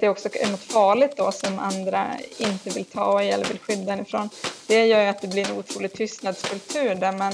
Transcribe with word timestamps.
att 0.00 0.02
det 0.02 0.08
också 0.08 0.28
är 0.32 0.50
något 0.50 0.60
farligt 0.60 1.16
då 1.16 1.32
som 1.32 1.58
andra 1.58 2.16
inte 2.38 2.70
vill 2.70 2.84
ta 2.84 3.22
i 3.22 3.30
eller 3.30 3.44
vill 3.44 3.58
skydda 3.58 3.92
en 3.92 4.00
ifrån. 4.00 4.30
Det 4.66 4.86
gör 4.86 5.02
ju 5.02 5.08
att 5.08 5.20
det 5.20 5.28
blir 5.28 5.50
en 5.50 5.56
otrolig 5.56 5.92
tystnadskultur 5.92 6.94
där 6.94 7.12
man 7.12 7.32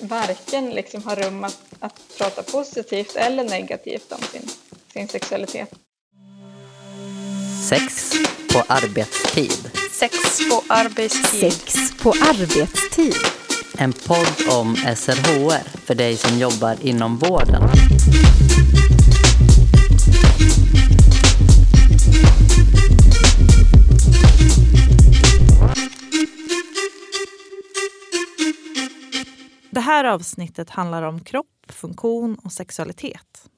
varken 0.00 0.70
liksom 0.70 1.02
har 1.04 1.16
rum 1.16 1.44
att, 1.44 1.58
att 1.80 1.94
prata 2.18 2.42
positivt 2.42 3.16
eller 3.16 3.44
negativt 3.44 4.12
om 4.12 4.18
sin, 4.32 4.48
sin 4.92 5.08
sexualitet. 5.08 5.70
Sex 7.68 8.12
på 8.52 8.62
arbetstid. 8.66 9.70
Sex 9.92 10.14
på 10.50 10.62
arbetstid. 10.68 11.52
Sex 11.52 11.74
på 12.02 12.10
arbetstid. 12.10 13.14
En 13.78 13.92
podd 13.92 14.58
om 14.58 14.76
SRHR 14.76 15.86
för 15.86 15.94
dig 15.94 16.16
som 16.16 16.38
jobbar 16.38 16.76
inom 16.82 17.18
vården. 17.18 17.62
Det 29.70 29.80
här 29.80 30.04
avsnittet 30.04 30.70
handlar 30.70 31.02
om 31.02 31.20
kropp, 31.20 31.66
funktion 31.68 32.34
och 32.34 32.52
sexualitet. 32.52 33.50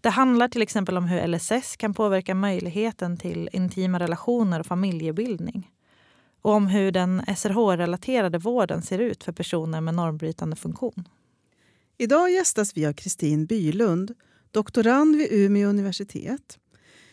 Det 0.00 0.10
handlar 0.10 0.48
till 0.48 0.62
exempel 0.62 0.96
om 0.96 1.04
hur 1.04 1.26
LSS 1.26 1.76
kan 1.76 1.94
påverka 1.94 2.34
möjligheten 2.34 3.16
till 3.16 3.48
intima 3.52 3.98
relationer 3.98 4.60
och 4.60 4.66
familjebildning. 4.66 5.70
Och 6.42 6.52
om 6.52 6.66
hur 6.66 6.92
den 6.92 7.22
SRH-relaterade 7.36 8.38
vården 8.38 8.82
ser 8.82 8.98
ut 8.98 9.24
för 9.24 9.32
personer 9.32 9.80
med 9.80 9.94
normbrytande 9.94 10.56
funktion. 10.56 11.08
Idag 11.98 12.30
gästas 12.30 12.76
vi 12.76 12.86
av 12.86 12.92
Kristin 12.92 13.46
Bylund, 13.46 14.14
doktorand 14.50 15.16
vid 15.16 15.32
Umeå 15.32 15.68
universitet. 15.68 16.58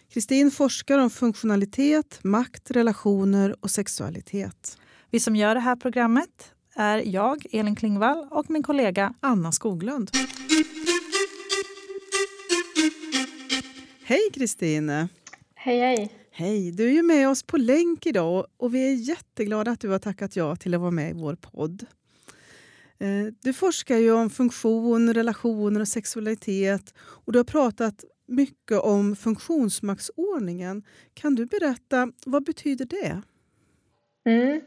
Kristin 0.10 0.52
forskar 0.52 1.00
om 1.00 1.10
funktionalitet, 1.10 2.20
makt, 2.24 2.72
relationer 2.72 3.56
och 3.60 3.72
sexualitet. 3.72 4.78
Vi 5.10 5.20
som 5.20 5.36
gör 5.36 5.56
det 5.56 5.62
här 5.62 5.76
programmet 5.76 6.54
är 6.76 7.04
jag, 7.06 7.46
Elin 7.52 7.76
Klingvall, 7.76 8.28
och 8.32 8.50
min 8.50 8.64
kollega 8.64 9.14
Anna 9.20 9.52
Skoglund. 9.52 10.12
Hej 14.04 14.30
Kristin! 14.34 14.90
Hej 15.56 15.80
hej! 15.80 16.12
Hej! 16.32 16.72
Du 16.72 16.88
är 16.88 16.92
ju 16.92 17.04
med 17.04 17.30
oss 17.30 17.44
på 17.44 17.58
länk 17.58 18.06
idag 18.06 18.48
och 18.58 18.74
vi 18.74 18.88
är 18.88 18.94
jätteglada 18.94 19.72
att 19.72 19.80
du 19.80 19.90
har 19.90 20.00
tackat 20.00 20.36
ja 20.36 20.56
till 20.56 20.74
att 20.74 20.82
vara 20.82 20.92
med 20.92 21.10
i 21.10 21.14
vår 21.14 21.36
podd. 21.36 21.86
Eh, 23.00 23.34
du 23.42 23.54
forskar 23.54 23.98
ju 23.98 24.12
om 24.12 24.30
funktion, 24.30 25.14
relationer 25.14 25.80
och 25.80 25.88
sexualitet 25.88 26.94
och 26.98 27.34
du 27.34 27.40
har 27.40 27.44
pratat 27.44 28.04
mycket 28.28 28.80
om 28.80 29.16
funktionsmaktsordningen. 29.16 30.84
Kan 31.14 31.36
du 31.36 31.46
berätta, 31.46 32.12
vad 32.26 32.44
betyder 32.44 32.86
det? 32.86 33.22
Mm. 34.26 34.62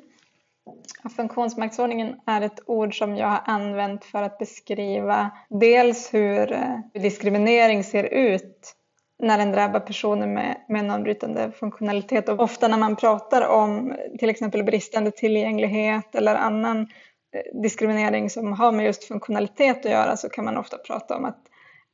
Funktionsmaktsordningen 1.16 2.20
är 2.26 2.40
ett 2.40 2.60
ord 2.66 2.98
som 2.98 3.16
jag 3.16 3.28
har 3.28 3.42
använt 3.44 4.04
för 4.04 4.22
att 4.22 4.38
beskriva 4.38 5.30
dels 5.48 6.14
eh, 6.14 6.20
hur 6.20 6.58
diskriminering 7.00 7.84
ser 7.84 8.04
ut 8.04 8.72
när 9.18 9.38
den 9.38 9.52
drabbar 9.52 9.80
personer 9.80 10.26
med, 10.26 10.56
med 10.68 10.84
normbrytande 10.84 11.52
funktionalitet. 11.52 12.28
Och 12.28 12.40
ofta 12.40 12.68
när 12.68 12.78
man 12.78 12.96
pratar 12.96 13.48
om 13.48 13.94
till 14.18 14.30
exempel 14.30 14.64
bristande 14.64 15.10
tillgänglighet 15.10 16.14
eller 16.14 16.34
annan 16.34 16.80
eh, 16.80 17.62
diskriminering 17.62 18.30
som 18.30 18.52
har 18.52 18.72
med 18.72 18.86
just 18.86 19.04
funktionalitet 19.04 19.86
att 19.86 19.92
göra 19.92 20.16
så 20.16 20.28
kan 20.28 20.44
man 20.44 20.56
ofta 20.56 20.78
prata 20.78 21.16
om 21.16 21.24
att, 21.24 21.40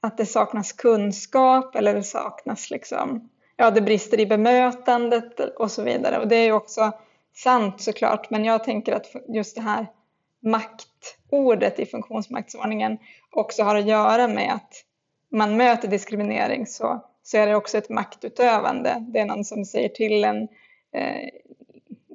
att 0.00 0.16
det 0.16 0.26
saknas 0.26 0.72
kunskap 0.72 1.76
eller 1.76 1.94
det 1.94 2.02
saknas 2.02 2.70
liksom, 2.70 3.28
ja 3.56 3.70
det 3.70 3.80
brister 3.80 4.20
i 4.20 4.26
bemötandet 4.26 5.40
och 5.40 5.70
så 5.70 5.82
vidare. 5.82 6.18
Och 6.18 6.28
det 6.28 6.36
är 6.36 6.44
ju 6.44 6.52
också 6.52 6.92
sant 7.34 7.80
såklart, 7.80 8.30
men 8.30 8.44
jag 8.44 8.64
tänker 8.64 8.92
att 8.92 9.06
just 9.28 9.56
det 9.56 9.62
här 9.62 9.86
maktordet 10.40 11.78
i 11.78 11.86
funktionsmaktsordningen 11.86 12.98
också 13.30 13.62
har 13.62 13.74
att 13.74 13.86
göra 13.86 14.28
med 14.28 14.52
att 14.54 14.84
man 15.30 15.56
möter 15.56 15.88
diskriminering 15.88 16.66
så, 16.66 17.04
så 17.22 17.36
är 17.36 17.46
det 17.46 17.56
också 17.56 17.78
ett 17.78 17.88
maktutövande. 17.88 19.04
Det 19.08 19.18
är 19.18 19.26
någon 19.26 19.44
som 19.44 19.64
säger 19.64 19.88
till 19.88 20.24
en 20.24 20.42
eh, 20.92 21.28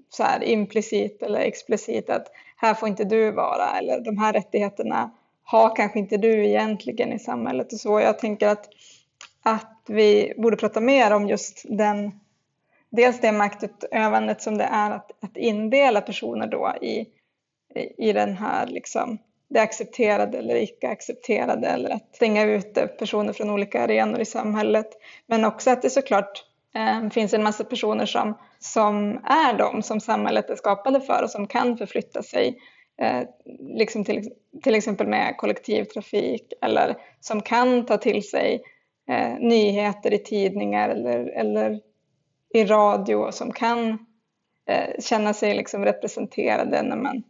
så 0.09 0.23
här 0.23 0.43
implicit 0.43 1.23
eller 1.23 1.39
explicit 1.39 2.09
att 2.09 2.27
här 2.55 2.73
får 2.73 2.89
inte 2.89 3.03
du 3.03 3.31
vara 3.31 3.77
eller 3.77 3.99
de 3.99 4.17
här 4.17 4.33
rättigheterna 4.33 5.11
har 5.43 5.75
kanske 5.75 5.99
inte 5.99 6.17
du 6.17 6.47
egentligen 6.47 7.13
i 7.13 7.19
samhället 7.19 7.73
och 7.73 7.79
så. 7.79 7.99
Jag 7.99 8.19
tänker 8.19 8.47
att, 8.47 8.69
att 9.43 9.81
vi 9.87 10.33
borde 10.37 10.57
prata 10.57 10.81
mer 10.81 11.13
om 11.13 11.27
just 11.27 11.65
den 11.69 12.19
dels 12.97 13.19
det 13.19 13.31
maktutövandet 13.31 14.41
som 14.41 14.57
det 14.57 14.63
är 14.63 14.91
att, 14.91 15.11
att 15.23 15.37
indela 15.37 16.01
personer 16.01 16.47
då 16.47 16.73
i, 16.81 17.05
i, 17.75 18.09
i 18.09 18.13
den 18.13 18.37
här 18.37 18.67
liksom, 18.67 19.17
det 19.49 19.59
accepterade 19.59 20.37
eller 20.37 20.55
icke 20.55 20.89
accepterade 20.89 21.67
eller 21.67 21.89
att 21.89 22.15
stänga 22.15 22.43
ute 22.43 22.87
personer 22.87 23.33
från 23.33 23.49
olika 23.49 23.83
arenor 23.83 24.19
i 24.19 24.25
samhället. 24.25 24.87
Men 25.27 25.45
också 25.45 25.69
att 25.69 25.81
det 25.81 25.89
såklart 25.89 26.43
eh, 26.75 27.09
finns 27.09 27.33
en 27.33 27.43
massa 27.43 27.63
personer 27.63 28.05
som, 28.05 28.37
som 28.59 29.11
är 29.25 29.57
de 29.57 29.83
som 29.83 29.99
samhället 29.99 30.49
är 30.49 30.55
skapade 30.55 31.01
för 31.01 31.23
och 31.23 31.29
som 31.29 31.47
kan 31.47 31.77
förflytta 31.77 32.23
sig. 32.23 32.57
Eh, 33.01 33.21
liksom 33.59 34.03
till, 34.03 34.31
till 34.63 34.75
exempel 34.75 35.07
med 35.07 35.37
kollektivtrafik 35.37 36.53
eller 36.61 36.97
som 37.19 37.41
kan 37.41 37.85
ta 37.85 37.97
till 37.97 38.29
sig 38.29 38.61
eh, 39.09 39.39
nyheter 39.39 40.13
i 40.13 40.17
tidningar 40.17 40.89
eller, 40.89 41.25
eller 41.25 41.79
i 42.57 42.65
radio 42.65 43.31
som 43.31 43.51
kan 43.51 43.89
eh, 44.67 44.89
känna 44.99 45.33
sig 45.33 45.55
liksom 45.55 45.85
representerade 45.85 46.81
när 46.81 46.95
man, 46.95 47.23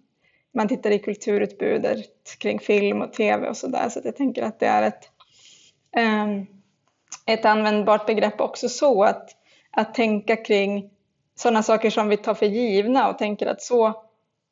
man 0.53 0.67
tittar 0.67 0.91
i 0.91 0.99
kulturutbudet 0.99 2.39
kring 2.39 2.59
film 2.59 3.01
och 3.01 3.13
tv 3.13 3.49
och 3.49 3.57
sådär. 3.57 3.89
Så, 3.89 4.01
så 4.01 4.07
jag 4.07 4.15
tänker 4.15 4.43
att 4.43 4.59
det 4.59 4.65
är 4.65 4.83
ett, 4.83 5.09
eh, 5.97 6.27
ett 7.25 7.45
användbart 7.45 8.05
begrepp 8.05 8.41
också 8.41 8.69
så 8.69 9.03
att, 9.03 9.29
att 9.71 9.93
tänka 9.93 10.35
kring 10.35 10.89
sådana 11.35 11.63
saker 11.63 11.89
som 11.89 12.09
vi 12.09 12.17
tar 12.17 12.33
för 12.33 12.45
givna 12.45 13.09
och 13.09 13.17
tänker 13.17 13.47
att 13.47 13.61
så 13.61 14.03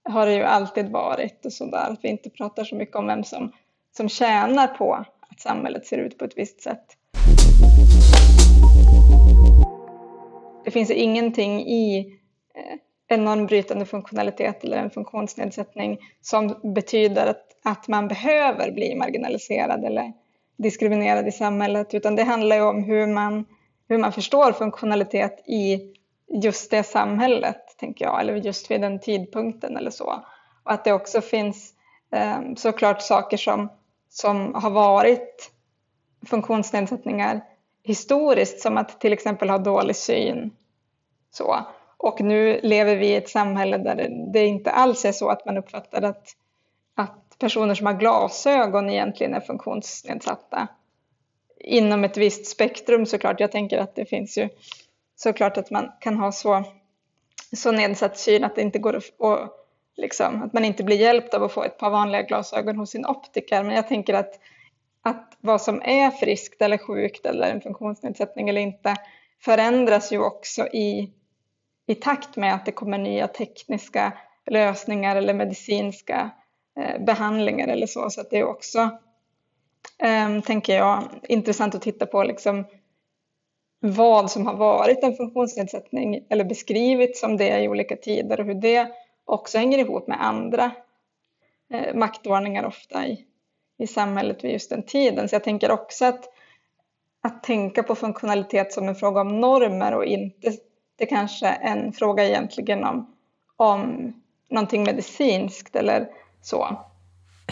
har 0.09 0.25
det 0.25 0.33
ju 0.33 0.43
alltid 0.43 0.91
varit 0.91 1.45
och 1.45 1.53
sådär. 1.53 1.91
Att 1.91 1.99
vi 2.03 2.09
inte 2.09 2.29
pratar 2.29 2.63
så 2.63 2.75
mycket 2.75 2.95
om 2.95 3.07
vem 3.07 3.23
som, 3.23 3.51
som 3.97 4.09
tjänar 4.09 4.67
på 4.67 4.93
att 5.19 5.39
samhället 5.39 5.85
ser 5.85 5.97
ut 5.97 6.17
på 6.17 6.25
ett 6.25 6.37
visst 6.37 6.61
sätt 6.61 6.85
det 10.65 10.71
finns 10.71 10.91
ingenting 10.91 11.61
i 11.61 11.99
eh, 12.55 12.77
en 13.07 13.25
normbrytande 13.25 13.85
funktionalitet 13.85 14.63
eller 14.63 14.77
en 14.77 14.89
funktionsnedsättning 14.89 15.97
som 16.21 16.73
betyder 16.75 17.27
att, 17.27 17.45
att 17.63 17.87
man 17.87 18.07
behöver 18.07 18.71
bli 18.71 18.95
marginaliserad 18.95 19.85
eller 19.85 20.13
diskriminerad 20.57 21.27
i 21.27 21.31
samhället 21.31 21.93
utan 21.93 22.15
det 22.15 22.23
handlar 22.23 22.55
ju 22.55 22.61
om 22.61 22.83
hur 22.83 23.07
man, 23.07 23.45
hur 23.89 23.97
man 23.97 24.11
förstår 24.11 24.51
funktionalitet 24.51 25.49
i 25.49 25.79
just 26.43 26.71
det 26.71 26.83
samhället, 26.83 27.61
tänker 27.77 28.05
jag, 28.05 28.21
eller 28.21 28.35
just 28.35 28.71
vid 28.71 28.81
den 28.81 28.99
tidpunkten 28.99 29.77
eller 29.77 29.91
så. 29.91 30.23
Och 30.63 30.71
att 30.71 30.83
det 30.83 30.93
också 30.93 31.21
finns 31.21 31.73
eh, 32.11 32.39
såklart 32.55 33.01
saker 33.01 33.37
som, 33.37 33.69
som 34.09 34.53
har 34.55 34.69
varit 34.69 35.51
funktionsnedsättningar 36.25 37.41
historiskt 37.85 38.59
som 38.59 38.78
att 38.78 39.01
till 39.01 39.13
exempel 39.13 39.50
ha 39.50 39.57
dålig 39.57 39.96
syn. 39.96 40.51
Så. 41.31 41.66
Och 41.97 42.22
nu 42.22 42.59
lever 42.63 42.96
vi 42.96 43.07
i 43.07 43.16
ett 43.16 43.29
samhälle 43.29 43.78
där 43.78 44.09
det 44.34 44.46
inte 44.46 44.72
alls 44.72 45.06
är 45.06 45.12
så 45.12 45.29
att 45.29 45.46
man 45.46 45.57
uppfattar 45.57 46.01
att, 46.01 46.28
att 46.96 47.35
personer 47.40 47.75
som 47.75 47.85
har 47.85 47.94
glasögon 47.94 48.90
egentligen 48.90 49.34
är 49.34 49.40
funktionsnedsatta. 49.40 50.68
Inom 51.59 52.03
ett 52.03 52.18
visst 52.18 52.46
spektrum 52.46 53.06
såklart. 53.06 53.40
Jag 53.40 53.51
tänker 53.51 53.78
att 53.78 53.96
det 53.96 54.06
finns 54.06 54.38
ju 54.38 54.50
såklart 55.16 55.58
att 55.58 55.72
man 55.72 55.91
kan 55.99 56.17
ha 56.17 56.31
så, 56.31 56.64
så 57.55 57.72
nedsatt 57.72 58.17
syn 58.17 58.43
att 58.43 58.55
det 58.55 58.61
inte 58.61 58.79
går 58.79 58.96
att, 58.96 59.03
och, 59.17 59.40
liksom, 59.97 60.43
att 60.43 60.53
man 60.53 60.66
inte 60.66 60.84
blir 60.84 60.97
hjälpt 60.97 61.34
av 61.34 61.43
att 61.43 61.52
få 61.52 61.64
ett 61.64 61.78
par 61.78 61.90
vanliga 61.90 62.22
glasögon 62.22 62.78
hos 62.78 62.90
sin 62.90 63.05
optiker. 63.05 63.64
Men 63.64 63.76
jag 63.76 63.88
tänker 63.88 64.14
att 64.14 64.40
att 65.05 65.37
vad 65.41 65.61
som 65.61 65.81
är 65.81 66.11
friskt 66.11 66.61
eller 66.61 66.78
sjukt 66.78 67.25
eller 67.25 67.52
en 67.52 67.61
funktionsnedsättning 67.61 68.49
eller 68.49 68.61
inte 68.61 68.96
förändras 69.40 70.11
ju 70.11 70.19
också 70.19 70.67
i, 70.67 71.13
i 71.85 71.96
takt 71.96 72.35
med 72.35 72.53
att 72.53 72.66
det 72.66 72.72
kommer 72.72 72.97
nya 72.97 73.28
tekniska 73.28 74.13
lösningar 74.46 75.16
eller 75.16 75.34
medicinska 75.34 76.31
eh, 76.79 77.03
behandlingar 77.05 77.67
eller 77.67 77.87
så. 77.87 78.09
Så 78.09 78.22
att 78.22 78.29
det 78.29 78.40
är 78.40 78.43
också, 78.43 78.90
eh, 79.99 80.41
tänker 80.41 80.75
jag, 80.75 81.03
intressant 81.23 81.75
att 81.75 81.81
titta 81.81 82.05
på 82.05 82.23
liksom 82.23 82.66
vad 83.79 84.31
som 84.31 84.47
har 84.47 84.55
varit 84.55 85.03
en 85.03 85.16
funktionsnedsättning 85.16 86.25
eller 86.29 86.43
beskrivits 86.43 87.19
som 87.19 87.37
det 87.37 87.59
i 87.59 87.67
olika 87.67 87.96
tider 87.96 88.40
och 88.40 88.46
hur 88.46 88.53
det 88.53 88.91
också 89.25 89.57
hänger 89.57 89.78
ihop 89.78 90.07
med 90.07 90.25
andra 90.25 90.72
eh, 91.73 91.96
maktordningar 91.96 92.66
ofta 92.66 93.07
i, 93.07 93.25
i 93.77 93.87
samhället 93.87 94.43
vid 94.43 94.51
just 94.51 94.69
den 94.69 94.83
tiden. 94.83 95.29
Så 95.29 95.35
jag 95.35 95.43
tänker 95.43 95.72
också 95.72 96.05
att, 96.05 96.29
att 97.22 97.43
tänka 97.43 97.83
på 97.83 97.95
funktionalitet 97.95 98.73
som 98.73 98.87
en 98.87 98.95
fråga 98.95 99.22
om 99.22 99.39
normer 99.39 99.93
och 99.93 100.05
inte 100.05 100.51
det 100.97 101.05
kanske 101.05 101.47
en 101.47 101.93
fråga 101.93 102.25
egentligen 102.25 102.83
om, 102.83 103.16
om 103.55 104.13
någonting 104.49 104.83
medicinskt 104.83 105.75
eller 105.75 106.07
så. 106.41 106.77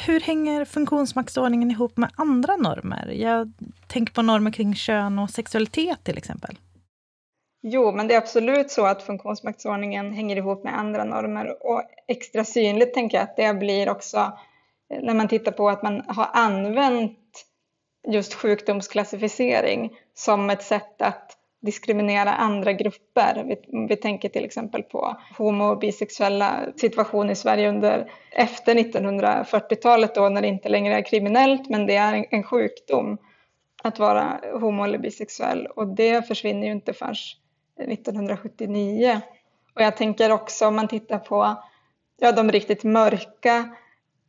Hur 0.07 0.19
hänger 0.19 0.65
funktionsmaktsordningen 0.65 1.71
ihop 1.71 1.97
med 1.97 2.09
andra 2.15 2.55
normer? 2.55 3.07
Jag 3.07 3.51
tänker 3.87 4.13
på 4.13 4.21
normer 4.21 4.51
kring 4.51 4.75
kön 4.75 5.19
och 5.19 5.29
sexualitet 5.29 6.03
till 6.03 6.17
exempel. 6.17 6.57
Jo, 7.61 7.91
men 7.91 8.07
det 8.07 8.13
är 8.13 8.17
absolut 8.17 8.71
så 8.71 8.85
att 8.85 9.03
funktionsmaktsordningen 9.03 10.13
hänger 10.13 10.35
ihop 10.35 10.63
med 10.63 10.79
andra 10.79 11.03
normer 11.03 11.65
och 11.65 11.83
extra 12.07 12.45
synligt 12.45 12.93
tänker 12.93 13.17
jag 13.17 13.23
att 13.23 13.35
det 13.35 13.53
blir 13.53 13.89
också 13.89 14.37
när 15.01 15.13
man 15.13 15.27
tittar 15.27 15.51
på 15.51 15.69
att 15.69 15.83
man 15.83 16.03
har 16.07 16.29
använt 16.33 17.19
just 18.07 18.33
sjukdomsklassificering 18.33 19.93
som 20.13 20.49
ett 20.49 20.63
sätt 20.63 21.01
att 21.01 21.37
diskriminera 21.61 22.33
andra 22.33 22.73
grupper. 22.73 23.43
Vi, 23.47 23.85
vi 23.87 23.95
tänker 23.95 24.29
till 24.29 24.45
exempel 24.45 24.83
på 24.83 25.17
homo 25.37 25.65
och 25.65 25.79
bisexuella 25.79 26.59
situation 26.75 27.29
i 27.29 27.35
Sverige 27.35 27.69
under 27.69 28.11
efter 28.31 28.75
1940-talet 28.75 30.15
då 30.15 30.29
när 30.29 30.41
det 30.41 30.47
inte 30.47 30.69
längre 30.69 30.95
är 30.95 31.01
kriminellt 31.01 31.69
men 31.69 31.85
det 31.85 31.95
är 31.95 32.13
en, 32.13 32.25
en 32.29 32.43
sjukdom 32.43 33.17
att 33.83 33.99
vara 33.99 34.39
homo 34.59 34.83
eller 34.83 34.97
bisexuell 34.97 35.67
och 35.67 35.87
det 35.87 36.27
försvinner 36.27 36.67
ju 36.67 36.73
inte 36.73 36.93
förrän 36.93 37.15
1979. 37.77 39.21
Och 39.75 39.81
jag 39.81 39.97
tänker 39.97 40.31
också 40.31 40.67
om 40.67 40.75
man 40.75 40.87
tittar 40.87 41.19
på 41.19 41.63
ja, 42.19 42.31
de 42.31 42.51
riktigt 42.51 42.83
mörka 42.83 43.75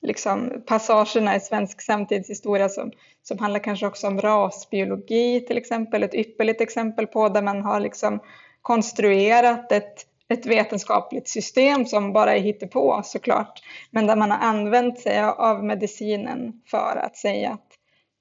liksom, 0.05 0.63
passagerna 0.67 1.37
i 1.37 1.41
svensk 1.41 1.83
samtidshistoria 1.83 2.69
som, 2.69 2.93
som 3.23 3.39
handlar 3.39 3.61
kanske 3.61 3.87
också 3.87 4.07
om 4.07 4.21
rasbiologi 4.21 5.41
till 5.41 5.59
exempel, 5.59 6.03
ett 6.03 6.15
ypperligt 6.15 6.61
exempel 6.61 7.07
på 7.07 7.29
där 7.29 7.43
man 7.43 7.63
har 7.63 7.81
liksom 7.81 8.21
konstruerat 8.63 9.73
ett, 9.73 10.07
ett 10.29 10.47
vetenskapligt 10.47 11.29
system 11.29 11.87
som 11.87 12.13
bara 12.13 12.37
är 12.37 12.41
hittepå 12.41 13.01
såklart, 13.05 13.63
men 13.91 14.07
där 14.07 14.17
man 14.17 14.31
har 14.31 14.39
använt 14.39 15.01
sig 15.01 15.23
av 15.23 15.65
medicinen 15.65 16.63
för 16.67 16.97
att 16.97 17.17
säga 17.17 17.51
att 17.51 17.69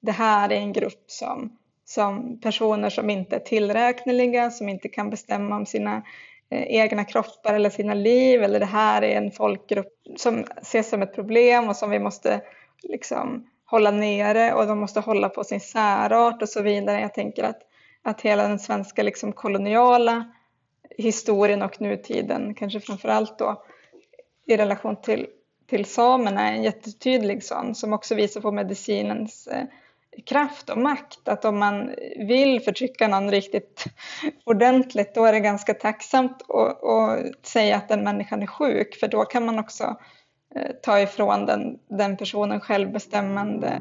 det 0.02 0.12
här 0.12 0.52
är 0.52 0.56
en 0.56 0.72
grupp 0.72 1.04
som, 1.06 1.56
som 1.84 2.40
personer 2.40 2.90
som 2.90 3.10
inte 3.10 3.36
är 3.36 3.40
tillräkneliga, 3.40 4.50
som 4.50 4.68
inte 4.68 4.88
kan 4.88 5.10
bestämma 5.10 5.56
om 5.56 5.66
sina 5.66 6.02
Eh, 6.54 6.62
egna 6.68 7.04
kroppar 7.04 7.54
eller 7.54 7.70
sina 7.70 7.94
liv 7.94 8.42
eller 8.42 8.60
det 8.60 8.66
här 8.66 9.02
är 9.02 9.16
en 9.16 9.30
folkgrupp 9.30 9.92
som 10.16 10.44
ses 10.62 10.88
som 10.88 11.02
ett 11.02 11.14
problem 11.14 11.68
och 11.68 11.76
som 11.76 11.90
vi 11.90 11.98
måste 11.98 12.40
liksom 12.82 13.46
hålla 13.64 13.90
nere 13.90 14.54
och 14.54 14.66
de 14.66 14.78
måste 14.78 15.00
hålla 15.00 15.28
på 15.28 15.44
sin 15.44 15.60
särart 15.60 16.42
och 16.42 16.48
så 16.48 16.62
vidare. 16.62 17.00
Jag 17.00 17.14
tänker 17.14 17.44
att, 17.44 17.60
att 18.02 18.20
hela 18.20 18.48
den 18.48 18.58
svenska 18.58 19.02
liksom 19.02 19.32
koloniala 19.32 20.24
historien 20.98 21.62
och 21.62 21.80
nutiden, 21.80 22.54
kanske 22.54 22.80
framför 22.80 23.08
allt 23.08 23.38
då 23.38 23.64
i 24.46 24.56
relation 24.56 24.96
till, 25.02 25.26
till 25.66 25.84
samerna, 25.84 26.48
är 26.48 26.52
en 26.52 26.62
jättetydlig 26.62 27.44
sån 27.44 27.74
som 27.74 27.92
också 27.92 28.14
visar 28.14 28.40
på 28.40 28.52
medicinens 28.52 29.46
eh, 29.46 29.64
kraft 30.26 30.70
och 30.70 30.78
makt. 30.78 31.28
Att 31.28 31.44
om 31.44 31.58
man 31.58 31.94
vill 32.16 32.60
förtrycka 32.60 33.08
någon 33.08 33.30
riktigt 33.30 33.84
ordentligt 34.44 35.14
då 35.14 35.24
är 35.24 35.32
det 35.32 35.40
ganska 35.40 35.74
tacksamt 35.74 36.42
att, 36.48 36.84
att 36.84 37.46
säga 37.46 37.76
att 37.76 37.88
den 37.88 38.04
människan 38.04 38.42
är 38.42 38.46
sjuk 38.46 38.94
för 39.00 39.08
då 39.08 39.24
kan 39.24 39.46
man 39.46 39.58
också 39.58 39.96
eh, 40.54 40.70
ta 40.82 41.00
ifrån 41.00 41.46
den, 41.46 41.78
den 41.88 42.16
personen 42.16 42.60
självbestämmande. 42.60 43.80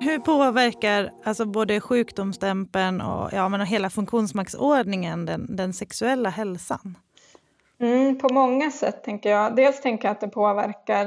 Hur 0.00 0.18
påverkar 0.18 1.10
alltså 1.24 1.44
både 1.44 1.80
sjukdomsstämpeln 1.80 3.00
och 3.00 3.28
ja, 3.32 3.48
men 3.48 3.60
hela 3.60 3.90
funktionsmaktsordningen 3.90 5.26
den, 5.26 5.56
den 5.56 5.72
sexuella 5.72 6.30
hälsan? 6.30 6.98
Mm, 7.80 8.18
på 8.18 8.34
många 8.34 8.70
sätt 8.70 9.04
tänker 9.04 9.30
jag. 9.30 9.56
Dels 9.56 9.80
tänker 9.80 10.08
jag 10.08 10.12
att 10.12 10.20
det 10.20 10.28
påverkar 10.28 11.06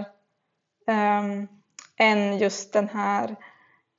um, 0.88 1.48
en 1.96 2.38
just 2.38 2.74
den 2.74 2.90
här 2.90 3.30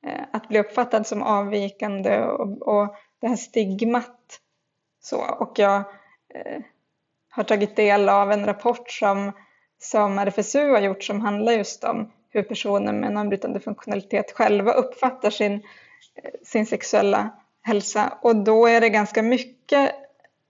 uh, 0.06 0.24
att 0.32 0.48
bli 0.48 0.58
uppfattad 0.58 1.06
som 1.06 1.22
avvikande 1.22 2.22
och, 2.24 2.62
och 2.62 2.94
det 3.20 3.28
här 3.28 3.36
stigmat. 3.36 4.40
Så, 5.00 5.16
och 5.16 5.58
jag 5.58 5.78
uh, 5.78 6.62
har 7.30 7.44
tagit 7.44 7.76
del 7.76 8.08
av 8.08 8.32
en 8.32 8.46
rapport 8.46 8.90
som, 8.90 9.32
som 9.78 10.18
RFSU 10.18 10.70
har 10.70 10.80
gjort 10.80 11.04
som 11.04 11.20
handlar 11.20 11.52
just 11.52 11.84
om 11.84 12.12
hur 12.30 12.42
personer 12.42 12.92
med 12.92 13.12
normbrytande 13.12 13.60
funktionalitet 13.60 14.32
själva 14.32 14.72
uppfattar 14.72 15.30
sin, 15.30 15.52
eh, 15.52 16.30
sin 16.44 16.66
sexuella 16.66 17.30
hälsa. 17.62 18.18
Och 18.22 18.36
då 18.36 18.66
är 18.66 18.80
det 18.80 18.88
ganska 18.88 19.22
mycket 19.22 19.94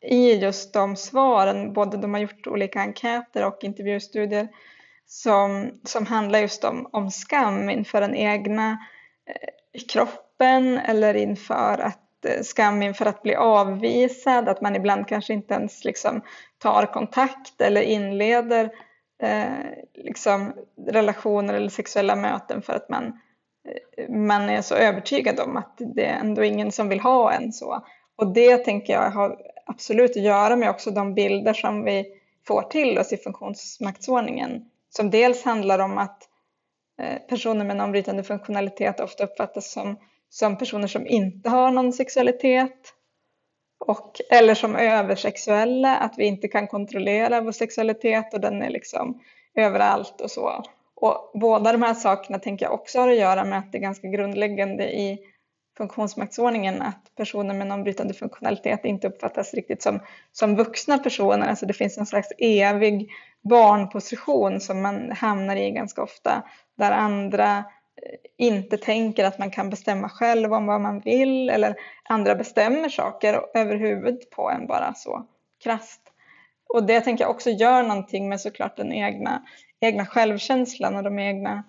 i 0.03 0.35
just 0.35 0.73
de 0.73 0.97
svaren, 0.97 1.73
både 1.73 1.97
de 1.97 2.15
har 2.15 2.21
gjort 2.21 2.47
olika 2.47 2.81
enkäter 2.81 3.47
och 3.47 3.65
intervjustudier 3.65 4.49
som, 5.07 5.71
som 5.85 6.07
handlar 6.07 6.39
just 6.39 6.65
om, 6.65 6.89
om 6.93 7.11
skam 7.11 7.71
inför 7.71 8.01
den 8.01 8.15
egna 8.15 8.79
eh, 9.27 9.81
kroppen 9.93 10.79
eller 10.79 11.15
inför 11.15 11.79
att 11.79 12.25
eh, 12.25 12.43
skam 12.43 12.83
inför 12.83 13.07
att 13.07 13.23
bli 13.23 13.35
avvisad, 13.35 14.49
att 14.49 14.61
man 14.61 14.77
ibland 14.77 15.09
kanske 15.09 15.33
inte 15.33 15.55
ens 15.55 15.85
liksom 15.85 16.23
tar 16.59 16.87
kontakt 16.87 17.61
eller 17.61 17.83
inleder 17.83 18.71
eh, 19.23 19.45
liksom 19.95 20.53
relationer 20.89 21.55
eller 21.55 21.69
sexuella 21.69 22.17
möten 22.17 22.63
för 22.63 22.73
att 22.73 22.89
man, 22.89 23.21
eh, 23.99 24.11
man 24.11 24.51
är 24.51 24.63
så 24.63 24.75
övertygad 24.75 25.41
om 25.41 25.57
att 25.57 25.75
det 25.79 26.07
är 26.07 26.17
ändå 26.17 26.45
ingen 26.45 26.73
som 26.73 26.89
vill 26.89 27.01
ha 27.01 27.33
en 27.33 27.53
så. 27.53 27.87
Och 28.17 28.33
det 28.33 28.57
tänker 28.57 28.93
jag 28.93 29.11
har 29.11 29.52
absolut 29.67 30.11
att 30.11 30.23
göra 30.23 30.57
med 30.57 30.71
också 30.71 30.91
de 30.91 31.15
bilder 31.15 31.53
som 31.53 31.85
vi 31.85 32.07
får 32.47 32.63
till 32.63 32.99
oss 32.99 33.13
i 33.13 33.17
funktionsmaktsordningen. 33.17 34.71
Som 34.91 35.11
dels 35.11 35.45
handlar 35.45 35.79
om 35.79 35.99
att 35.99 36.29
eh, 37.01 37.19
personer 37.29 37.65
med 37.65 37.77
normbrytande 37.77 38.23
funktionalitet 38.23 39.01
ofta 39.01 39.25
uppfattas 39.25 39.73
som, 39.73 39.97
som 40.29 40.59
personer 40.59 40.87
som 40.87 41.07
inte 41.07 41.49
har 41.49 41.71
någon 41.71 41.93
sexualitet 41.93 42.95
och, 43.87 44.21
eller 44.31 44.55
som 44.55 44.77
översexuella, 44.77 45.97
att 45.97 46.15
vi 46.19 46.25
inte 46.25 46.49
kan 46.49 46.67
kontrollera 46.67 47.41
vår 47.41 47.53
sexualitet 47.53 48.35
och 48.35 48.41
den 48.41 48.63
är 48.63 48.71
liksom 48.71 49.21
överallt 49.55 50.21
och 50.21 50.31
så. 50.31 50.65
Och 50.95 51.31
båda 51.35 51.73
de 51.73 51.83
här 51.83 51.95
sakerna 51.95 52.39
tänker 52.39 52.67
jag 52.67 52.75
också 52.75 53.01
har 53.01 53.09
att 53.09 53.17
göra 53.17 53.45
med 53.45 53.59
att 53.59 53.73
det 53.73 53.79
är 53.79 53.83
ganska 53.83 54.09
grundläggande 54.09 54.85
i 54.85 55.19
funktionsmaktsordningen 55.83 56.83
att 56.83 57.17
personer 57.17 57.55
med 57.55 57.67
normbrytande 57.67 58.15
funktionalitet 58.15 58.85
inte 58.85 59.09
uppfattas 59.09 59.55
riktigt 59.55 59.83
som, 59.83 60.01
som 60.33 60.57
vuxna 60.57 60.99
personer. 60.99 61.49
Alltså 61.49 61.67
det 61.67 61.73
finns 61.73 61.99
en 61.99 62.07
slags 62.07 62.29
evig 62.39 63.11
barnposition 63.43 64.61
som 64.61 64.83
man 64.83 65.13
hamnar 65.13 65.57
i 65.57 65.71
ganska 65.71 66.03
ofta 66.03 66.43
där 66.79 66.91
andra 66.91 67.59
eh, 67.59 67.65
inte 68.39 68.77
tänker 68.77 69.25
att 69.25 69.39
man 69.39 69.51
kan 69.51 69.71
bestämma 69.71 70.09
själv 70.09 70.53
om 70.53 70.67
vad 70.67 70.81
man 70.81 71.01
vill 71.01 71.51
eller 71.51 71.75
andra 72.05 72.35
bestämmer 72.35 72.89
saker 72.89 73.41
över 73.55 73.77
huvudet 73.77 74.31
på 74.31 74.51
en 74.51 74.67
bara 74.67 74.95
så 74.95 75.27
krasst. 75.65 76.03
Och 76.69 76.87
det 76.87 77.01
tänker 77.01 77.25
jag 77.25 77.31
också 77.31 77.51
gör 77.51 77.83
någonting 77.83 78.29
med 78.29 78.41
såklart 78.41 78.77
den 78.77 78.93
egna, 78.93 79.43
egna 79.81 80.07
självkänslan 80.07 80.97
och 80.97 81.03
de 81.03 81.19
egna, 81.19 81.65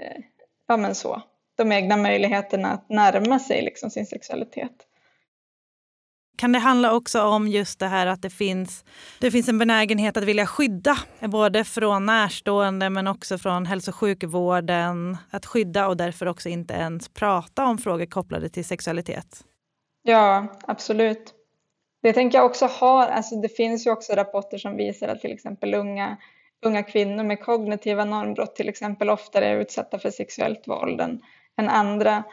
eh, 0.00 0.22
ja 0.66 0.76
men 0.76 0.94
så, 0.94 1.22
de 1.58 1.72
egna 1.72 1.96
möjligheterna 1.96 2.68
att 2.68 2.88
närma 2.88 3.38
sig 3.38 3.62
liksom 3.62 3.90
sin 3.90 4.06
sexualitet. 4.06 4.72
Kan 6.38 6.52
det 6.52 6.58
handla 6.58 6.94
också 6.94 7.22
om 7.22 7.48
just 7.48 7.78
det 7.78 7.86
här 7.86 8.06
att 8.06 8.22
det 8.22 8.30
finns, 8.30 8.84
det 9.20 9.30
finns 9.30 9.48
en 9.48 9.58
benägenhet 9.58 10.16
att 10.16 10.24
vilja 10.24 10.46
skydda 10.46 10.98
både 11.20 11.64
från 11.64 12.06
närstående 12.06 12.90
men 12.90 13.06
också 13.06 13.38
från 13.38 13.66
hälso 13.66 13.90
och 13.90 13.94
sjukvården. 13.94 15.16
Att 15.30 15.46
skydda 15.46 15.88
och 15.88 15.96
därför 15.96 16.26
också 16.26 16.48
inte 16.48 16.74
ens 16.74 17.08
prata 17.08 17.64
om 17.64 17.78
frågor 17.78 18.06
kopplade 18.06 18.48
till 18.48 18.64
sexualitet. 18.64 19.44
Ja, 20.02 20.46
absolut. 20.66 21.34
Det 22.02 22.12
tänker 22.12 22.38
jag 22.38 22.46
också 22.46 22.66
har, 22.66 23.06
alltså 23.06 23.40
det 23.40 23.48
finns 23.48 23.86
ju 23.86 23.90
också 23.90 24.12
rapporter 24.12 24.58
som 24.58 24.76
visar 24.76 25.08
att 25.08 25.20
till 25.20 25.32
exempel 25.32 25.74
unga, 25.74 26.16
unga 26.66 26.82
kvinnor 26.82 27.24
med 27.24 27.40
kognitiva 27.40 28.04
normbrott 28.04 28.56
till 28.56 28.68
exempel 28.68 29.10
oftare 29.10 29.46
är 29.46 29.56
utsatta 29.56 29.98
för 29.98 30.10
sexuellt 30.10 30.68
våld 30.68 31.00
än, 31.00 31.20
än 31.58 31.68
andra 31.68 32.24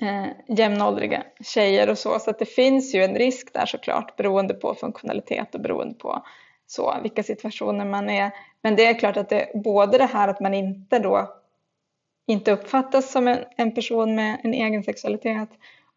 eh, 0.00 0.56
jämnåldriga 0.56 1.22
tjejer 1.40 1.90
och 1.90 1.98
så. 1.98 2.18
Så 2.18 2.30
att 2.30 2.38
det 2.38 2.46
finns 2.46 2.94
ju 2.94 3.04
en 3.04 3.14
risk 3.14 3.52
där 3.52 3.66
såklart 3.66 4.16
beroende 4.16 4.54
på 4.54 4.74
funktionalitet 4.74 5.54
och 5.54 5.60
beroende 5.60 5.94
på 5.94 6.24
så, 6.66 6.96
vilka 7.02 7.22
situationer 7.22 7.84
man 7.84 8.10
är. 8.10 8.30
Men 8.62 8.76
det 8.76 8.86
är 8.86 8.98
klart 8.98 9.16
att 9.16 9.28
det 9.28 9.50
både 9.54 9.98
det 9.98 10.06
här 10.06 10.28
att 10.28 10.40
man 10.40 10.54
inte 10.54 10.98
då 10.98 11.38
inte 12.26 12.52
uppfattas 12.52 13.12
som 13.12 13.28
en, 13.28 13.38
en 13.56 13.74
person 13.74 14.14
med 14.14 14.40
en 14.42 14.54
egen 14.54 14.82
sexualitet 14.82 15.48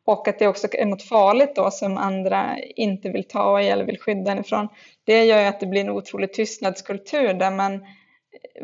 och 0.05 0.27
att 0.27 0.39
det 0.39 0.47
också 0.47 0.67
är 0.71 0.85
något 0.85 1.03
farligt 1.03 1.55
då 1.55 1.71
som 1.71 1.97
andra 1.97 2.59
inte 2.59 3.09
vill 3.09 3.27
ta 3.27 3.61
i 3.61 3.69
eller 3.69 3.85
vill 3.85 3.99
skydda 3.99 4.31
en 4.31 4.39
ifrån. 4.39 4.67
Det 5.03 5.25
gör 5.25 5.41
ju 5.41 5.45
att 5.45 5.59
det 5.59 5.65
blir 5.65 5.81
en 5.81 5.89
otrolig 5.89 6.33
tystnadskultur 6.33 7.33
där 7.33 7.51
man 7.51 7.73
eh, 7.73 7.79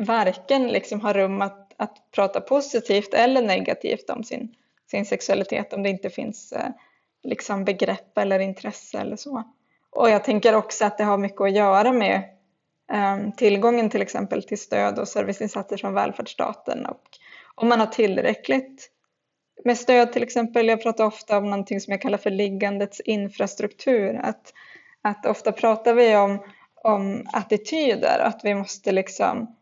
varken 0.06 0.68
liksom 0.68 1.00
har 1.00 1.14
rum 1.14 1.42
att, 1.42 1.61
att 1.82 2.10
prata 2.10 2.40
positivt 2.40 3.14
eller 3.14 3.42
negativt 3.42 4.10
om 4.10 4.24
sin, 4.24 4.54
sin 4.90 5.06
sexualitet 5.06 5.72
om 5.72 5.82
det 5.82 5.88
inte 5.88 6.10
finns 6.10 6.52
eh, 6.52 6.70
liksom 7.22 7.64
begrepp 7.64 8.18
eller 8.18 8.38
intresse 8.38 8.98
eller 8.98 9.16
så. 9.16 9.42
Och 9.90 10.10
jag 10.10 10.24
tänker 10.24 10.54
också 10.54 10.84
att 10.84 10.98
det 10.98 11.04
har 11.04 11.18
mycket 11.18 11.40
att 11.40 11.52
göra 11.52 11.92
med 11.92 12.22
eh, 12.92 13.34
tillgången 13.36 13.90
till 13.90 14.02
exempel 14.02 14.42
till 14.42 14.58
stöd 14.58 14.98
och 14.98 15.08
serviceinsatser 15.08 15.76
från 15.76 15.94
välfärdsstaten 15.94 16.86
och 16.86 17.02
om 17.54 17.68
man 17.68 17.80
har 17.80 17.86
tillräckligt 17.86 18.92
med 19.64 19.78
stöd 19.78 20.12
till 20.12 20.22
exempel. 20.22 20.68
Jag 20.68 20.82
pratar 20.82 21.04
ofta 21.04 21.38
om 21.38 21.44
någonting 21.44 21.80
som 21.80 21.90
jag 21.90 22.02
kallar 22.02 22.18
för 22.18 22.30
liggandets 22.30 23.00
infrastruktur. 23.00 24.20
Att, 24.22 24.52
att 25.02 25.26
ofta 25.26 25.52
pratar 25.52 25.94
vi 25.94 26.16
om, 26.16 26.44
om 26.74 27.26
attityder, 27.32 28.18
att 28.18 28.40
vi 28.44 28.54
måste 28.54 28.92
liksom 28.92 29.56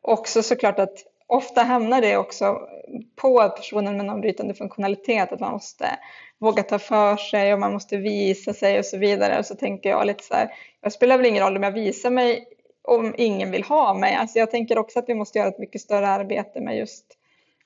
också 0.00 0.42
såklart 0.42 0.78
att 0.78 0.98
ofta 1.30 1.62
hamnar 1.62 2.00
det 2.00 2.16
också 2.16 2.68
på 3.16 3.48
personen 3.48 3.96
med 3.96 4.06
någon 4.06 4.20
brytande 4.20 4.54
funktionalitet, 4.54 5.32
att 5.32 5.40
man 5.40 5.52
måste 5.52 5.98
våga 6.38 6.62
ta 6.62 6.78
för 6.78 7.16
sig 7.16 7.52
och 7.52 7.60
man 7.60 7.72
måste 7.72 7.96
visa 7.96 8.52
sig 8.52 8.78
och 8.78 8.84
så 8.84 8.98
vidare. 8.98 9.38
Och 9.38 9.46
så 9.46 9.54
tänker 9.54 9.90
jag 9.90 10.06
lite 10.06 10.24
så 10.24 10.34
här, 10.34 10.50
det 10.82 10.90
spelar 10.90 11.16
väl 11.16 11.26
ingen 11.26 11.44
roll 11.44 11.56
om 11.56 11.62
jag 11.62 11.72
visar 11.72 12.10
mig 12.10 12.44
om 12.82 13.14
ingen 13.18 13.50
vill 13.50 13.64
ha 13.64 13.94
mig. 13.94 14.14
Alltså 14.14 14.38
jag 14.38 14.50
tänker 14.50 14.78
också 14.78 14.98
att 14.98 15.08
vi 15.08 15.14
måste 15.14 15.38
göra 15.38 15.48
ett 15.48 15.58
mycket 15.58 15.80
större 15.80 16.08
arbete 16.08 16.60
med 16.60 16.78
just 16.78 17.04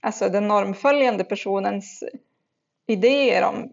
alltså 0.00 0.28
den 0.28 0.48
normföljande 0.48 1.24
personens 1.24 2.04
idéer 2.86 3.44
om 3.44 3.68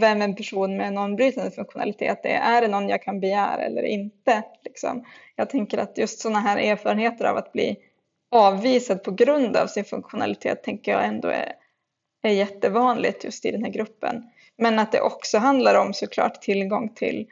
vem 0.00 0.22
en 0.22 0.34
person 0.34 0.76
med 0.76 0.92
normbrytande 0.92 1.50
funktionalitet 1.50 2.20
är. 2.24 2.56
Är 2.56 2.60
det 2.60 2.68
någon 2.68 2.88
jag 2.88 3.02
kan 3.02 3.20
begära 3.20 3.62
eller 3.62 3.82
inte? 3.82 4.42
Liksom. 4.64 5.04
Jag 5.36 5.50
tänker 5.50 5.78
att 5.78 5.98
just 5.98 6.20
sådana 6.20 6.40
här 6.40 6.58
erfarenheter 6.58 7.24
av 7.24 7.36
att 7.36 7.52
bli 7.52 7.76
avvisad 8.32 9.02
på 9.02 9.10
grund 9.10 9.56
av 9.56 9.66
sin 9.66 9.84
funktionalitet 9.84 10.62
tänker 10.62 10.92
jag 10.92 11.04
ändå 11.04 11.28
är, 11.28 11.52
är 12.22 12.30
jättevanligt 12.30 13.24
just 13.24 13.44
i 13.44 13.50
den 13.50 13.64
här 13.64 13.70
gruppen. 13.70 14.30
Men 14.56 14.78
att 14.78 14.92
det 14.92 15.00
också 15.00 15.38
handlar 15.38 15.74
om 15.74 15.94
såklart 15.94 16.42
tillgång 16.42 16.94
till, 16.94 17.26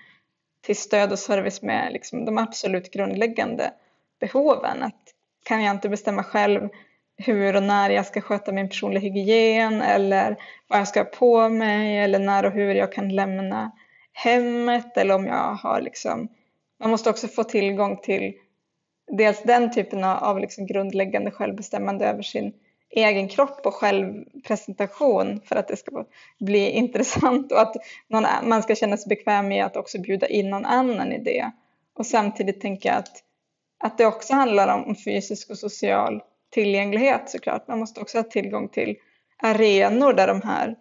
till 0.66 0.76
stöd 0.76 1.12
och 1.12 1.18
service 1.18 1.62
med 1.62 1.92
liksom 1.92 2.24
de 2.24 2.38
absolut 2.38 2.90
grundläggande 2.90 3.72
behoven. 4.20 4.82
Att 4.82 5.02
kan 5.44 5.62
jag 5.62 5.74
inte 5.74 5.88
bestämma 5.88 6.24
själv 6.24 6.68
hur 7.16 7.56
och 7.56 7.62
när 7.62 7.90
jag 7.90 8.06
ska 8.06 8.20
sköta 8.20 8.52
min 8.52 8.68
personliga 8.68 9.02
hygien 9.02 9.82
eller 9.82 10.36
vad 10.68 10.78
jag 10.78 10.88
ska 10.88 11.00
ha 11.00 11.04
på 11.04 11.48
mig 11.48 11.98
eller 11.98 12.18
när 12.18 12.44
och 12.44 12.52
hur 12.52 12.74
jag 12.74 12.92
kan 12.92 13.08
lämna 13.08 13.72
hemmet 14.12 14.96
eller 14.96 15.14
om 15.14 15.26
jag 15.26 15.54
har 15.54 15.80
liksom 15.80 16.28
man 16.80 16.90
måste 16.90 17.10
också 17.10 17.28
få 17.28 17.44
tillgång 17.44 17.96
till 17.96 18.34
dels 19.10 19.42
den 19.42 19.72
typen 19.72 20.04
av 20.04 20.38
liksom 20.38 20.66
grundläggande 20.66 21.30
självbestämmande 21.30 22.06
över 22.06 22.22
sin 22.22 22.52
egen 22.90 23.28
kropp 23.28 23.66
och 23.66 23.74
självpresentation 23.74 25.40
för 25.44 25.56
att 25.56 25.68
det 25.68 25.76
ska 25.76 26.04
bli 26.40 26.70
intressant 26.70 27.52
och 27.52 27.60
att 27.60 27.76
någon, 28.08 28.24
man 28.42 28.62
ska 28.62 28.74
känna 28.74 28.96
sig 28.96 29.08
bekväm 29.08 29.48
med 29.48 29.64
att 29.64 29.76
också 29.76 30.00
bjuda 30.00 30.26
in 30.26 30.50
någon 30.50 30.64
annan 30.64 31.12
i 31.12 31.18
det. 31.18 31.50
Och 31.94 32.06
samtidigt 32.06 32.60
tänker 32.60 32.88
jag 32.88 32.98
att, 32.98 33.22
att 33.78 33.98
det 33.98 34.06
också 34.06 34.34
handlar 34.34 34.74
om 34.74 34.96
fysisk 34.96 35.50
och 35.50 35.58
social 35.58 36.22
tillgänglighet 36.50 37.30
såklart. 37.30 37.68
Man 37.68 37.78
måste 37.78 38.00
också 38.00 38.18
ha 38.18 38.22
tillgång 38.22 38.68
till 38.68 38.96
arenor 39.42 40.12
där 40.12 40.26
de 40.26 40.42
här 40.42 40.76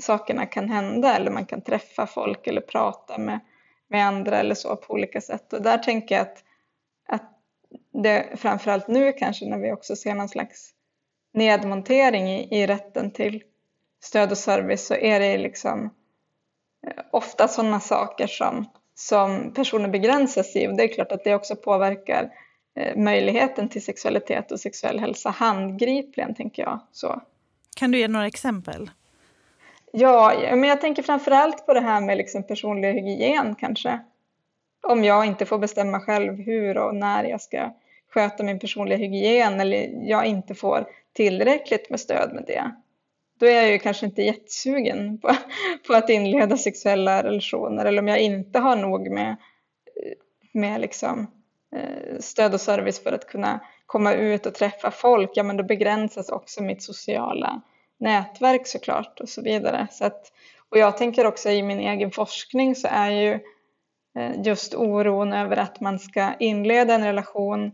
sakerna 0.00 0.46
kan 0.46 0.68
hända 0.68 1.16
eller 1.16 1.30
man 1.30 1.46
kan 1.46 1.60
träffa 1.60 2.06
folk 2.06 2.46
eller 2.46 2.60
prata 2.60 3.18
med, 3.18 3.40
med 3.88 4.06
andra 4.06 4.40
eller 4.40 4.54
så 4.54 4.76
på 4.76 4.94
olika 4.94 5.20
sätt. 5.20 5.52
Och 5.52 5.62
där 5.62 5.78
tänker 5.78 6.14
jag 6.14 6.22
att, 6.22 6.38
att 6.38 6.44
det 8.02 8.26
framförallt 8.36 8.88
nu 8.88 9.12
kanske 9.12 9.46
när 9.46 9.58
vi 9.58 9.72
också 9.72 9.96
ser 9.96 10.14
någon 10.14 10.28
slags 10.28 10.70
nedmontering 11.32 12.30
i, 12.30 12.62
i 12.62 12.66
rätten 12.66 13.10
till 13.10 13.42
stöd 14.02 14.30
och 14.30 14.38
service 14.38 14.86
så 14.86 14.94
är 14.94 15.20
det 15.20 15.38
liksom 15.38 15.90
eh, 16.86 17.02
ofta 17.10 17.48
sådana 17.48 17.80
saker 17.80 18.26
som, 18.26 18.70
som 18.94 19.52
personer 19.54 19.88
begränsas 19.88 20.56
i 20.56 20.68
och 20.68 20.76
det 20.76 20.84
är 20.84 20.94
klart 20.94 21.12
att 21.12 21.24
det 21.24 21.34
också 21.34 21.56
påverkar 21.56 22.30
eh, 22.74 22.96
möjligheten 22.96 23.68
till 23.68 23.84
sexualitet 23.84 24.52
och 24.52 24.60
sexuell 24.60 24.98
hälsa 24.98 25.30
handgripligen 25.30 26.34
tänker 26.34 26.62
jag. 26.62 26.80
Så. 26.92 27.22
Kan 27.76 27.90
du 27.90 27.98
ge 27.98 28.08
några 28.08 28.26
exempel? 28.26 28.90
Ja, 29.92 30.32
men 30.50 30.64
jag 30.64 30.80
tänker 30.80 31.02
framförallt 31.02 31.66
på 31.66 31.74
det 31.74 31.80
här 31.80 32.00
med 32.00 32.18
liksom 32.18 32.42
personlig 32.42 32.92
hygien 32.92 33.54
kanske. 33.54 34.00
Om 34.82 35.04
jag 35.04 35.26
inte 35.26 35.46
får 35.46 35.58
bestämma 35.58 36.00
själv 36.00 36.34
hur 36.34 36.78
och 36.78 36.94
när 36.94 37.24
jag 37.24 37.40
ska 37.40 37.70
sköta 38.16 38.42
min 38.42 38.58
personliga 38.58 38.98
hygien 38.98 39.60
eller 39.60 40.08
jag 40.08 40.26
inte 40.26 40.54
får 40.54 40.86
tillräckligt 41.12 41.90
med 41.90 42.00
stöd 42.00 42.34
med 42.34 42.44
det, 42.46 42.74
då 43.40 43.46
är 43.46 43.62
jag 43.62 43.70
ju 43.70 43.78
kanske 43.78 44.06
inte 44.06 44.22
jättesugen 44.22 45.18
på, 45.18 45.28
på 45.86 45.94
att 45.94 46.10
inleda 46.10 46.56
sexuella 46.56 47.22
relationer 47.22 47.84
eller 47.84 48.02
om 48.02 48.08
jag 48.08 48.20
inte 48.20 48.58
har 48.58 48.76
nog 48.76 49.10
med, 49.10 49.36
med 50.52 50.80
liksom, 50.80 51.30
eh, 51.76 52.18
stöd 52.20 52.54
och 52.54 52.60
service 52.60 53.02
för 53.02 53.12
att 53.12 53.26
kunna 53.26 53.60
komma 53.86 54.12
ut 54.12 54.46
och 54.46 54.54
träffa 54.54 54.90
folk, 54.90 55.30
ja 55.34 55.42
men 55.42 55.56
då 55.56 55.64
begränsas 55.64 56.28
också 56.28 56.62
mitt 56.62 56.82
sociala 56.82 57.60
nätverk 57.98 58.66
såklart 58.66 59.20
och 59.20 59.28
så 59.28 59.42
vidare. 59.42 59.86
Så 59.90 60.04
att, 60.04 60.32
och 60.70 60.78
jag 60.78 60.96
tänker 60.96 61.26
också 61.26 61.50
i 61.50 61.62
min 61.62 61.80
egen 61.80 62.10
forskning 62.10 62.74
så 62.74 62.88
är 62.90 63.10
ju 63.10 63.32
eh, 64.18 64.42
just 64.44 64.74
oron 64.74 65.32
över 65.32 65.56
att 65.56 65.80
man 65.80 65.98
ska 65.98 66.34
inleda 66.38 66.94
en 66.94 67.04
relation 67.04 67.72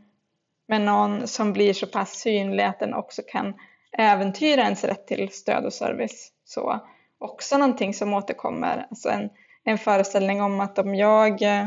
med 0.73 0.81
någon 0.81 1.29
som 1.29 1.52
blir 1.52 1.73
så 1.73 1.87
pass 1.87 2.12
synlig 2.12 2.64
att 2.64 2.79
den 2.79 2.95
också 2.95 3.23
kan 3.29 3.55
äventyra 3.99 4.62
ens 4.62 4.85
rätt 4.85 5.07
till 5.07 5.29
stöd 5.33 5.64
och 5.64 5.73
service. 5.73 6.33
Så 6.45 6.81
också 7.19 7.59
någonting 7.59 7.95
som 7.95 8.14
återkommer, 8.14 8.87
alltså 8.91 9.09
en, 9.09 9.31
en 9.64 9.79
föreställning 9.79 10.43
om 10.43 10.61
att 10.61 10.79
om 10.79 10.95
jag 10.95 11.43
eh, 11.43 11.67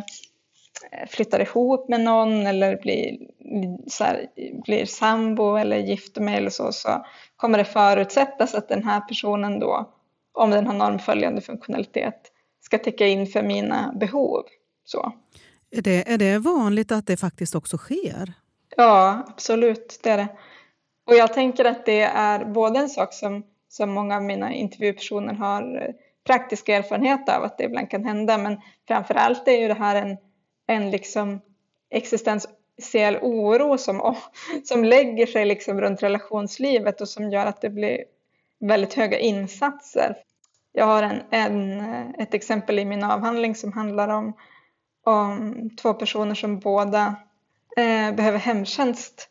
flyttar 1.10 1.40
ihop 1.40 1.90
med 1.90 2.02
någon 2.02 2.48
eller 2.48 2.82
blir, 2.82 3.18
så 3.88 4.04
här, 4.04 4.28
blir 4.64 4.86
sambo 4.86 5.56
eller 5.56 5.78
gifter 5.78 6.22
mig 6.22 6.38
eller 6.38 6.50
så, 6.50 6.72
så 6.72 7.06
kommer 7.36 7.58
det 7.58 7.66
förutsättas 7.66 8.56
att 8.56 8.70
den 8.70 8.84
här 8.84 9.02
personen 9.02 9.60
då, 9.60 9.94
om 10.34 10.50
den 10.50 10.68
har 10.68 10.74
normföljande 10.74 11.42
funktionalitet, 11.42 12.32
ska 12.62 12.78
täcka 12.78 13.08
in 13.08 13.28
för 13.28 13.44
mina 13.44 13.94
behov. 14.00 14.44
Så. 14.86 15.14
Är 15.72 15.82
det, 15.82 16.12
är 16.12 16.18
det 16.18 16.40
vanligt 16.40 16.92
att 16.92 17.08
det 17.08 17.18
faktiskt 17.18 17.56
också 17.56 17.78
sker? 17.78 18.34
Ja, 18.76 19.26
absolut, 19.28 20.00
det 20.04 20.10
är 20.10 20.18
det. 20.18 20.28
Och 21.06 21.16
jag 21.16 21.34
tänker 21.34 21.66
att 21.66 21.86
det 21.86 22.02
är 22.02 22.46
både 22.46 22.80
en 22.80 22.90
sak 22.90 23.14
som, 23.14 23.44
som 23.70 23.92
många 23.92 24.16
av 24.16 24.24
mina 24.24 24.54
intervjupersoner 24.54 25.34
har 25.34 25.82
eh, 25.82 25.96
praktisk 26.26 26.70
erfarenhet 26.70 27.30
av 27.30 27.44
att 27.44 27.58
det 27.58 27.64
ibland 27.64 27.90
kan 27.90 28.06
hända, 28.06 28.38
men 28.38 28.62
framför 28.88 29.14
allt 29.14 29.48
är 29.48 29.58
ju 29.58 29.68
det 29.68 29.74
här 29.74 29.96
en, 29.96 30.18
en 30.68 30.92
liksom 30.92 31.42
existentiell 31.90 33.18
oro 33.22 33.78
som, 33.78 34.16
som 34.64 34.84
lägger 34.84 35.26
sig 35.26 35.46
liksom 35.46 35.82
runt 35.82 36.04
relationslivet 36.04 37.02
och 37.02 37.10
som 37.10 37.32
gör 37.32 37.46
att 37.46 37.62
det 37.62 37.70
blir 37.70 38.04
väldigt 38.60 38.94
höga 38.94 39.20
insatser. 39.20 40.18
Jag 40.72 40.86
har 40.86 41.04
en, 41.04 41.22
en, 41.32 41.80
eh, 41.80 42.10
ett 42.18 42.34
exempel 42.34 42.80
i 42.80 42.86
min 42.86 43.04
avhandling 43.04 43.56
som 43.56 43.74
handlar 43.74 44.08
om, 44.08 44.34
om 45.04 45.70
två 45.82 45.94
personer 45.94 46.36
som 46.36 46.60
båda 46.60 47.16
eh, 47.76 48.16
behöver 48.16 48.38
hemtjänst 48.38 49.30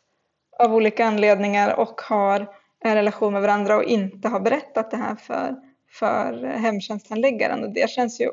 av 0.59 0.75
olika 0.75 1.05
anledningar 1.05 1.79
och 1.79 2.01
har 2.01 2.47
en 2.79 2.95
relation 2.95 3.33
med 3.33 3.41
varandra 3.41 3.75
och 3.75 3.83
inte 3.83 4.27
har 4.27 4.39
berättat 4.39 4.91
det 4.91 4.97
här 4.97 5.15
för, 5.15 5.55
för 5.91 6.43
hemtjänsthandläggaren. 6.43 7.63
Och 7.63 7.73
det, 7.73 7.89
känns 7.89 8.21
ju, 8.21 8.31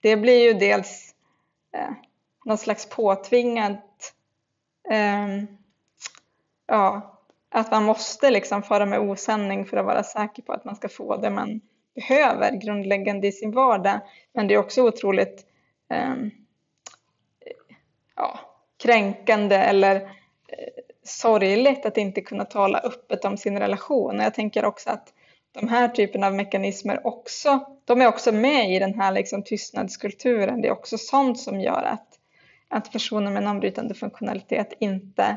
det 0.00 0.16
blir 0.16 0.42
ju 0.42 0.52
dels 0.52 1.14
eh, 1.74 1.90
någon 2.44 2.58
slags 2.58 2.88
påtvingat 2.88 4.14
eh, 4.90 5.26
ja, 6.66 7.20
att 7.50 7.70
man 7.70 7.84
måste 7.84 8.30
liksom 8.30 8.62
fara 8.62 8.86
med 8.86 9.00
osanning 9.00 9.66
för 9.66 9.76
att 9.76 9.86
vara 9.86 10.02
säker 10.02 10.42
på 10.42 10.52
att 10.52 10.64
man 10.64 10.76
ska 10.76 10.88
få 10.88 11.16
det 11.16 11.30
man 11.30 11.60
behöver 11.94 12.52
grundläggande 12.52 13.26
i 13.26 13.32
sin 13.32 13.52
vardag. 13.52 14.00
Men 14.32 14.48
det 14.48 14.54
är 14.54 14.58
också 14.58 14.82
otroligt 14.82 15.46
eh, 15.90 16.14
ja, 18.16 18.49
kränkande 18.82 19.56
eller 19.56 19.94
eh, 19.96 20.02
sorgligt 21.04 21.86
att 21.86 21.98
inte 21.98 22.20
kunna 22.20 22.44
tala 22.44 22.78
öppet 22.78 23.24
om 23.24 23.36
sin 23.36 23.58
relation. 23.58 24.18
Och 24.18 24.24
jag 24.24 24.34
tänker 24.34 24.64
också 24.64 24.90
att 24.90 25.12
de 25.52 25.68
här 25.68 25.88
typen 25.88 26.24
av 26.24 26.34
mekanismer 26.34 27.06
också, 27.06 27.60
de 27.84 28.00
är 28.00 28.06
också 28.06 28.32
med 28.32 28.76
i 28.76 28.78
den 28.78 28.94
här 28.94 29.12
liksom 29.12 29.42
tystnadskulturen. 29.42 30.62
Det 30.62 30.68
är 30.68 30.72
också 30.72 30.98
sånt 30.98 31.40
som 31.40 31.60
gör 31.60 31.82
att, 31.82 32.08
att 32.68 32.92
personer 32.92 33.30
med 33.30 33.42
normbrytande 33.42 33.94
funktionalitet 33.94 34.72
inte 34.78 35.36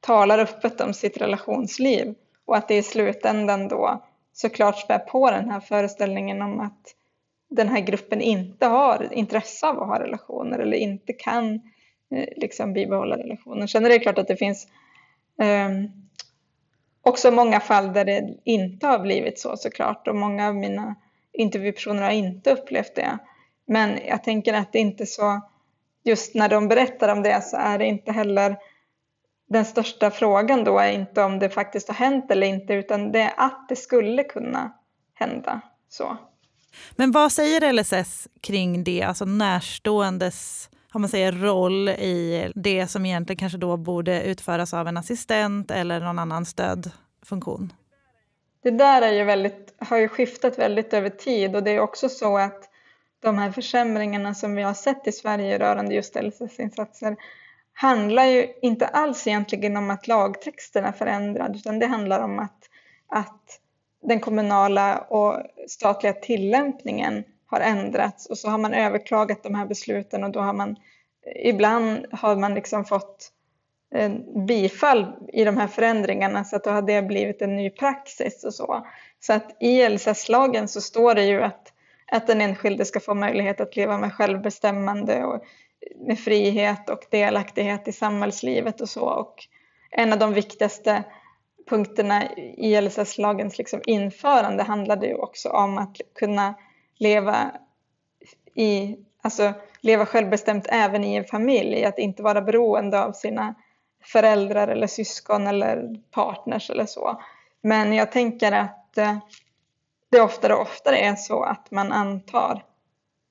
talar 0.00 0.38
öppet 0.38 0.80
om 0.80 0.94
sitt 0.94 1.16
relationsliv 1.16 2.14
och 2.44 2.56
att 2.56 2.68
det 2.68 2.76
i 2.76 2.82
slutändan 2.82 3.68
då 3.68 4.04
såklart 4.32 4.78
spär 4.78 4.98
på 4.98 5.30
den 5.30 5.50
här 5.50 5.60
föreställningen 5.60 6.42
om 6.42 6.60
att 6.60 6.94
den 7.50 7.68
här 7.68 7.80
gruppen 7.80 8.20
inte 8.20 8.66
har 8.66 9.08
intresse 9.12 9.66
av 9.66 9.82
att 9.82 9.88
ha 9.88 10.00
relationer 10.00 10.58
eller 10.58 10.76
inte 10.76 11.12
kan 11.12 11.54
eh, 11.54 11.60
Eh, 12.10 12.28
liksom 12.36 12.72
bibehålla 12.72 13.18
relationen. 13.18 13.68
Sen 13.68 13.84
är 13.84 13.88
det 13.88 13.98
klart 13.98 14.18
att 14.18 14.28
det 14.28 14.36
finns 14.36 14.66
eh, 15.42 15.68
också 17.02 17.30
många 17.30 17.60
fall 17.60 17.92
där 17.92 18.04
det 18.04 18.34
inte 18.44 18.86
har 18.86 18.98
blivit 18.98 19.38
så 19.38 19.56
såklart 19.56 20.08
och 20.08 20.16
många 20.16 20.48
av 20.48 20.54
mina 20.54 20.94
intervjupersoner 21.32 22.02
har 22.02 22.10
inte 22.10 22.52
upplevt 22.52 22.94
det. 22.94 23.18
Men 23.66 23.98
jag 24.06 24.24
tänker 24.24 24.54
att 24.54 24.72
det 24.72 24.78
inte 24.78 25.04
är 25.04 25.06
så, 25.06 25.40
just 26.04 26.34
när 26.34 26.48
de 26.48 26.68
berättar 26.68 27.08
om 27.08 27.22
det 27.22 27.44
så 27.44 27.56
är 27.56 27.78
det 27.78 27.84
inte 27.84 28.12
heller 28.12 28.56
den 29.48 29.64
största 29.64 30.10
frågan 30.10 30.64
då 30.64 30.78
är 30.78 30.92
inte 30.92 31.22
om 31.22 31.38
det 31.38 31.50
faktiskt 31.50 31.88
har 31.88 31.94
hänt 31.94 32.30
eller 32.30 32.46
inte 32.46 32.72
utan 32.72 33.12
det 33.12 33.20
är 33.20 33.32
att 33.36 33.68
det 33.68 33.76
skulle 33.76 34.24
kunna 34.24 34.72
hända 35.14 35.60
så. 35.88 36.16
Men 36.96 37.12
vad 37.12 37.32
säger 37.32 37.72
LSS 37.72 38.28
kring 38.40 38.84
det, 38.84 39.02
alltså 39.02 39.24
närståendes 39.24 40.70
om 40.92 41.00
man 41.00 41.08
säger, 41.08 41.32
roll 41.32 41.88
i 41.88 42.52
det 42.54 42.86
som 42.86 43.06
egentligen 43.06 43.38
kanske 43.38 43.58
då 43.58 43.76
borde 43.76 44.22
utföras 44.22 44.74
av 44.74 44.88
en 44.88 44.96
assistent 44.96 45.70
eller 45.70 46.00
någon 46.00 46.18
annan 46.18 46.44
stödfunktion? 46.44 47.72
Det 48.62 48.70
där 48.70 49.02
är 49.02 49.12
ju 49.12 49.24
väldigt, 49.24 49.74
har 49.78 49.96
ju 49.96 50.08
skiftat 50.08 50.58
väldigt 50.58 50.94
över 50.94 51.10
tid 51.10 51.56
och 51.56 51.62
det 51.62 51.70
är 51.70 51.80
också 51.80 52.08
så 52.08 52.38
att 52.38 52.70
de 53.20 53.38
här 53.38 53.52
försämringarna 53.52 54.34
som 54.34 54.54
vi 54.54 54.62
har 54.62 54.74
sett 54.74 55.06
i 55.06 55.12
Sverige 55.12 55.58
rörande 55.58 55.94
just 55.94 56.16
LSS-insatser 56.16 57.16
handlar 57.72 58.24
ju 58.24 58.46
inte 58.62 58.86
alls 58.86 59.26
egentligen 59.26 59.76
om 59.76 59.90
att 59.90 60.08
lagtexten 60.08 60.84
är 60.84 60.92
förändrad 60.92 61.56
utan 61.56 61.78
det 61.78 61.86
handlar 61.86 62.20
om 62.20 62.38
att, 62.38 62.68
att 63.08 63.60
den 64.02 64.20
kommunala 64.20 64.98
och 64.98 65.42
statliga 65.68 66.12
tillämpningen 66.12 67.24
har 67.50 67.60
ändrats 67.60 68.26
och 68.26 68.38
så 68.38 68.48
har 68.48 68.58
man 68.58 68.74
överklagat 68.74 69.42
de 69.42 69.54
här 69.54 69.66
besluten 69.66 70.24
och 70.24 70.30
då 70.30 70.40
har 70.40 70.52
man 70.52 70.76
ibland 71.44 72.06
har 72.12 72.36
man 72.36 72.54
liksom 72.54 72.84
fått 72.84 73.32
bifall 74.46 75.06
i 75.32 75.44
de 75.44 75.56
här 75.56 75.66
förändringarna 75.66 76.44
så 76.44 76.56
att 76.56 76.64
då 76.64 76.70
har 76.70 76.82
det 76.82 77.02
blivit 77.02 77.42
en 77.42 77.56
ny 77.56 77.70
praxis 77.70 78.44
och 78.44 78.54
så. 78.54 78.86
Så 79.20 79.32
att 79.32 79.56
i 79.60 79.88
LSS-lagen 79.88 80.68
så 80.68 80.80
står 80.80 81.14
det 81.14 81.24
ju 81.24 81.42
att, 81.42 81.72
att 82.12 82.26
den 82.26 82.40
enskilde 82.40 82.84
ska 82.84 83.00
få 83.00 83.14
möjlighet 83.14 83.60
att 83.60 83.76
leva 83.76 83.98
med 83.98 84.12
självbestämmande 84.12 85.24
och 85.24 85.42
med 86.06 86.18
frihet 86.18 86.90
och 86.90 87.00
delaktighet 87.10 87.88
i 87.88 87.92
samhällslivet 87.92 88.80
och 88.80 88.88
så. 88.88 89.04
Och 89.04 89.34
en 89.90 90.12
av 90.12 90.18
de 90.18 90.34
viktigaste 90.34 91.04
punkterna 91.68 92.36
i 92.36 92.80
LSS-lagens 92.80 93.58
liksom 93.58 93.80
införande 93.86 94.62
handlade 94.62 95.06
ju 95.06 95.14
också 95.14 95.48
om 95.48 95.78
att 95.78 95.96
kunna 96.18 96.54
leva, 96.98 97.50
i, 98.54 98.96
alltså, 99.22 99.52
leva 99.80 100.06
självbestämt 100.06 100.66
även 100.68 101.04
i 101.04 101.14
en 101.14 101.24
familj, 101.24 101.84
att 101.84 101.98
inte 101.98 102.22
vara 102.22 102.42
beroende 102.42 103.04
av 103.04 103.12
sina 103.12 103.54
föräldrar 104.04 104.68
eller 104.68 104.86
syskon 104.86 105.46
eller 105.46 106.00
partners 106.10 106.70
eller 106.70 106.86
så. 106.86 107.22
Men 107.62 107.92
jag 107.92 108.12
tänker 108.12 108.52
att 108.52 108.98
eh, 108.98 109.18
det 110.10 110.20
oftare 110.20 110.54
och 110.54 110.60
oftare 110.60 110.98
är 110.98 111.14
så 111.14 111.42
att 111.42 111.70
man 111.70 111.92
antar 111.92 112.64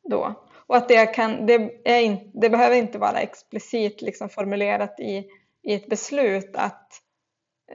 då. 0.10 0.34
Och 0.68 0.78
att 0.78 0.88
det, 0.88 1.06
kan, 1.06 1.46
det, 1.46 1.88
är 1.90 2.02
in, 2.02 2.32
det 2.34 2.50
behöver 2.50 2.76
inte 2.76 2.98
vara 2.98 3.20
explicit 3.20 4.02
liksom 4.02 4.30
formulerat 4.30 5.00
i, 5.00 5.28
i 5.64 5.74
ett 5.74 5.90
beslut 5.90 6.56
att 6.56 7.02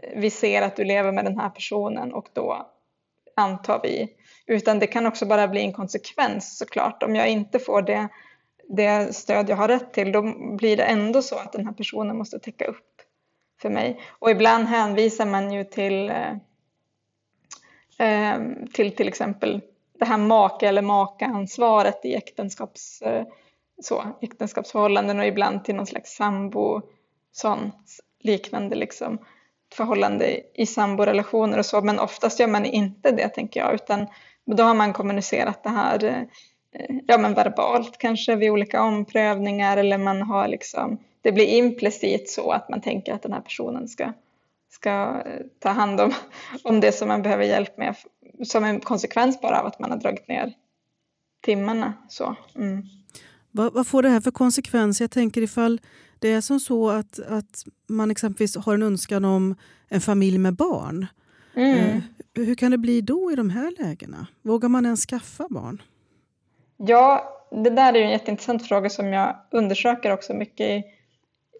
eh, 0.02 0.20
vi 0.20 0.30
ser 0.30 0.62
att 0.62 0.76
du 0.76 0.84
lever 0.84 1.12
med 1.12 1.24
den 1.24 1.38
här 1.38 1.50
personen 1.50 2.14
och 2.14 2.28
då 2.32 2.70
antar 3.36 3.80
vi. 3.82 4.16
Utan 4.52 4.78
det 4.78 4.86
kan 4.86 5.06
också 5.06 5.26
bara 5.26 5.48
bli 5.48 5.60
en 5.60 5.72
konsekvens 5.72 6.58
såklart. 6.58 7.02
Om 7.02 7.16
jag 7.16 7.28
inte 7.28 7.58
får 7.58 7.82
det, 7.82 8.08
det 8.68 9.16
stöd 9.16 9.50
jag 9.50 9.56
har 9.56 9.68
rätt 9.68 9.92
till 9.92 10.12
då 10.12 10.22
blir 10.56 10.76
det 10.76 10.82
ändå 10.82 11.22
så 11.22 11.36
att 11.36 11.52
den 11.52 11.66
här 11.66 11.72
personen 11.72 12.18
måste 12.18 12.38
täcka 12.38 12.64
upp 12.64 13.02
för 13.62 13.70
mig. 13.70 14.00
Och 14.08 14.30
ibland 14.30 14.64
hänvisar 14.64 15.26
man 15.26 15.52
ju 15.52 15.64
till, 15.64 16.10
eh, 16.10 16.32
eh 17.98 18.40
till 18.72 18.96
till 18.96 19.08
exempel 19.08 19.60
det 19.98 20.04
här 20.04 20.18
make 20.18 20.68
eller 20.68 20.82
makansvaret 20.82 22.04
i 22.04 22.14
äktenskaps, 22.14 23.02
eh, 23.02 23.24
så, 23.82 24.04
äktenskapsförhållanden 24.20 25.18
och 25.18 25.26
ibland 25.26 25.64
till 25.64 25.74
någon 25.74 25.86
slags 25.86 26.10
sambo, 26.10 26.82
sån 27.32 27.72
liknande 28.20 28.76
liksom 28.76 29.18
förhållande 29.74 30.40
i 30.54 30.66
samborelationer 30.66 31.58
och 31.58 31.66
så, 31.66 31.80
men 31.80 31.98
oftast 31.98 32.40
gör 32.40 32.48
man 32.48 32.64
inte 32.64 33.10
det 33.10 33.28
tänker 33.28 33.60
jag, 33.60 33.74
utan 33.74 34.06
då 34.46 34.62
har 34.62 34.74
man 34.74 34.92
kommunicerat 34.92 35.62
det 35.62 35.70
här 35.70 36.04
eh, 36.04 36.96
ja, 37.06 37.18
men 37.18 37.34
verbalt 37.34 37.98
kanske 37.98 38.36
vid 38.36 38.50
olika 38.50 38.82
omprövningar 38.82 39.76
eller 39.76 39.98
man 39.98 40.22
har 40.22 40.48
liksom, 40.48 40.98
det 41.22 41.32
blir 41.32 41.46
implicit 41.46 42.30
så 42.30 42.50
att 42.50 42.68
man 42.68 42.80
tänker 42.80 43.12
att 43.12 43.22
den 43.22 43.32
här 43.32 43.40
personen 43.40 43.88
ska, 43.88 44.12
ska 44.70 45.22
eh, 45.26 45.40
ta 45.58 45.68
hand 45.68 46.00
om, 46.00 46.12
om 46.62 46.80
det 46.80 46.92
som 46.92 47.08
man 47.08 47.22
behöver 47.22 47.44
hjälp 47.44 47.78
med 47.78 47.96
som 48.44 48.64
en 48.64 48.80
konsekvens 48.80 49.40
bara 49.40 49.60
av 49.60 49.66
att 49.66 49.78
man 49.78 49.90
har 49.90 49.98
dragit 49.98 50.28
ner 50.28 50.52
timmarna. 51.40 51.92
Så, 52.08 52.36
mm. 52.54 52.82
vad, 53.50 53.72
vad, 53.72 53.86
får 53.86 54.02
det 54.02 54.08
här 54.08 54.20
för 54.20 54.30
konsekvens? 54.30 55.00
Jag 55.00 55.10
tänker 55.10 55.42
ifall 55.42 55.80
det 56.18 56.32
är 56.32 56.40
som 56.40 56.60
så 56.60 56.90
att, 56.90 57.18
att 57.18 57.64
man 57.86 58.10
exempelvis 58.10 58.56
har 58.56 58.74
en 58.74 58.82
önskan 58.82 59.24
om 59.24 59.54
en 59.88 60.00
familj 60.00 60.38
med 60.38 60.54
barn. 60.54 61.06
Mm. 61.54 61.76
Eh, 61.76 62.02
hur 62.34 62.54
kan 62.54 62.70
det 62.70 62.78
bli 62.78 63.00
då 63.00 63.32
i 63.32 63.34
de 63.34 63.50
här 63.50 63.72
lägena? 63.78 64.26
Vågar 64.42 64.68
man 64.68 64.84
ens 64.84 65.06
skaffa 65.06 65.46
barn? 65.50 65.82
Ja, 66.76 67.38
det 67.50 67.70
där 67.70 67.94
är 67.94 68.02
en 68.02 68.10
jätteintressant 68.10 68.68
fråga 68.68 68.90
som 68.90 69.12
jag 69.12 69.36
undersöker 69.50 70.12
också 70.12 70.34
mycket 70.34 70.66
i, 70.66 70.84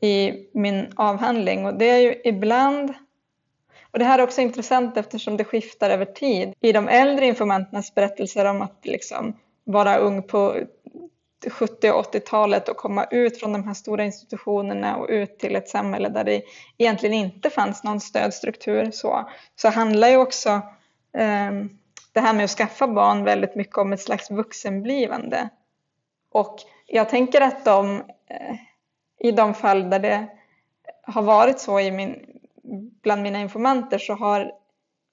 i 0.07 0.33
min 0.55 0.93
avhandling. 0.97 1.67
Och 1.67 1.75
det 1.75 1.91
är 1.91 1.99
ju 1.99 2.15
ibland 2.25 2.95
och 3.93 3.99
det 3.99 4.05
här 4.05 4.19
är 4.19 4.23
också 4.23 4.41
intressant 4.41 4.97
eftersom 4.97 5.37
det 5.37 5.45
skiftar 5.45 5.91
över 5.91 6.05
tid. 6.05 6.55
I 6.61 6.73
de 6.73 6.89
äldre 6.89 7.27
informanternas 7.27 7.95
berättelser 7.95 8.45
om 8.45 8.63
att 8.63 8.81
liksom 8.83 9.37
vara 9.65 9.97
ung 9.97 10.23
på 10.23 10.57
70 11.51 11.91
och 11.91 12.15
80-talet 12.15 12.69
och 12.69 12.77
komma 12.77 13.05
ut 13.11 13.41
från 13.41 13.53
de 13.53 13.65
här 13.65 13.75
stora 13.75 14.05
institutionerna 14.05 14.97
och 14.97 15.07
ut 15.09 15.39
till 15.39 15.57
ett 15.57 15.69
samhälle 15.69 16.09
där 16.09 16.25
det 16.25 16.43
egentligen 16.79 17.15
inte 17.15 17.51
fanns 17.51 17.85
någon 17.85 18.01
stödstruktur 18.01 18.91
så, 18.91 19.31
så 19.57 19.69
handlar 19.69 20.09
ju 20.09 20.17
också 20.17 20.51
eh, 21.17 21.51
det 22.13 22.21
här 22.21 22.35
med 22.35 22.45
att 22.45 22.51
skaffa 22.51 22.89
barn 22.89 23.25
väldigt 23.25 23.55
mycket 23.55 23.79
om 23.79 23.93
ett 23.93 24.01
slags 24.01 24.31
vuxenblivande. 24.31 25.49
Och 26.33 26.57
jag 26.87 27.09
tänker 27.09 27.41
att 27.41 27.65
de, 27.65 27.97
eh, 28.27 28.57
i 29.19 29.33
de 29.33 29.55
fall 29.55 29.91
där 29.91 29.99
det 29.99 30.27
har 31.03 31.23
varit 31.23 31.61
så 31.61 31.81
i 31.81 31.91
min, 31.91 32.27
bland 33.03 33.23
mina 33.23 33.41
informanter 33.41 33.99
så 33.99 34.15
har 34.15 34.53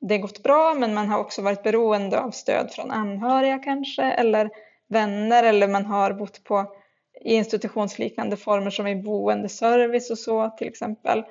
det 0.02 0.18
gått 0.18 0.44
bra 0.44 0.74
men 0.74 0.94
man 0.94 1.10
har 1.10 1.20
också 1.20 1.42
varit 1.42 1.64
beroende 1.64 2.20
av 2.20 2.32
stöd 2.32 2.72
från 2.72 2.92
anhöriga 2.92 3.60
kanske 3.60 4.04
eller 4.04 4.50
vänner 4.90 5.44
eller 5.44 5.68
man 5.68 5.86
har 5.86 6.14
bott 6.14 6.44
på 6.44 6.76
i 7.22 7.36
institutionsliknande 7.36 8.38
former 8.38 8.70
som 8.70 8.88
i 8.88 8.96
boendeservice 8.96 10.10
och 10.10 10.18
så 10.18 10.50
till 10.50 10.68
exempel. 10.68 11.24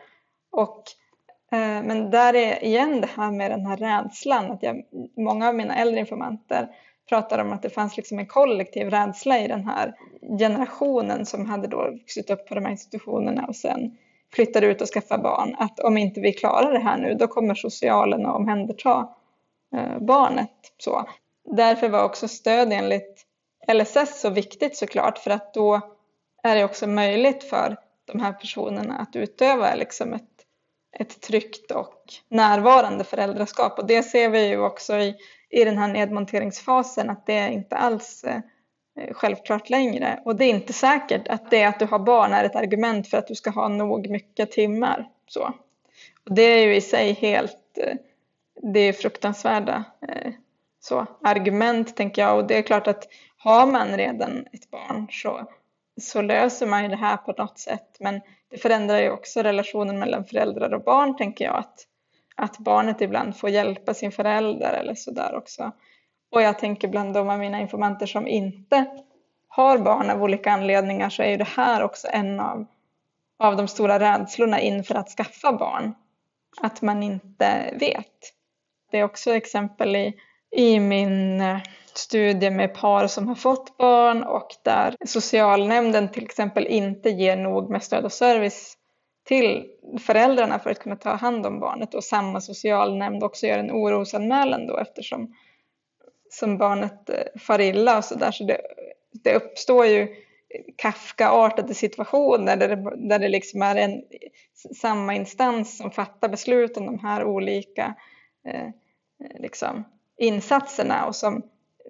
Och, 0.53 0.83
eh, 1.53 1.83
men 1.83 2.11
där 2.11 2.35
är 2.35 2.64
igen 2.64 3.01
det 3.01 3.09
här 3.16 3.31
med 3.31 3.51
den 3.51 3.66
här 3.66 3.77
rädslan. 3.77 4.51
Att 4.51 4.62
jag, 4.62 4.83
många 5.16 5.49
av 5.49 5.55
mina 5.55 5.77
äldre 5.77 6.01
informanter 6.01 6.68
pratar 7.09 7.38
om 7.38 7.53
att 7.53 7.62
det 7.62 7.71
fanns 7.71 7.97
liksom 7.97 8.18
en 8.18 8.27
kollektiv 8.27 8.90
rädsla 8.90 9.38
i 9.38 9.49
den 9.49 9.64
här 9.64 9.94
generationen 10.38 11.27
som 11.27 11.47
hade 11.47 11.68
då 11.68 11.90
vuxit 11.90 12.31
upp 12.31 12.49
på 12.49 12.55
de 12.55 12.64
här 12.64 12.73
institutionerna 12.73 13.47
och 13.47 13.57
sen 13.57 13.97
flyttar 14.35 14.62
ut 14.62 14.83
och 14.83 14.88
skaffar 14.88 15.18
barn 15.18 15.57
att 15.59 15.81
om 15.81 15.97
inte 15.99 16.21
vi 16.21 16.33
klarar 16.33 16.73
det 16.73 16.79
här 16.79 16.99
nu 16.99 17.14
då 17.14 17.27
kommer 17.27 17.55
socialen 17.55 18.27
att 18.27 18.37
omhänderta 18.37 19.09
eh, 19.77 19.99
barnet. 19.99 20.51
Så. 20.79 21.09
Därför 21.57 21.88
var 21.88 22.05
också 22.05 22.29
stöd 22.29 22.73
enligt 22.73 23.28
LSS 23.73 24.21
så 24.21 24.31
viktigt 24.31 24.77
såklart 24.77 25.19
för 25.19 25.31
att 25.31 25.55
då 25.55 25.81
är 26.43 26.57
det 26.57 26.65
också 26.65 26.87
möjligt 26.87 27.45
för 27.45 27.77
de 28.05 28.21
här 28.21 28.33
personerna 28.33 28.99
att 28.99 29.17
utöva 29.17 29.75
liksom 29.75 30.13
ett, 30.13 30.23
ett 30.99 31.21
tryggt 31.21 31.71
och 31.71 32.03
närvarande 32.29 33.05
föräldraskap 33.05 33.79
och 33.79 33.87
det 33.87 34.03
ser 34.03 34.29
vi 34.29 34.49
ju 34.49 34.61
också 34.61 34.97
i, 34.97 35.17
i 35.51 35.65
den 35.65 35.79
här 35.79 35.89
nedmonteringsfasen 35.89 37.11
att 37.11 37.27
det 37.27 37.35
är 37.35 37.49
inte 37.49 37.77
alls 37.77 38.25
eh, 38.25 38.41
självklart 39.13 39.71
längre. 39.71 40.21
Och 40.25 40.37
det 40.37 40.45
är 40.45 40.51
inte 40.51 40.73
säkert 40.73 41.29
att 41.29 41.51
det 41.51 41.65
att 41.65 41.79
du 41.79 41.85
har 41.85 41.99
barn 41.99 42.33
är 42.33 42.45
ett 42.45 42.57
argument 42.57 43.09
för 43.09 43.19
att 43.19 43.27
du 43.27 43.35
ska 43.35 43.51
ha 43.51 43.69
nog 43.69 44.09
mycket 44.11 44.51
timmar. 44.51 45.09
Så. 45.27 45.43
Och 46.25 46.35
det 46.35 46.43
är 46.43 46.67
ju 46.67 46.77
i 46.77 46.81
sig 46.81 47.13
helt, 47.13 47.79
eh, 47.79 47.95
det 48.63 48.81
är 48.81 48.93
fruktansvärda 48.93 49.85
eh, 50.09 50.33
så, 50.81 51.07
argument 51.25 51.97
tänker 51.97 52.23
jag. 52.23 52.39
Och 52.39 52.47
det 52.47 52.59
är 52.59 52.63
klart 52.63 52.87
att 52.87 53.09
har 53.38 53.66
man 53.66 53.96
redan 53.96 54.46
ett 54.53 54.70
barn 54.70 55.07
så, 55.11 55.46
så 56.01 56.22
löser 56.22 56.66
man 56.66 56.83
ju 56.83 56.88
det 56.88 56.96
här 56.96 57.16
på 57.16 57.33
något 57.33 57.59
sätt. 57.59 57.96
Men 58.01 58.20
det 58.51 58.59
förändrar 58.59 59.01
ju 59.01 59.11
också 59.11 59.42
relationen 59.42 59.98
mellan 59.98 60.24
föräldrar 60.24 60.74
och 60.74 60.85
barn 60.85 61.16
tänker 61.16 61.44
jag. 61.44 61.57
Att, 61.57 61.87
att 62.37 62.59
barnet 62.59 63.01
ibland 63.01 63.37
får 63.37 63.51
hjälpa 63.51 63.94
sin 63.94 64.12
förälder 64.12 64.72
eller 64.72 64.94
sådär 64.94 65.35
också. 65.35 65.72
Och 66.31 66.42
jag 66.42 66.59
tänker 66.59 66.88
bland 66.88 67.14
de 67.14 67.29
av 67.29 67.38
mina 67.38 67.61
informanter 67.61 68.07
som 68.07 68.27
inte 68.27 68.87
har 69.48 69.79
barn 69.79 70.11
av 70.11 70.22
olika 70.22 70.53
anledningar 70.53 71.11
så 71.11 71.22
är 71.22 71.31
ju 71.31 71.37
det 71.37 71.48
här 71.48 71.83
också 71.83 72.09
en 72.11 72.40
av, 72.40 72.66
av 73.38 73.57
de 73.57 73.68
stora 73.68 74.01
rädslorna 74.01 74.61
inför 74.61 74.94
att 74.94 75.09
skaffa 75.09 75.53
barn. 75.53 75.94
Att 76.61 76.83
man 76.83 77.03
inte 77.03 77.74
vet. 77.81 78.35
Det 78.90 78.98
är 78.98 79.05
också 79.05 79.31
exempel 79.31 79.96
i, 79.96 80.14
i 80.57 80.81
min 80.81 81.41
eh, 81.41 81.59
studie 81.95 82.51
med 82.51 82.75
par 82.75 83.07
som 83.07 83.29
har 83.29 83.35
fått 83.35 83.77
barn 83.77 84.23
och 84.23 84.49
där 84.63 84.97
socialnämnden 85.07 86.09
till 86.09 86.25
exempel 86.25 86.67
inte 86.67 87.11
ger 87.11 87.37
nog 87.37 87.71
med 87.71 87.83
stöd 87.83 88.05
och 88.05 88.13
service 88.13 88.75
till 89.25 89.67
föräldrarna 90.01 90.59
för 90.59 90.71
att 90.71 90.79
kunna 90.79 90.97
ta 90.97 91.11
hand 91.11 91.47
om 91.47 91.61
barnet 91.61 91.95
och 91.95 92.05
samma 92.05 92.41
socialnämnd 92.41 93.25
också 93.25 93.47
gör 93.47 93.59
en 93.59 93.71
orosanmälan 93.71 94.67
då 94.67 94.77
eftersom 94.77 95.35
som 96.31 96.59
barnet 96.59 97.11
eh, 97.11 97.41
far 97.41 97.61
illa 97.61 97.99
och 97.99 98.05
så 98.05 98.15
där. 98.15 98.31
Så 98.31 98.45
det, 98.45 98.61
det 99.13 99.35
uppstår 99.35 99.87
ju 99.87 100.15
Kafka-artade 100.77 101.75
situationer 101.75 102.57
där 102.57 102.69
det, 102.69 103.09
där 103.09 103.19
det 103.19 103.29
liksom 103.29 103.63
är 103.63 103.77
en, 103.77 104.03
samma 104.77 105.15
instans 105.15 105.79
som 105.79 105.91
fattar 105.91 106.29
beslut 106.29 106.77
om 106.77 106.87
de 106.87 106.99
här 106.99 107.25
olika 107.25 107.95
eh, 108.47 108.67
eh 109.25 109.41
liksom, 109.41 109.85
insatserna 110.19 111.07
och 111.07 111.17
som 111.17 111.43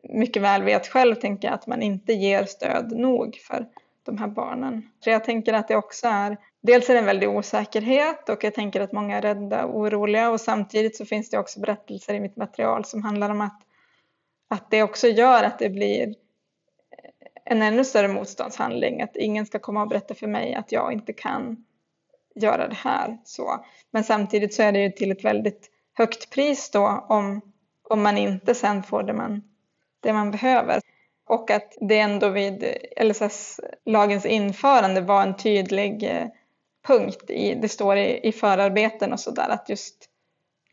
mycket 0.02 0.42
väl 0.42 0.62
vet 0.62 0.86
själv 0.86 1.14
tänker 1.14 1.48
jag 1.48 1.54
att 1.54 1.66
man 1.66 1.82
inte 1.82 2.12
ger 2.12 2.44
stöd 2.44 2.92
nog 2.92 3.36
för 3.48 3.66
de 4.02 4.18
här 4.18 4.28
barnen. 4.28 4.90
Så 5.04 5.10
jag 5.10 5.24
tänker 5.24 5.52
att 5.52 5.68
det 5.68 5.76
också 5.76 6.08
är, 6.08 6.36
dels 6.60 6.90
är 6.90 6.94
det 6.94 7.00
en 7.00 7.06
väldig 7.06 7.28
osäkerhet 7.28 8.28
och 8.28 8.44
jag 8.44 8.54
tänker 8.54 8.80
att 8.80 8.92
många 8.92 9.16
är 9.16 9.22
rädda 9.22 9.64
och 9.64 9.78
oroliga 9.78 10.30
och 10.30 10.40
samtidigt 10.40 10.96
så 10.96 11.04
finns 11.06 11.30
det 11.30 11.38
också 11.38 11.60
berättelser 11.60 12.14
i 12.14 12.20
mitt 12.20 12.36
material 12.36 12.84
som 12.84 13.02
handlar 13.02 13.30
om 13.30 13.40
att, 13.40 13.60
att 14.48 14.70
det 14.70 14.82
också 14.82 15.08
gör 15.08 15.44
att 15.44 15.58
det 15.58 15.68
blir 15.68 16.14
en 17.44 17.62
ännu 17.62 17.84
större 17.84 18.08
motståndshandling, 18.08 19.02
att 19.02 19.16
ingen 19.16 19.46
ska 19.46 19.58
komma 19.58 19.82
och 19.82 19.88
berätta 19.88 20.14
för 20.14 20.26
mig 20.26 20.54
att 20.54 20.72
jag 20.72 20.92
inte 20.92 21.12
kan 21.12 21.64
göra 22.34 22.68
det 22.68 22.74
här. 22.74 23.18
Så. 23.24 23.64
Men 23.90 24.04
samtidigt 24.04 24.54
så 24.54 24.62
är 24.62 24.72
det 24.72 24.80
ju 24.80 24.90
till 24.90 25.12
ett 25.12 25.24
väldigt 25.24 25.70
högt 25.94 26.30
pris 26.30 26.70
då 26.70 27.06
om, 27.08 27.47
om 27.90 28.02
man 28.02 28.18
inte 28.18 28.54
sen 28.54 28.82
får 28.82 29.02
det 29.02 29.12
man, 29.12 29.42
det 30.00 30.12
man 30.12 30.30
behöver. 30.30 30.80
Och 31.26 31.50
att 31.50 31.76
det 31.80 31.98
ändå 31.98 32.28
vid 32.28 32.76
LSS-lagens 33.00 34.26
införande 34.26 35.00
var 35.00 35.22
en 35.22 35.36
tydlig 35.36 36.04
eh, 36.04 36.26
punkt, 36.86 37.30
i, 37.30 37.54
det 37.54 37.68
står 37.68 37.96
i, 37.96 38.28
i 38.28 38.32
förarbeten 38.32 39.12
och 39.12 39.20
sådär, 39.20 39.48
att 39.48 39.68
just 39.68 40.08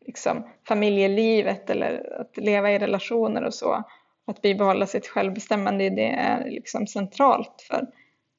liksom, 0.05 0.49
familjelivet 0.67 1.69
eller 1.69 2.19
att 2.21 2.37
leva 2.37 2.71
i 2.71 2.79
relationer 2.79 3.43
och 3.43 3.53
så, 3.53 3.83
att 4.27 4.41
bibehålla 4.41 4.87
sitt 4.87 5.07
självbestämmande, 5.07 5.89
det 5.89 6.09
är 6.09 6.49
liksom 6.49 6.87
centralt 6.87 7.65
för, 7.67 7.87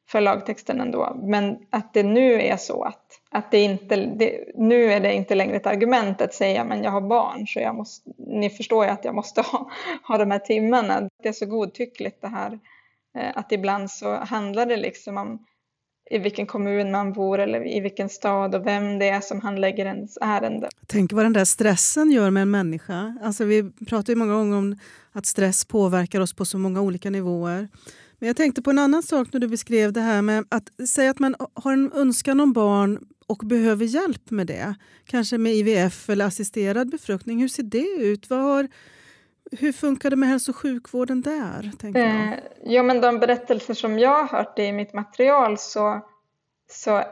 för 0.08 0.20
lagtexten 0.20 0.80
ändå. 0.80 1.16
Men 1.22 1.58
att 1.70 1.94
det 1.94 2.02
nu 2.02 2.42
är 2.42 2.56
så 2.56 2.82
att, 2.82 3.20
att 3.30 3.50
det 3.50 3.58
inte, 3.58 3.96
det, 3.96 4.44
nu 4.54 4.92
är 4.92 5.00
det 5.00 5.14
inte 5.14 5.34
längre 5.34 5.56
ett 5.56 5.66
argument 5.66 6.20
att 6.20 6.34
säga 6.34 6.64
men 6.64 6.82
jag 6.82 6.90
har 6.90 7.00
barn 7.00 7.46
så 7.46 7.60
jag 7.60 7.74
måste, 7.74 8.10
ni 8.18 8.50
förstår 8.50 8.84
ju 8.84 8.90
att 8.90 9.04
jag 9.04 9.14
måste 9.14 9.40
ha, 9.52 9.70
ha 10.02 10.18
de 10.18 10.30
här 10.30 10.38
timmarna. 10.38 11.08
Det 11.22 11.28
är 11.28 11.32
så 11.32 11.46
godtyckligt 11.46 12.20
det 12.20 12.28
här 12.28 12.58
eh, 13.18 13.30
att 13.34 13.52
ibland 13.52 13.90
så 13.90 14.14
handlar 14.16 14.66
det 14.66 14.76
liksom 14.76 15.16
om 15.16 15.44
i 16.10 16.18
vilken 16.18 16.46
kommun 16.46 16.90
man 16.90 17.12
bor 17.12 17.38
eller 17.38 17.76
i 17.76 17.80
vilken 17.80 18.08
stad 18.08 18.54
och 18.54 18.66
vem 18.66 18.98
det 18.98 19.08
är 19.08 19.20
som 19.20 19.40
handlägger 19.40 19.86
ens 19.86 20.18
ärende. 20.20 20.68
Tänk 20.86 21.12
vad 21.12 21.24
den 21.24 21.32
där 21.32 21.44
stressen 21.44 22.10
gör 22.10 22.30
med 22.30 22.42
en 22.42 22.50
människa. 22.50 23.18
Alltså 23.22 23.44
vi 23.44 23.72
pratar 23.88 24.12
ju 24.12 24.16
många 24.16 24.34
gånger 24.34 24.56
om 24.56 24.78
att 25.12 25.26
stress 25.26 25.64
påverkar 25.64 26.20
oss 26.20 26.32
på 26.32 26.44
så 26.44 26.58
många 26.58 26.80
olika 26.80 27.10
nivåer. 27.10 27.68
Men 28.18 28.26
jag 28.26 28.36
tänkte 28.36 28.62
på 28.62 28.70
en 28.70 28.78
annan 28.78 29.02
sak 29.02 29.28
när 29.32 29.40
du 29.40 29.48
beskrev 29.48 29.92
det 29.92 30.00
här 30.00 30.22
med 30.22 30.44
att 30.48 30.88
säga 30.88 31.10
att 31.10 31.18
man 31.18 31.34
har 31.54 31.72
en 31.72 31.92
önskan 31.92 32.40
om 32.40 32.52
barn 32.52 32.98
och 33.26 33.38
behöver 33.38 33.84
hjälp 33.84 34.30
med 34.30 34.46
det. 34.46 34.74
Kanske 35.04 35.38
med 35.38 35.52
IVF 35.52 36.08
eller 36.08 36.24
assisterad 36.24 36.90
befruktning. 36.90 37.40
Hur 37.40 37.48
ser 37.48 37.62
det 37.62 37.88
ut? 37.98 38.30
Vad 38.30 38.38
har, 38.38 38.68
hur 39.52 39.72
funkar 39.72 40.10
det 40.10 40.16
med 40.16 40.28
hälso 40.28 40.52
och 40.52 40.56
sjukvården 40.56 41.22
där? 41.22 41.72
Eh, 41.94 42.34
ja, 42.64 42.82
men 42.82 43.00
de 43.00 43.18
berättelser 43.18 43.74
som 43.74 43.98
jag 43.98 44.24
har 44.24 44.38
hört 44.38 44.58
i 44.58 44.72
mitt 44.72 44.92
material 44.92 45.58
så, 45.58 46.06
så 46.70 47.02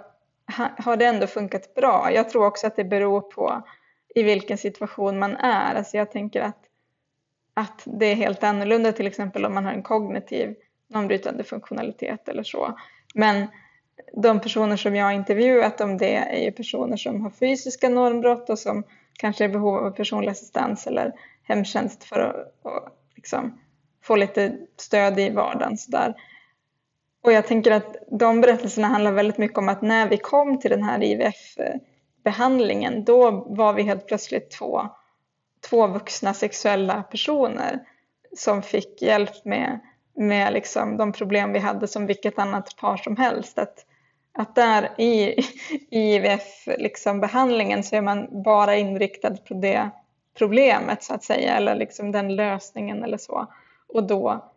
har 0.78 0.96
det 0.96 1.04
ändå 1.04 1.26
funkat 1.26 1.74
bra. 1.74 2.12
Jag 2.12 2.30
tror 2.30 2.46
också 2.46 2.66
att 2.66 2.76
det 2.76 2.84
beror 2.84 3.20
på 3.20 3.62
i 4.14 4.22
vilken 4.22 4.58
situation 4.58 5.18
man 5.18 5.36
är. 5.36 5.74
Alltså 5.74 5.96
jag 5.96 6.12
tänker 6.12 6.40
att, 6.40 6.62
att 7.54 7.82
det 7.84 8.06
är 8.06 8.14
helt 8.14 8.44
annorlunda 8.44 8.92
till 8.92 9.06
exempel 9.06 9.44
om 9.44 9.54
man 9.54 9.64
har 9.64 9.72
en 9.72 9.82
kognitiv 9.82 10.54
normbrytande 10.94 11.44
funktionalitet 11.44 12.28
eller 12.28 12.42
så. 12.42 12.78
Men 13.14 13.46
de 14.12 14.40
personer 14.40 14.76
som 14.76 14.96
jag 14.96 15.04
har 15.04 15.12
intervjuat 15.12 15.80
om 15.80 15.98
det 15.98 16.16
är 16.16 16.44
ju 16.44 16.52
personer 16.52 16.96
som 16.96 17.20
har 17.20 17.30
fysiska 17.30 17.88
normbrott 17.88 18.50
och 18.50 18.58
som 18.58 18.84
kanske 19.18 19.44
är 19.44 19.48
i 19.48 19.52
behov 19.52 19.76
av 19.76 19.90
personlig 19.90 20.30
assistans 20.30 20.86
eller 20.86 21.12
hemtjänst 21.42 22.04
för 22.04 22.20
att, 22.20 22.66
att 22.66 22.92
liksom 23.14 23.58
få 24.02 24.16
lite 24.16 24.58
stöd 24.76 25.20
i 25.20 25.30
vardagen. 25.30 25.78
Så 25.78 25.90
där. 25.90 26.14
Och 27.22 27.32
jag 27.32 27.46
tänker 27.46 27.70
att 27.70 27.96
de 28.10 28.40
berättelserna 28.40 28.86
handlar 28.86 29.12
väldigt 29.12 29.38
mycket 29.38 29.58
om 29.58 29.68
att 29.68 29.82
när 29.82 30.08
vi 30.08 30.16
kom 30.16 30.60
till 30.60 30.70
den 30.70 30.82
här 30.82 31.02
IVF-behandlingen 31.02 33.04
då 33.04 33.30
var 33.30 33.72
vi 33.72 33.82
helt 33.82 34.06
plötsligt 34.06 34.50
två, 34.50 34.88
två 35.70 35.86
vuxna 35.86 36.34
sexuella 36.34 37.02
personer 37.02 37.80
som 38.36 38.62
fick 38.62 39.02
hjälp 39.02 39.44
med, 39.44 39.80
med 40.16 40.52
liksom 40.52 40.96
de 40.96 41.12
problem 41.12 41.52
vi 41.52 41.58
hade 41.58 41.88
som 41.88 42.06
vilket 42.06 42.38
annat 42.38 42.76
par 42.76 42.96
som 42.96 43.16
helst. 43.16 43.58
Att, 43.58 43.86
att 44.32 44.54
där 44.54 45.00
i, 45.00 45.34
IVF-behandlingen 45.90 47.78
liksom 47.78 47.90
så 47.90 47.96
är 47.96 48.02
man 48.02 48.42
bara 48.42 48.76
inriktad 48.76 49.36
på 49.36 49.54
det 49.54 49.90
problemet 50.38 51.02
så 51.02 51.14
att 51.14 51.24
säga 51.24 51.56
eller 51.56 51.74
liksom 51.74 52.12
den 52.12 52.36
lösningen 52.36 53.04
eller 53.04 53.18
så. 53.18 53.46
Och 53.86 54.06
då 54.06 54.50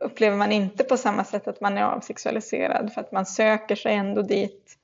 upplever 0.00 0.36
man 0.36 0.52
inte 0.52 0.84
på 0.84 0.96
samma 0.96 1.24
sätt 1.24 1.48
att 1.48 1.60
man 1.60 1.78
är 1.78 1.82
avsexualiserad 1.82 2.92
för 2.92 3.00
att 3.00 3.12
man 3.12 3.26
söker 3.26 3.76
sig 3.76 3.94
ändå 3.94 4.22
dit 4.22 4.78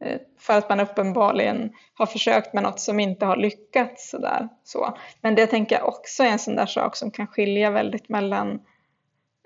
eh, 0.00 0.20
för 0.38 0.58
att 0.58 0.68
man 0.68 0.80
uppenbarligen 0.80 1.72
har 1.94 2.06
försökt 2.06 2.54
med 2.54 2.62
något 2.62 2.80
som 2.80 3.00
inte 3.00 3.26
har 3.26 3.36
lyckats. 3.36 4.10
Sådär, 4.10 4.48
så. 4.64 4.98
Men 5.20 5.34
det 5.34 5.46
tänker 5.46 5.76
jag 5.76 5.88
också 5.88 6.22
är 6.22 6.28
en 6.28 6.38
sån 6.38 6.56
där 6.56 6.66
sak 6.66 6.96
som 6.96 7.10
kan 7.10 7.26
skilja 7.26 7.70
väldigt 7.70 8.08
mellan, 8.08 8.60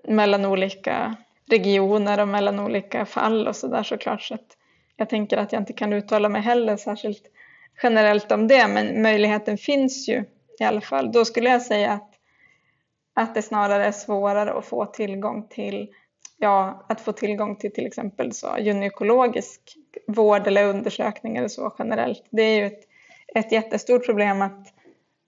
mellan 0.09 0.44
olika 0.44 1.16
regioner 1.51 2.21
och 2.21 2.29
mellan 2.29 2.61
olika 2.61 3.07
fall 3.07 3.49
och 3.49 3.57
sådär 3.57 3.83
såklart. 3.83 4.23
Så 4.23 4.35
att 4.35 4.57
jag 4.97 5.09
tänker 5.09 5.37
att 5.37 5.53
jag 5.53 5.62
inte 5.62 5.73
kan 5.73 5.92
uttala 5.92 6.29
mig 6.29 6.42
heller 6.42 6.77
särskilt 6.77 7.23
generellt 7.83 8.33
om 8.33 8.49
det, 8.49 8.68
men 8.68 9.03
möjligheten 9.03 9.59
finns 9.59 10.09
ju 10.09 10.25
i 10.61 10.64
alla 10.64 10.81
fall. 10.81 11.12
Då 11.12 11.25
skulle 11.25 11.51
jag 11.51 11.62
säga 11.62 11.92
att, 11.92 12.11
att 13.14 13.35
det 13.35 13.42
snarare 13.42 13.85
är 13.85 13.92
svårare 13.92 14.53
att 14.53 14.64
få 14.64 14.87
tillgång 14.87 15.49
till 15.49 15.88
ja, 16.38 16.87
att 16.88 17.01
få 17.01 17.12
tillgång 17.12 17.57
till 17.57 17.73
till 17.73 17.87
exempel 17.87 18.33
så 18.33 18.57
gynekologisk 18.59 19.61
vård 20.07 20.47
eller 20.47 20.64
undersökning 20.64 21.37
eller 21.37 21.49
så 21.49 21.75
generellt. 21.79 22.25
Det 22.31 22.42
är 22.42 22.57
ju 22.61 22.66
ett, 22.66 22.81
ett 23.35 23.53
jättestort 23.53 24.07
problem 24.07 24.42
att, 24.42 24.73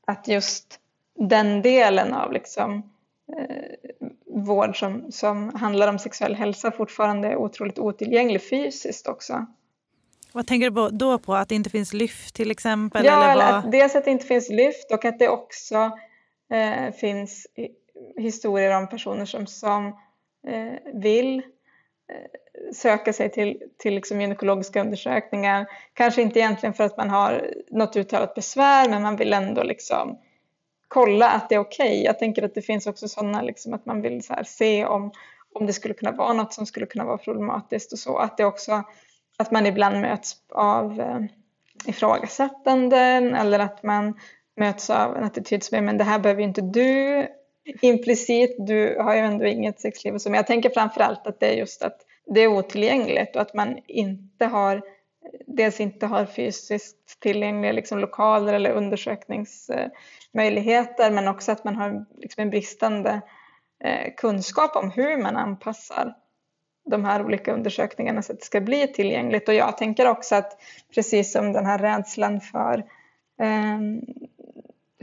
att 0.06 0.28
just 0.28 0.80
den 1.14 1.62
delen 1.62 2.14
av 2.14 2.32
liksom, 2.32 2.92
eh, 3.38 4.08
vård 4.44 4.78
som, 4.78 5.12
som 5.12 5.54
handlar 5.54 5.88
om 5.88 5.98
sexuell 5.98 6.34
hälsa 6.34 6.70
fortfarande 6.70 7.28
är 7.28 7.36
otroligt 7.36 7.78
otillgänglig 7.78 8.48
fysiskt 8.50 9.08
också. 9.08 9.46
Vad 10.32 10.46
tänker 10.46 10.70
du 10.70 10.88
då 10.90 11.18
på? 11.18 11.34
Att 11.34 11.48
det 11.48 11.54
inte 11.54 11.70
finns 11.70 11.92
lyft 11.92 12.34
till 12.34 12.50
exempel? 12.50 13.04
Ja, 13.04 13.32
eller 13.32 13.52
vad... 13.52 13.72
dels 13.72 13.96
att 13.96 14.04
det 14.04 14.10
inte 14.10 14.26
finns 14.26 14.50
lyft 14.50 14.92
och 14.92 15.04
att 15.04 15.18
det 15.18 15.28
också 15.28 15.90
eh, 16.52 16.94
finns 16.94 17.46
historier 18.16 18.76
om 18.76 18.88
personer 18.88 19.24
som, 19.24 19.46
som 19.46 19.86
eh, 20.46 20.92
vill 20.94 21.38
eh, 21.38 22.72
söka 22.74 23.12
sig 23.12 23.30
till, 23.30 23.62
till 23.78 23.94
liksom 23.94 24.20
gynekologiska 24.20 24.80
undersökningar. 24.80 25.66
Kanske 25.94 26.22
inte 26.22 26.38
egentligen 26.38 26.74
för 26.74 26.84
att 26.84 26.96
man 26.96 27.10
har 27.10 27.54
något 27.70 27.96
uttalat 27.96 28.34
besvär 28.34 28.88
men 28.88 29.02
man 29.02 29.16
vill 29.16 29.32
ändå 29.32 29.62
liksom 29.62 30.18
kolla 30.90 31.30
att 31.30 31.48
det 31.48 31.54
är 31.54 31.58
okej. 31.58 31.86
Okay. 31.86 32.02
Jag 32.02 32.18
tänker 32.18 32.42
att 32.42 32.54
det 32.54 32.62
finns 32.62 32.86
också 32.86 33.08
sådana 33.08 33.42
liksom 33.42 33.74
att 33.74 33.86
man 33.86 34.02
vill 34.02 34.22
så 34.22 34.34
se 34.44 34.84
om, 34.84 35.12
om 35.54 35.66
det 35.66 35.72
skulle 35.72 35.94
kunna 35.94 36.12
vara 36.12 36.32
något 36.32 36.52
som 36.52 36.66
skulle 36.66 36.86
kunna 36.86 37.04
vara 37.04 37.18
problematiskt 37.18 37.92
och 37.92 37.98
så. 37.98 38.16
Att 38.16 38.36
det 38.36 38.44
också 38.44 38.84
att 39.38 39.50
man 39.50 39.66
ibland 39.66 40.00
möts 40.00 40.36
av 40.48 41.00
eh, 41.00 41.20
ifrågasättanden 41.86 43.34
eller 43.34 43.58
att 43.58 43.82
man 43.82 44.18
möts 44.56 44.90
av 44.90 45.16
en 45.16 45.24
attityd 45.24 45.62
som 45.62 45.78
är 45.78 45.82
men 45.82 45.98
det 45.98 46.04
här 46.04 46.18
behöver 46.18 46.40
ju 46.40 46.48
inte 46.48 46.60
du 46.60 47.26
implicit, 47.82 48.56
du 48.58 48.96
har 49.00 49.14
ju 49.14 49.20
ändå 49.20 49.46
inget 49.46 49.80
sexliv 49.80 50.14
och 50.14 50.22
så. 50.22 50.30
Men 50.30 50.36
jag 50.36 50.46
tänker 50.46 50.70
framförallt 50.70 51.26
att 51.26 51.40
det 51.40 51.46
är 51.46 51.56
just 51.56 51.82
att 51.82 51.96
det 52.26 52.40
är 52.40 52.48
otillgängligt 52.48 53.36
och 53.36 53.42
att 53.42 53.54
man 53.54 53.78
inte 53.86 54.46
har 54.46 54.82
dels 55.46 55.80
inte 55.80 56.06
har 56.06 56.26
fysiskt 56.26 57.20
tillgängliga 57.20 57.72
liksom, 57.72 57.98
lokaler 57.98 58.54
eller 58.54 58.70
undersöknings 58.70 59.70
eh, 59.70 59.88
möjligheter, 60.34 61.10
men 61.10 61.28
också 61.28 61.52
att 61.52 61.64
man 61.64 61.76
har 61.76 62.06
liksom, 62.16 62.42
en 62.42 62.50
bristande 62.50 63.20
eh, 63.84 64.14
kunskap 64.16 64.76
om 64.76 64.90
hur 64.90 65.16
man 65.16 65.36
anpassar 65.36 66.14
de 66.90 67.04
här 67.04 67.24
olika 67.24 67.52
undersökningarna 67.52 68.22
så 68.22 68.32
att 68.32 68.38
det 68.38 68.44
ska 68.44 68.60
bli 68.60 68.86
tillgängligt. 68.86 69.48
Och 69.48 69.54
jag 69.54 69.76
tänker 69.76 70.06
också 70.08 70.34
att 70.34 70.60
precis 70.94 71.32
som 71.32 71.52
den 71.52 71.66
här 71.66 71.78
rädslan 71.78 72.40
för, 72.40 72.84
ehm, 73.40 74.00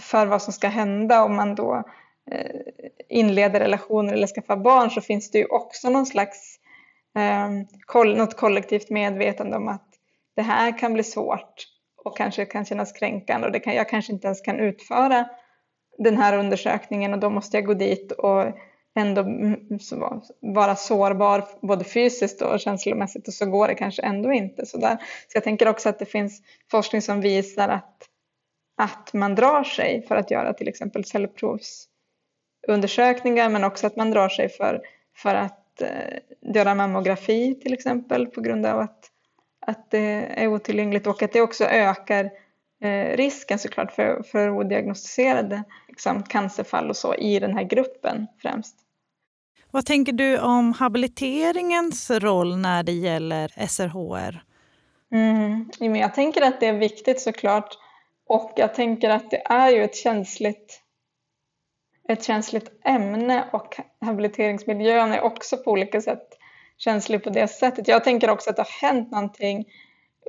för 0.02 0.26
vad 0.26 0.42
som 0.42 0.54
ska 0.54 0.68
hända 0.68 1.24
om 1.24 1.36
man 1.36 1.56
då 1.56 1.84
eh, 2.32 2.62
inleder 3.10 3.60
relationer 3.60 4.14
eller 4.14 4.28
skaffar 4.28 4.58
barn 4.58 4.92
så 4.92 5.02
finns 5.02 5.32
det 5.32 5.38
ju 5.38 5.46
också 5.46 5.90
någon 5.90 6.06
slags 6.06 6.60
eh, 7.18 7.50
något 8.06 8.38
kollektivt 8.38 8.90
medvetande 8.90 9.58
om 9.58 9.68
att 9.68 9.88
det 10.36 10.42
här 10.42 10.78
kan 10.78 10.94
bli 10.94 11.04
svårt 11.04 11.77
och 12.08 12.18
kanske 12.18 12.46
kan 12.46 12.66
kännas 12.66 12.92
kränkande 12.92 13.48
och 13.48 13.54
det 13.54 13.60
kan, 13.60 13.76
jag 13.76 13.90
kanske 13.90 14.14
inte 14.14 14.28
ens 14.28 14.42
kan 14.42 14.60
utföra 14.60 15.30
den 15.98 16.18
här 16.18 16.38
undersökningen 16.38 17.14
och 17.14 17.20
då 17.20 17.30
måste 17.30 17.58
jag 17.58 17.66
gå 17.66 17.74
dit 17.74 18.12
och 18.12 18.44
ändå 18.96 19.26
vara 20.40 20.76
sårbar 20.76 21.48
både 21.62 21.84
fysiskt 21.84 22.42
och 22.42 22.60
känslomässigt 22.60 23.28
och 23.28 23.34
så 23.34 23.46
går 23.46 23.68
det 23.68 23.76
kanske 23.76 24.02
ändå 24.02 24.32
inte. 24.32 24.66
Så, 24.66 24.78
där. 24.78 24.96
så 25.28 25.32
jag 25.34 25.44
tänker 25.44 25.68
också 25.68 25.90
att 25.90 26.00
det 26.00 26.06
finns 26.06 26.42
forskning 26.72 27.02
som 27.02 27.22
visar 27.22 27.70
att, 27.70 28.10
att 28.78 29.14
man 29.14 29.36
drar 29.36 29.64
sig 29.64 30.06
för 30.08 30.16
att 30.16 30.32
göra 30.32 30.54
till 30.54 30.68
exempel 30.68 31.06
cellprovsundersökningar 31.06 33.50
men 33.50 33.64
också 33.64 33.88
att 33.88 33.96
man 33.96 34.12
drar 34.12 34.30
sig 34.30 34.50
för, 34.50 34.82
för 35.16 35.36
att 35.36 35.82
eh, 35.82 36.20
göra 36.54 36.76
mammografi 36.76 37.60
till 37.60 37.74
exempel 37.74 38.28
på 38.28 38.42
grund 38.42 38.66
av 38.66 38.80
att, 38.80 39.12
att 39.68 39.92
det 39.92 40.42
är 40.42 40.48
otillgängligt 40.48 41.08
och 41.08 41.24
att 41.24 41.34
det 41.34 41.42
också 41.42 41.64
ökar 41.64 42.32
eh, 42.82 43.18
risken 43.18 43.60
såklart 43.60 43.92
för, 43.92 44.24
för 44.24 44.50
odiagnostiserade 44.50 45.64
liksom, 45.88 46.24
cancerfall 46.24 46.90
och 46.90 46.96
så 46.96 47.16
i 47.16 47.40
den 47.40 47.54
här 47.58 47.64
gruppen 47.64 48.28
främst. 48.42 48.76
Vad 49.72 49.86
tänker 49.86 50.14
du 50.14 50.40
om 50.40 50.74
habiliteringens 50.74 52.10
roll 52.10 52.58
när 52.58 52.84
det 52.84 52.92
gäller 52.92 53.68
SRHR? 53.68 54.44
Mm, 55.12 55.96
jag 55.96 56.14
tänker 56.14 56.42
att 56.42 56.60
det 56.60 56.68
är 56.68 56.74
viktigt 56.74 57.22
såklart 57.22 57.78
och 58.28 58.54
jag 58.56 58.76
tänker 58.76 59.10
att 59.10 59.32
det 59.32 59.42
är 59.46 59.70
ju 59.70 59.84
ett 59.84 59.96
känsligt, 59.96 60.82
ett 62.10 62.24
känsligt 62.24 62.72
ämne 62.86 63.50
och 63.54 63.80
habiliteringsmiljön 64.02 65.12
är 65.12 65.22
också 65.22 65.58
på 65.58 65.72
olika 65.72 66.02
sätt 66.02 66.37
känslig 66.78 67.24
på 67.24 67.30
det 67.30 67.48
sättet. 67.48 67.88
Jag 67.88 68.04
tänker 68.04 68.30
också 68.30 68.50
att 68.50 68.56
det 68.56 68.62
har 68.62 68.88
hänt 68.88 69.12
någonting 69.12 69.66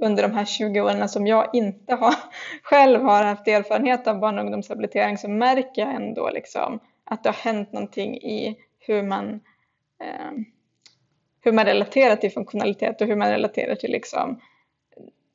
under 0.00 0.22
de 0.22 0.32
här 0.32 0.44
20 0.44 0.80
åren 0.80 1.08
som 1.08 1.26
jag 1.26 1.50
inte 1.52 1.94
har, 1.94 2.14
själv 2.62 3.02
har 3.02 3.24
haft 3.24 3.48
erfarenhet 3.48 4.06
av 4.06 4.18
barn 4.18 4.38
och 4.38 4.44
ungdomshabilitering 4.44 5.18
så 5.18 5.28
märker 5.28 5.82
jag 5.82 5.94
ändå 5.94 6.30
liksom 6.30 6.80
att 7.04 7.22
det 7.22 7.28
har 7.28 7.34
hänt 7.34 7.72
någonting 7.72 8.16
i 8.16 8.56
hur 8.78 9.02
man, 9.02 9.40
eh, 10.00 10.32
hur 11.40 11.52
man 11.52 11.64
relaterar 11.64 12.16
till 12.16 12.32
funktionalitet 12.32 13.00
och 13.00 13.06
hur 13.06 13.16
man 13.16 13.30
relaterar 13.30 13.74
till 13.74 13.90
liksom 13.90 14.40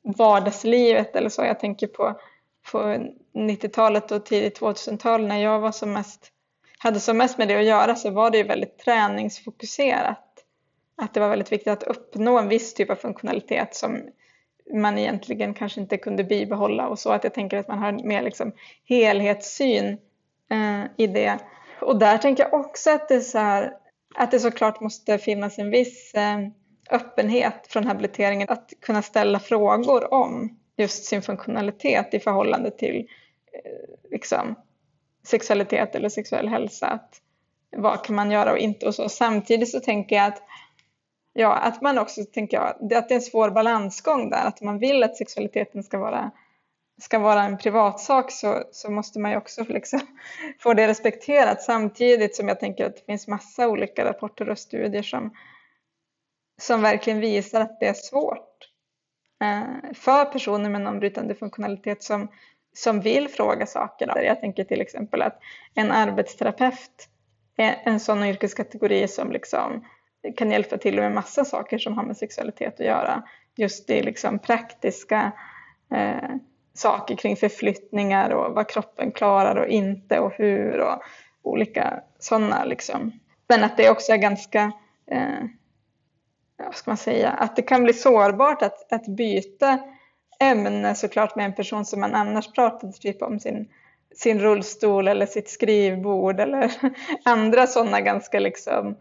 vardagslivet 0.04 1.16
eller 1.16 1.28
så. 1.28 1.42
Jag 1.42 1.60
tänker 1.60 1.86
på, 1.86 2.20
på 2.72 2.78
90-talet 3.34 4.12
och 4.12 4.26
tidigt 4.26 4.60
2000-tal 4.60 5.26
när 5.26 5.38
jag 5.38 5.60
var 5.60 5.72
som 5.72 5.92
mest, 5.92 6.30
hade 6.78 7.00
som 7.00 7.16
mest 7.16 7.38
med 7.38 7.48
det 7.48 7.58
att 7.58 7.64
göra 7.64 7.96
så 7.96 8.10
var 8.10 8.30
det 8.30 8.38
ju 8.38 8.44
väldigt 8.44 8.78
träningsfokuserat. 8.78 10.23
Att 10.96 11.14
det 11.14 11.20
var 11.20 11.28
väldigt 11.28 11.52
viktigt 11.52 11.72
att 11.72 11.82
uppnå 11.82 12.38
en 12.38 12.48
viss 12.48 12.74
typ 12.74 12.90
av 12.90 12.96
funktionalitet 12.96 13.74
som 13.74 14.02
man 14.74 14.98
egentligen 14.98 15.54
kanske 15.54 15.80
inte 15.80 15.96
kunde 15.96 16.24
bibehålla 16.24 16.88
och 16.88 16.98
så 16.98 17.10
att 17.10 17.24
jag 17.24 17.34
tänker 17.34 17.56
att 17.56 17.68
man 17.68 17.78
har 17.78 17.92
mer 17.92 18.22
liksom 18.22 18.52
helhetssyn 18.84 19.98
eh, 20.50 20.84
i 20.96 21.06
det 21.06 21.38
och 21.80 21.98
där 21.98 22.18
tänker 22.18 22.42
jag 22.42 22.54
också 22.60 22.90
att 22.90 23.08
det, 23.08 23.20
så 23.20 23.38
här, 23.38 23.72
att 24.14 24.30
det 24.30 24.40
såklart 24.40 24.80
måste 24.80 25.18
finnas 25.18 25.58
en 25.58 25.70
viss 25.70 26.14
eh, 26.14 26.38
öppenhet 26.90 27.66
från 27.68 27.86
habiliteringen 27.86 28.48
att 28.48 28.72
kunna 28.80 29.02
ställa 29.02 29.40
frågor 29.40 30.14
om 30.14 30.58
just 30.76 31.04
sin 31.04 31.22
funktionalitet 31.22 32.14
i 32.14 32.20
förhållande 32.20 32.70
till 32.70 33.08
eh, 33.52 34.10
liksom, 34.10 34.54
sexualitet 35.26 35.94
eller 35.94 36.08
sexuell 36.08 36.48
hälsa. 36.48 36.86
Att, 36.86 37.20
vad 37.76 38.04
kan 38.04 38.16
man 38.16 38.30
göra 38.30 38.52
och 38.52 38.58
inte 38.58 38.86
och 38.86 38.94
så. 38.94 39.08
Samtidigt 39.08 39.70
så 39.70 39.80
tänker 39.80 40.16
jag 40.16 40.26
att 40.26 40.42
Ja, 41.36 41.54
att 41.54 41.82
man 41.82 41.98
också 41.98 42.24
tänker 42.24 42.56
jag, 42.56 42.68
att 42.68 43.08
det 43.08 43.14
är 43.14 43.14
en 43.14 43.20
svår 43.20 43.50
balansgång 43.50 44.30
där, 44.30 44.46
att 44.46 44.60
man 44.60 44.78
vill 44.78 45.02
att 45.02 45.16
sexualiteten 45.16 45.82
ska 45.82 45.98
vara 45.98 46.30
ska 47.00 47.18
vara 47.18 47.42
en 47.42 47.58
privatsak 47.58 48.32
så, 48.32 48.62
så 48.72 48.90
måste 48.90 49.18
man 49.18 49.30
ju 49.30 49.36
också 49.36 49.64
liksom 49.68 50.00
få 50.58 50.74
det 50.74 50.88
respekterat 50.88 51.62
samtidigt 51.62 52.36
som 52.36 52.48
jag 52.48 52.60
tänker 52.60 52.86
att 52.86 52.96
det 52.96 53.04
finns 53.06 53.28
massa 53.28 53.68
olika 53.68 54.04
rapporter 54.04 54.48
och 54.48 54.58
studier 54.58 55.02
som, 55.02 55.34
som 56.60 56.82
verkligen 56.82 57.20
visar 57.20 57.60
att 57.60 57.80
det 57.80 57.86
är 57.86 57.94
svårt 57.94 58.70
eh, 59.42 59.92
för 59.94 60.24
personer 60.24 60.70
med 60.70 60.80
någon 60.80 61.34
funktionalitet 61.34 62.02
som, 62.02 62.28
som 62.72 63.00
vill 63.00 63.28
fråga 63.28 63.66
saker. 63.66 64.22
Jag 64.22 64.40
tänker 64.40 64.64
till 64.64 64.80
exempel 64.80 65.22
att 65.22 65.40
en 65.74 65.90
arbetsterapeut 65.90 67.08
är 67.56 67.82
en 67.84 68.00
sån 68.00 68.24
yrkeskategori 68.24 69.08
som 69.08 69.32
liksom 69.32 69.84
kan 70.36 70.50
hjälpa 70.50 70.78
till 70.78 70.96
med 70.96 71.12
massa 71.12 71.44
saker 71.44 71.78
som 71.78 71.96
har 71.96 72.04
med 72.04 72.16
sexualitet 72.16 72.80
att 72.80 72.86
göra. 72.86 73.22
Just 73.56 73.86
det 73.86 74.02
liksom 74.02 74.38
praktiska 74.38 75.32
eh, 75.94 76.36
saker 76.74 77.16
kring 77.16 77.36
förflyttningar 77.36 78.30
och 78.30 78.54
vad 78.54 78.68
kroppen 78.68 79.12
klarar 79.12 79.56
och 79.56 79.68
inte 79.68 80.18
och 80.18 80.32
hur 80.32 80.80
och 80.80 81.02
olika 81.42 82.00
sådana 82.18 82.64
liksom. 82.64 83.12
Men 83.48 83.64
att 83.64 83.76
det 83.76 83.90
också 83.90 84.12
är 84.12 84.16
ganska, 84.16 84.72
eh, 85.06 85.44
vad 86.56 86.74
ska 86.74 86.90
man 86.90 86.96
säga, 86.96 87.30
att 87.30 87.56
det 87.56 87.62
kan 87.62 87.84
bli 87.84 87.92
sårbart 87.92 88.62
att, 88.62 88.92
att 88.92 89.06
byta 89.06 89.78
ämne 90.40 90.94
såklart 90.94 91.36
med 91.36 91.44
en 91.44 91.54
person 91.54 91.84
som 91.84 92.00
man 92.00 92.14
annars 92.14 92.52
pratade 92.52 92.92
typ 92.92 93.22
om 93.22 93.40
sin, 93.40 93.68
sin 94.14 94.40
rullstol 94.40 95.08
eller 95.08 95.26
sitt 95.26 95.50
skrivbord 95.50 96.40
eller 96.40 96.72
andra 97.24 97.66
sådana 97.66 98.00
ganska 98.00 98.40
liksom 98.40 98.96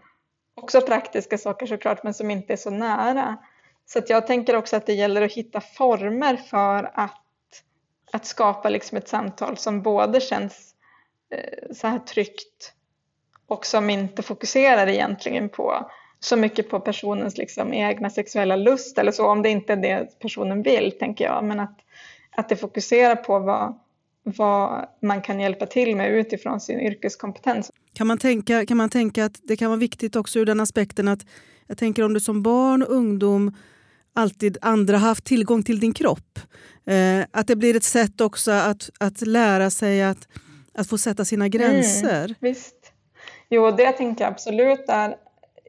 också 0.55 0.81
praktiska 0.81 1.37
saker 1.37 1.65
såklart 1.65 2.03
men 2.03 2.13
som 2.13 2.31
inte 2.31 2.53
är 2.53 2.57
så 2.57 2.69
nära. 2.69 3.37
Så 3.85 3.99
att 3.99 4.09
jag 4.09 4.27
tänker 4.27 4.55
också 4.55 4.75
att 4.75 4.85
det 4.85 4.93
gäller 4.93 5.21
att 5.21 5.33
hitta 5.33 5.61
former 5.61 6.35
för 6.35 6.91
att 6.93 7.19
att 8.13 8.25
skapa 8.25 8.69
liksom 8.69 8.97
ett 8.97 9.07
samtal 9.07 9.57
som 9.57 9.81
både 9.81 10.21
känns 10.21 10.75
eh, 11.29 11.73
så 11.75 11.87
här 11.87 11.99
tryggt 11.99 12.73
och 13.47 13.65
som 13.65 13.89
inte 13.89 14.23
fokuserar 14.23 14.87
egentligen 14.87 15.49
på 15.49 15.91
så 16.19 16.35
mycket 16.35 16.69
på 16.69 16.79
personens 16.79 17.37
liksom 17.37 17.73
egna 17.73 18.09
sexuella 18.09 18.55
lust 18.55 18.97
eller 18.97 19.11
så, 19.11 19.27
om 19.27 19.41
det 19.41 19.49
inte 19.49 19.73
är 19.73 19.77
det 19.77 20.19
personen 20.19 20.61
vill, 20.61 20.97
tänker 20.99 21.25
jag. 21.25 21.43
Men 21.43 21.59
att, 21.59 21.79
att 22.35 22.49
det 22.49 22.55
fokuserar 22.55 23.15
på 23.15 23.39
vad, 23.39 23.79
vad 24.23 24.85
man 25.01 25.21
kan 25.21 25.39
hjälpa 25.39 25.65
till 25.65 25.95
med 25.95 26.11
utifrån 26.11 26.59
sin 26.59 26.79
yrkeskompetens. 26.79 27.71
Kan 27.93 28.07
man, 28.07 28.17
tänka, 28.17 28.65
kan 28.65 28.77
man 28.77 28.89
tänka 28.89 29.25
att 29.25 29.39
det 29.43 29.55
kan 29.55 29.69
vara 29.69 29.79
viktigt 29.79 30.15
också 30.15 30.39
ur 30.39 30.45
den 30.45 30.59
aspekten 30.59 31.07
att 31.07 31.25
jag 31.67 31.77
tänker 31.77 32.03
om 32.03 32.13
du 32.13 32.19
som 32.19 32.43
barn 32.43 32.83
och 32.83 32.91
ungdom 32.93 33.55
alltid 34.13 34.57
andra 34.61 34.97
haft 34.97 35.23
tillgång 35.23 35.63
till 35.63 35.79
din 35.79 35.93
kropp. 35.93 36.39
Eh, 36.85 37.25
att 37.31 37.47
det 37.47 37.55
blir 37.55 37.75
ett 37.75 37.83
sätt 37.83 38.21
också 38.21 38.51
att, 38.51 38.89
att 38.99 39.21
lära 39.21 39.69
sig 39.69 40.03
att, 40.03 40.27
att 40.73 40.89
få 40.89 40.97
sätta 40.97 41.25
sina 41.25 41.47
gränser. 41.47 42.25
Mm, 42.25 42.35
visst. 42.39 42.75
Jo, 43.49 43.71
det 43.71 43.91
tänker 43.91 44.23
jag 44.23 44.31
absolut 44.31 44.85
är 44.87 45.15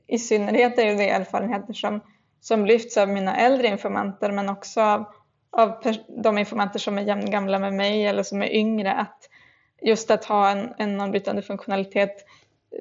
i 0.06 0.18
synnerhet 0.18 0.78
är 0.78 0.94
det 0.94 1.08
erfarenheter 1.08 1.72
som, 1.72 2.00
som 2.40 2.66
lyfts 2.66 2.96
av 2.96 3.08
mina 3.08 3.36
äldre 3.36 3.66
informanter 3.66 4.32
men 4.32 4.48
också 4.48 4.80
av, 4.80 5.04
av 5.56 5.94
de 6.22 6.38
informanter 6.38 6.78
som 6.78 6.98
är 6.98 7.02
jämngamla 7.02 7.58
med 7.58 7.72
mig 7.72 8.06
eller 8.06 8.22
som 8.22 8.42
är 8.42 8.52
yngre. 8.52 8.92
Att 8.92 9.28
just 9.82 10.10
att 10.10 10.24
ha 10.24 10.50
en, 10.50 10.74
en 10.78 10.96
normbrytande 10.96 11.42
funktionalitet 11.42 12.24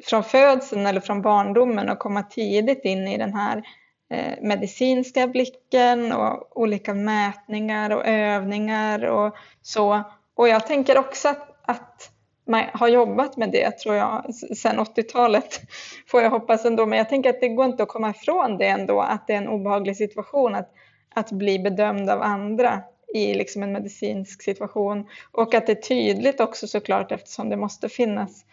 från 0.03 0.23
födseln 0.23 0.85
eller 0.85 0.99
från 0.99 1.21
barndomen 1.21 1.89
och 1.89 1.99
komma 1.99 2.23
tidigt 2.23 2.85
in 2.85 3.07
i 3.07 3.17
den 3.17 3.33
här 3.33 3.63
Eh, 4.13 4.37
medicinska 4.41 5.27
blicken 5.27 6.11
och 6.11 6.57
olika 6.61 6.93
mätningar 6.93 7.89
och 7.89 8.07
övningar 8.07 9.05
och 9.05 9.35
så. 9.61 10.03
Och 10.35 10.47
jag 10.47 10.67
tänker 10.67 10.97
också 10.97 11.27
att, 11.29 11.49
att 11.61 12.11
man 12.47 12.63
har 12.73 12.87
jobbat 12.87 13.37
med 13.37 13.51
det 13.51 13.71
tror 13.71 13.95
jag 13.95 14.35
sedan 14.35 14.79
80-talet 14.79 15.61
får 16.07 16.21
jag 16.21 16.29
hoppas 16.29 16.65
ändå. 16.65 16.85
Men 16.85 16.97
jag 16.97 17.09
tänker 17.09 17.29
att 17.29 17.41
det 17.41 17.49
går 17.49 17.65
inte 17.65 17.83
att 17.83 17.89
komma 17.89 18.09
ifrån 18.09 18.57
det 18.57 18.67
ändå 18.67 19.01
att 19.01 19.27
det 19.27 19.33
är 19.33 19.37
en 19.37 19.47
obehaglig 19.47 19.97
situation 19.97 20.55
att, 20.55 20.71
att 21.13 21.31
bli 21.31 21.59
bedömd 21.59 22.09
av 22.09 22.21
andra 22.21 22.83
i 23.13 23.33
liksom 23.33 23.63
en 23.63 23.71
medicinsk 23.71 24.43
situation 24.43 25.07
och 25.31 25.53
att 25.53 25.65
det 25.65 25.71
är 25.71 25.81
tydligt 25.81 26.39
också 26.39 26.67
såklart 26.67 27.11
eftersom 27.11 27.49
det 27.49 27.57
måste 27.57 27.89
finnas 27.89 28.45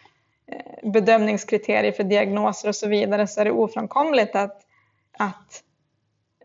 eh, 0.47 0.91
bedömningskriterier 0.91 1.91
för 1.91 2.03
diagnoser 2.03 2.69
och 2.69 2.75
så 2.75 2.87
vidare 2.87 3.27
så 3.27 3.41
är 3.41 3.45
det 3.45 3.51
ofrånkomligt 3.51 4.35
att 4.35 4.65
att 5.17 5.63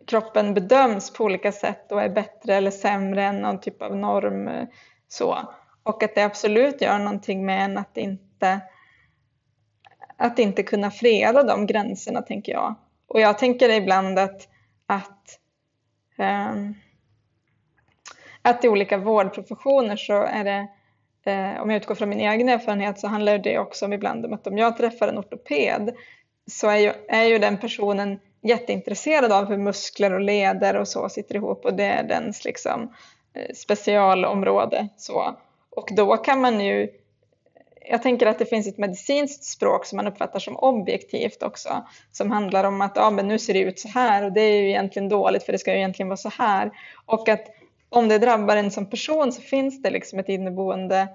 kroppen 0.07 0.55
bedöms 0.55 1.13
på 1.13 1.25
olika 1.25 1.53
sätt 1.53 1.93
och 1.93 2.03
är 2.03 2.09
bättre 2.09 2.55
eller 2.55 2.71
sämre 2.71 3.25
än 3.25 3.41
någon 3.41 3.61
typ 3.61 3.83
av 3.83 3.97
norm. 3.97 4.67
Så. 5.09 5.39
Och 5.83 6.03
att 6.03 6.15
det 6.15 6.23
absolut 6.23 6.81
gör 6.81 6.99
någonting 6.99 7.47
med 7.47 7.65
en 7.65 7.79
att 7.79 7.97
inte, 7.97 8.61
att 10.17 10.39
inte 10.39 10.63
kunna 10.63 10.91
freda 10.91 11.43
de 11.43 11.67
gränserna, 11.67 12.23
tänker 12.23 12.53
jag. 12.53 12.75
Och 13.07 13.21
jag 13.21 13.39
tänker 13.39 13.71
ibland 13.71 14.19
att, 14.19 14.49
att, 14.87 15.39
Ehm, 16.19 16.75
att 18.43 18.65
i 18.65 18.69
olika 18.69 18.99
vårdprofessioner 18.99 19.97
så 19.97 20.23
är 20.23 20.45
det 20.45 20.69
eh, 21.31 21.63
om 21.63 21.71
jag 21.71 21.77
utgår 21.77 21.95
från 21.95 22.09
min 22.09 22.21
egen 22.21 22.49
erfarenhet 22.49 22.99
så 22.99 23.09
handlar 23.09 23.39
det 23.39 23.59
också 23.59 23.85
om 23.85 23.93
ibland 23.93 24.27
om 24.27 24.33
att 24.33 24.47
om 24.47 24.59
jag 24.59 24.77
träffar 24.77 25.09
en 25.09 25.19
ortoped 25.19 25.95
så 26.51 26.69
är 26.69 26.77
ju, 26.77 26.93
är 27.09 27.25
ju 27.25 27.39
den 27.39 27.59
personen 27.59 28.19
jätteintresserad 28.43 29.33
av 29.33 29.45
hur 29.45 29.57
muskler 29.57 30.13
och 30.13 30.21
leder 30.21 30.77
och 30.77 30.89
så 30.89 31.09
sitter 31.09 31.35
ihop 31.35 31.65
och 31.65 31.75
det 31.75 31.85
är 31.85 32.03
dens 32.03 32.45
liksom, 32.45 32.95
eh, 33.35 33.55
specialområde. 33.55 34.89
Så. 34.97 35.37
Och 35.71 35.89
då 35.97 36.17
kan 36.17 36.41
man 36.41 36.61
ju, 36.61 36.89
jag 37.89 38.03
tänker 38.03 38.27
att 38.27 38.39
det 38.39 38.47
finns 38.47 38.67
ett 38.67 38.79
medicinskt 38.79 39.45
språk 39.45 39.87
som 39.87 39.97
man 39.97 40.07
uppfattar 40.07 40.39
som 40.39 40.57
objektivt 40.57 41.43
också, 41.43 41.87
som 42.13 42.31
handlar 42.31 42.65
om 42.65 42.81
att 42.81 42.93
ja, 42.97 43.11
men 43.11 43.29
nu 43.29 43.39
ser 43.39 43.55
det 43.55 43.61
ut 43.61 43.79
så 43.79 43.89
här 43.89 44.25
och 44.25 44.33
det 44.33 44.41
är 44.41 44.61
ju 44.63 44.69
egentligen 44.69 45.09
dåligt 45.09 45.43
för 45.43 45.53
det 45.53 45.59
ska 45.59 45.73
ju 45.73 45.79
egentligen 45.79 46.09
vara 46.09 46.17
så 46.17 46.29
här. 46.39 46.71
Och 47.07 47.29
att 47.29 47.47
om 47.89 48.09
det 48.09 48.19
drabbar 48.19 48.57
en 48.57 48.71
som 48.71 48.91
person 48.91 49.33
så 49.33 49.43
finns 49.43 49.83
det 49.83 49.91
liksom 49.91 50.19
ett 50.19 50.29
inneboende 50.29 51.09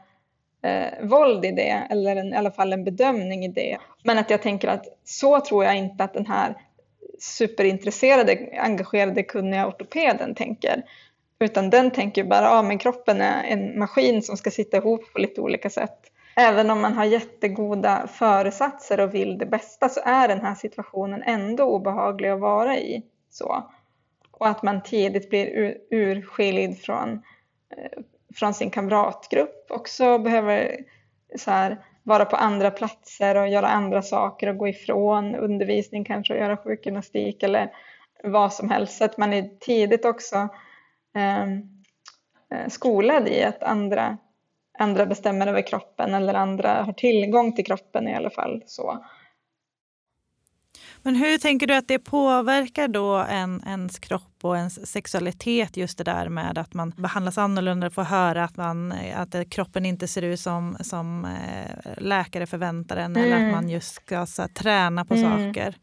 eh, 0.64 1.08
våld 1.08 1.46
i 1.46 1.52
det, 1.52 1.88
eller 1.90 2.16
en, 2.16 2.34
i 2.34 2.36
alla 2.36 2.52
fall 2.52 2.74
en 2.74 2.84
bedömning 2.84 3.46
i 3.46 3.48
det. 3.48 3.78
Men 4.04 4.18
att 4.18 4.30
jag 4.30 4.42
tänker 4.42 4.68
att 4.68 4.86
så 5.06 5.40
tror 5.40 5.64
jag 5.64 5.78
inte 5.78 6.04
att 6.04 6.14
den 6.14 6.26
här 6.26 6.56
superintresserade, 7.20 8.50
engagerade, 8.58 9.24
kunniga 9.24 9.68
ortopeden 9.68 10.36
tänker. 10.36 10.84
Utan 11.40 11.70
den 11.70 11.92
tänker 11.92 12.24
bara, 12.24 12.46
ja 12.46 12.62
men 12.62 12.78
kroppen 12.78 13.22
är 13.22 13.44
en 13.44 13.80
maskin 13.80 14.22
som 14.22 14.38
ska 14.38 14.52
sitta 14.52 14.78
ihop 14.78 15.14
på 15.14 15.20
lite 15.20 15.42
olika 15.42 15.70
sätt. 15.70 16.11
Även 16.36 16.70
om 16.70 16.82
man 16.82 16.94
har 16.94 17.06
jättegoda 17.06 18.08
föresatser 18.08 19.00
och 19.00 19.14
vill 19.14 19.38
det 19.38 19.46
bästa 19.46 19.90
så 19.90 20.02
är 20.06 20.28
den 20.28 20.42
här 20.42 20.56
situationen 20.56 21.24
ändå 21.24 21.64
obehaglig 21.64 22.30
att 22.30 22.40
vara 22.40 22.78
i. 22.78 23.04
Så. 23.30 23.72
Och 24.32 24.48
att 24.48 24.64
man 24.64 24.84
tidigt 24.84 25.30
blir 25.30 25.78
urskild 25.92 26.78
från, 26.78 27.14
eh, 27.78 28.04
från 28.36 28.54
sin 28.54 28.70
kamratgrupp 28.70 29.66
också 29.70 30.18
behöver 30.18 30.78
så 31.36 31.52
här, 31.52 31.78
vara 32.04 32.26
på 32.26 32.36
andra 32.36 32.72
platser 32.72 33.38
och 33.38 33.48
göra 33.48 33.68
andra 33.68 34.02
saker 34.02 34.48
och 34.48 34.58
gå 34.58 34.68
ifrån 34.68 35.36
undervisning 35.36 36.06
kanske 36.06 36.34
och 36.34 36.40
göra 36.40 36.58
sjukgymnastik 36.58 37.44
eller 37.44 37.72
vad 38.24 38.54
som 38.54 38.70
helst. 38.70 38.98
Så 38.98 39.06
att 39.06 39.18
man 39.18 39.34
är 39.34 39.50
tidigt 39.60 40.06
också 40.06 40.48
ehm, 41.16 41.62
eh, 42.52 42.68
skolad 42.68 43.28
i 43.28 43.44
att 43.44 43.64
andra, 43.64 44.18
andra 44.82 45.06
bestämmer 45.06 45.48
över 45.48 45.62
kroppen 45.62 46.14
eller 46.14 46.34
andra 46.34 46.84
har 46.84 46.94
tillgång 46.94 47.56
till 47.56 47.66
kroppen 47.66 48.08
i 48.08 48.16
alla 48.16 48.30
fall. 48.30 48.64
Så. 48.66 49.04
Men 51.04 51.16
hur 51.16 51.38
tänker 51.38 51.68
du 51.68 51.76
att 51.76 51.88
det 51.88 52.00
påverkar 52.00 52.88
då 52.88 53.16
en, 53.30 53.64
ens 53.68 54.00
kropp 54.00 54.38
och 54.44 54.58
ens 54.58 54.92
sexualitet 54.92 55.78
just 55.78 55.98
det 55.98 56.04
där 56.04 56.30
med 56.30 56.58
att 56.58 56.74
man 56.74 56.90
behandlas 56.90 57.38
annorlunda, 57.38 57.90
får 57.90 58.04
höra 58.04 58.44
att, 58.44 58.58
man, 58.58 58.94
att 59.16 59.50
kroppen 59.50 59.86
inte 59.86 60.08
ser 60.08 60.22
ut 60.22 60.40
som, 60.40 60.78
som 60.80 61.26
eh, 61.26 61.92
läkare 61.98 62.46
förväntar 62.48 62.98
en 62.98 63.16
mm. 63.16 63.24
eller 63.24 63.36
att 63.36 63.42
mm. 63.42 63.52
man 63.52 63.70
just 63.70 63.94
ska 63.94 64.26
så, 64.26 64.48
träna 64.48 65.06
på 65.06 65.14
mm. 65.14 65.48
saker? 65.48 65.76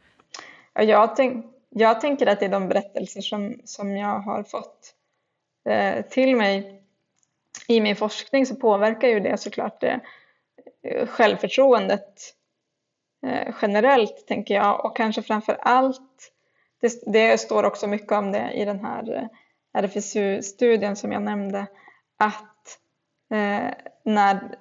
Ja, 0.74 0.82
jag, 0.82 1.16
tänk, 1.16 1.46
jag 1.70 2.00
tänker 2.00 2.26
att 2.26 2.40
det 2.40 2.46
är 2.46 2.50
de 2.50 2.68
berättelser 2.68 3.20
som, 3.20 3.60
som 3.64 3.96
jag 3.96 4.18
har 4.18 4.42
fått 4.42 4.94
eh, 5.68 6.04
till 6.04 6.36
mig 6.36 6.82
i 7.68 7.80
min 7.80 7.96
forskning 7.96 8.46
så 8.46 8.56
påverkar 8.56 9.08
ju 9.08 9.20
det 9.20 9.40
såklart 9.40 9.80
det, 9.80 10.00
självförtroendet 11.06 12.34
eh, 13.26 13.54
generellt 13.62 14.26
tänker 14.26 14.54
jag. 14.54 14.84
Och 14.84 14.96
kanske 14.96 15.22
framför 15.22 15.58
allt 15.60 16.32
det, 16.80 17.02
det, 17.12 17.38
står 17.38 17.64
också 17.64 17.86
mycket 17.86 18.12
om 18.12 18.32
det 18.32 18.52
i 18.54 18.64
den 18.64 18.84
här 18.84 19.16
eh, 19.16 19.28
RFSU-studien 19.82 20.96
som 20.96 21.12
jag 21.12 21.22
nämnde 21.22 21.66
att 22.18 22.78
eh, 23.30 23.74
när 24.04 24.58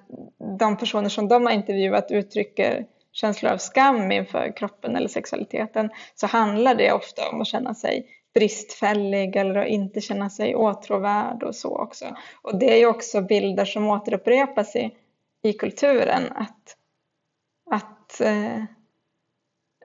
de 0.58 0.76
personer 0.76 1.08
som 1.08 1.28
de 1.28 1.46
har 1.46 1.52
intervjuat 1.52 2.10
uttrycker 2.10 2.86
känslor 3.12 3.52
av 3.52 3.58
skam 3.58 4.12
inför 4.12 4.56
kroppen 4.56 4.96
eller 4.96 5.08
sexualiteten 5.08 5.90
så 6.14 6.26
handlar 6.26 6.74
det 6.74 6.92
ofta 6.92 7.28
om 7.28 7.40
att 7.40 7.46
känna 7.46 7.74
sig 7.74 8.06
bristfällig 8.34 9.36
eller 9.36 9.60
att 9.60 9.68
inte 9.68 10.00
känna 10.00 10.30
sig 10.30 10.54
åtråvärd 10.54 11.42
och 11.42 11.54
så 11.54 11.78
också. 11.78 12.04
Och 12.42 12.58
det 12.58 12.72
är 12.72 12.76
ju 12.76 12.86
också 12.86 13.20
bilder 13.20 13.64
som 13.64 13.86
återupprepas 13.86 14.76
i, 14.76 14.90
i 15.42 15.52
kulturen 15.52 16.32
att, 16.34 16.76
att 17.70 18.20
eh, 18.20 18.62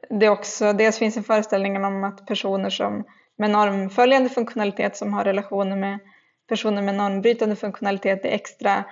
det 0.10 0.30
också, 0.30 0.74
dels 0.74 1.00
finns 1.00 1.18
en 1.18 1.24
föreställning 1.24 1.86
om 1.86 2.04
att 2.04 2.26
personer 2.26 2.70
som 2.70 3.04
med 3.36 3.50
normföljande 3.50 4.30
funktionalitet 4.30 4.98
som 4.98 5.14
har 5.14 5.24
relationer 5.24 5.76
med 5.76 6.00
personer 6.48 6.82
med 6.82 6.96
normbrytande 6.96 7.56
funktionalitet 7.56 8.26
är 8.26 8.30
extra 8.30 8.84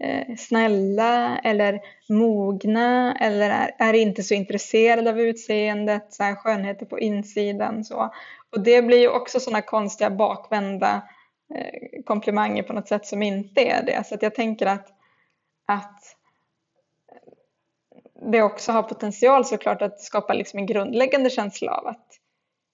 eh, 0.00 0.36
snälla 0.36 1.38
eller 1.38 1.80
mogna 2.08 3.16
eller 3.20 3.50
är, 3.50 3.70
är, 3.78 3.92
inte 3.92 4.22
så 4.22 4.34
intresserade 4.34 5.10
av 5.10 5.20
utseendet, 5.20 6.12
så 6.12 6.22
här 6.22 6.34
skönheter 6.34 6.86
på 6.86 6.98
insidan. 6.98 7.84
Så. 7.84 8.14
Och 8.52 8.60
det 8.60 8.82
blir 8.82 8.98
ju 8.98 9.08
också 9.08 9.40
sådana 9.40 9.62
konstiga 9.62 10.10
bakvända 10.10 11.02
eh, 11.54 12.02
komplimanger 12.04 12.62
på 12.62 12.72
något 12.72 12.88
sätt 12.88 13.06
som 13.06 13.22
inte 13.22 13.60
är 13.60 13.82
det. 13.82 14.06
Så 14.06 14.14
att 14.14 14.22
jag 14.22 14.34
tänker 14.34 14.66
att, 14.66 14.88
att 15.66 16.16
det 18.32 18.42
också 18.42 18.72
har 18.72 18.82
potential 18.82 19.44
såklart 19.44 19.82
att 19.82 20.00
skapa 20.00 20.34
liksom 20.34 20.58
en 20.58 20.66
grundläggande 20.66 21.30
känsla 21.30 21.72
av 21.72 21.86
att, 21.86 22.06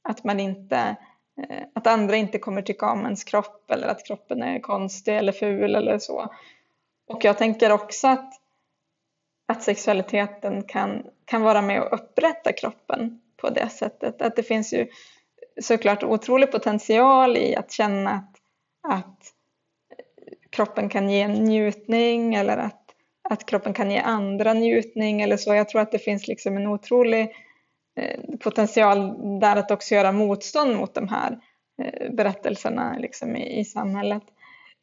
att 0.02 0.24
man 0.24 0.40
inte 0.40 0.96
eh, 1.40 1.62
att 1.74 1.86
andra 1.86 2.16
inte 2.16 2.38
kommer 2.38 2.62
tycka 2.62 2.90
om 2.90 3.04
ens 3.04 3.24
kropp 3.24 3.70
eller 3.70 3.88
att 3.88 4.06
kroppen 4.06 4.42
är 4.42 4.60
konstig 4.60 5.16
eller 5.16 5.32
ful 5.32 5.74
eller 5.74 5.98
så. 5.98 6.34
Och 7.06 7.24
jag 7.24 7.38
tänker 7.38 7.72
också 7.72 8.08
att, 8.08 8.32
att 9.46 9.62
sexualiteten 9.62 10.62
kan, 10.62 11.06
kan 11.24 11.42
vara 11.42 11.62
med 11.62 11.82
och 11.82 11.92
upprätta 11.92 12.52
kroppen 12.52 13.20
på 13.36 13.50
det 13.50 13.68
sättet. 13.68 14.22
Att 14.22 14.36
det 14.36 14.42
finns 14.42 14.72
ju 14.72 14.88
såklart 15.60 16.02
otrolig 16.02 16.52
potential 16.52 17.36
i 17.36 17.56
att 17.56 17.72
känna 17.72 18.10
att, 18.10 18.36
att 18.92 19.18
kroppen 20.50 20.88
kan 20.88 21.10
ge 21.10 21.20
en 21.20 21.32
njutning 21.32 22.34
eller 22.34 22.56
att 22.56 22.82
att 23.32 23.46
kroppen 23.46 23.74
kan 23.74 23.90
ge 23.90 23.98
andra 23.98 24.52
njutning 24.52 25.22
eller 25.22 25.36
så. 25.36 25.54
Jag 25.54 25.68
tror 25.68 25.80
att 25.80 25.92
det 25.92 25.98
finns 25.98 26.28
liksom 26.28 26.56
en 26.56 26.66
otrolig 26.66 27.34
eh, 27.96 28.20
potential 28.40 29.14
där 29.40 29.56
att 29.56 29.70
också 29.70 29.94
göra 29.94 30.12
motstånd 30.12 30.76
mot 30.76 30.94
de 30.94 31.08
här 31.08 31.38
eh, 31.82 32.12
berättelserna 32.12 32.96
liksom 32.98 33.36
i, 33.36 33.60
i 33.60 33.64
samhället. 33.64 34.22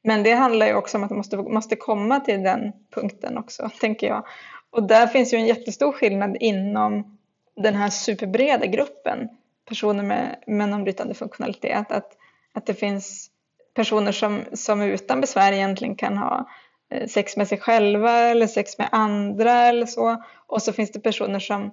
Men 0.03 0.23
det 0.23 0.31
handlar 0.31 0.67
ju 0.67 0.73
också 0.73 0.97
om 0.97 1.03
att 1.03 1.09
man 1.09 1.17
måste, 1.17 1.37
måste 1.37 1.75
komma 1.75 2.19
till 2.19 2.43
den 2.43 2.71
punkten 2.95 3.37
också, 3.37 3.69
tänker 3.81 4.07
jag. 4.07 4.25
Och 4.69 4.83
där 4.83 5.07
finns 5.07 5.33
ju 5.33 5.37
en 5.37 5.45
jättestor 5.45 5.91
skillnad 5.91 6.37
inom 6.39 7.17
den 7.55 7.75
här 7.75 7.89
superbreda 7.89 8.65
gruppen 8.65 9.29
personer 9.69 10.03
med 10.03 10.43
menombrytande 10.47 11.13
funktionalitet. 11.13 11.91
Att, 11.91 12.17
att 12.53 12.65
det 12.65 12.73
finns 12.73 13.29
personer 13.73 14.11
som, 14.11 14.43
som 14.53 14.81
utan 14.81 15.21
besvär 15.21 15.51
egentligen 15.51 15.95
kan 15.95 16.17
ha 16.17 16.49
eh, 16.91 17.07
sex 17.07 17.37
med 17.37 17.47
sig 17.47 17.57
själva 17.57 18.11
eller 18.11 18.47
sex 18.47 18.77
med 18.77 18.89
andra 18.91 19.51
eller 19.51 19.85
så. 19.85 20.23
Och 20.47 20.61
så 20.61 20.73
finns 20.73 20.91
det 20.91 20.99
personer 20.99 21.39
som, 21.39 21.71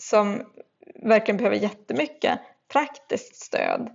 som 0.00 0.42
verkligen 0.94 1.36
behöver 1.36 1.56
jättemycket 1.56 2.40
praktiskt 2.72 3.36
stöd 3.36 3.90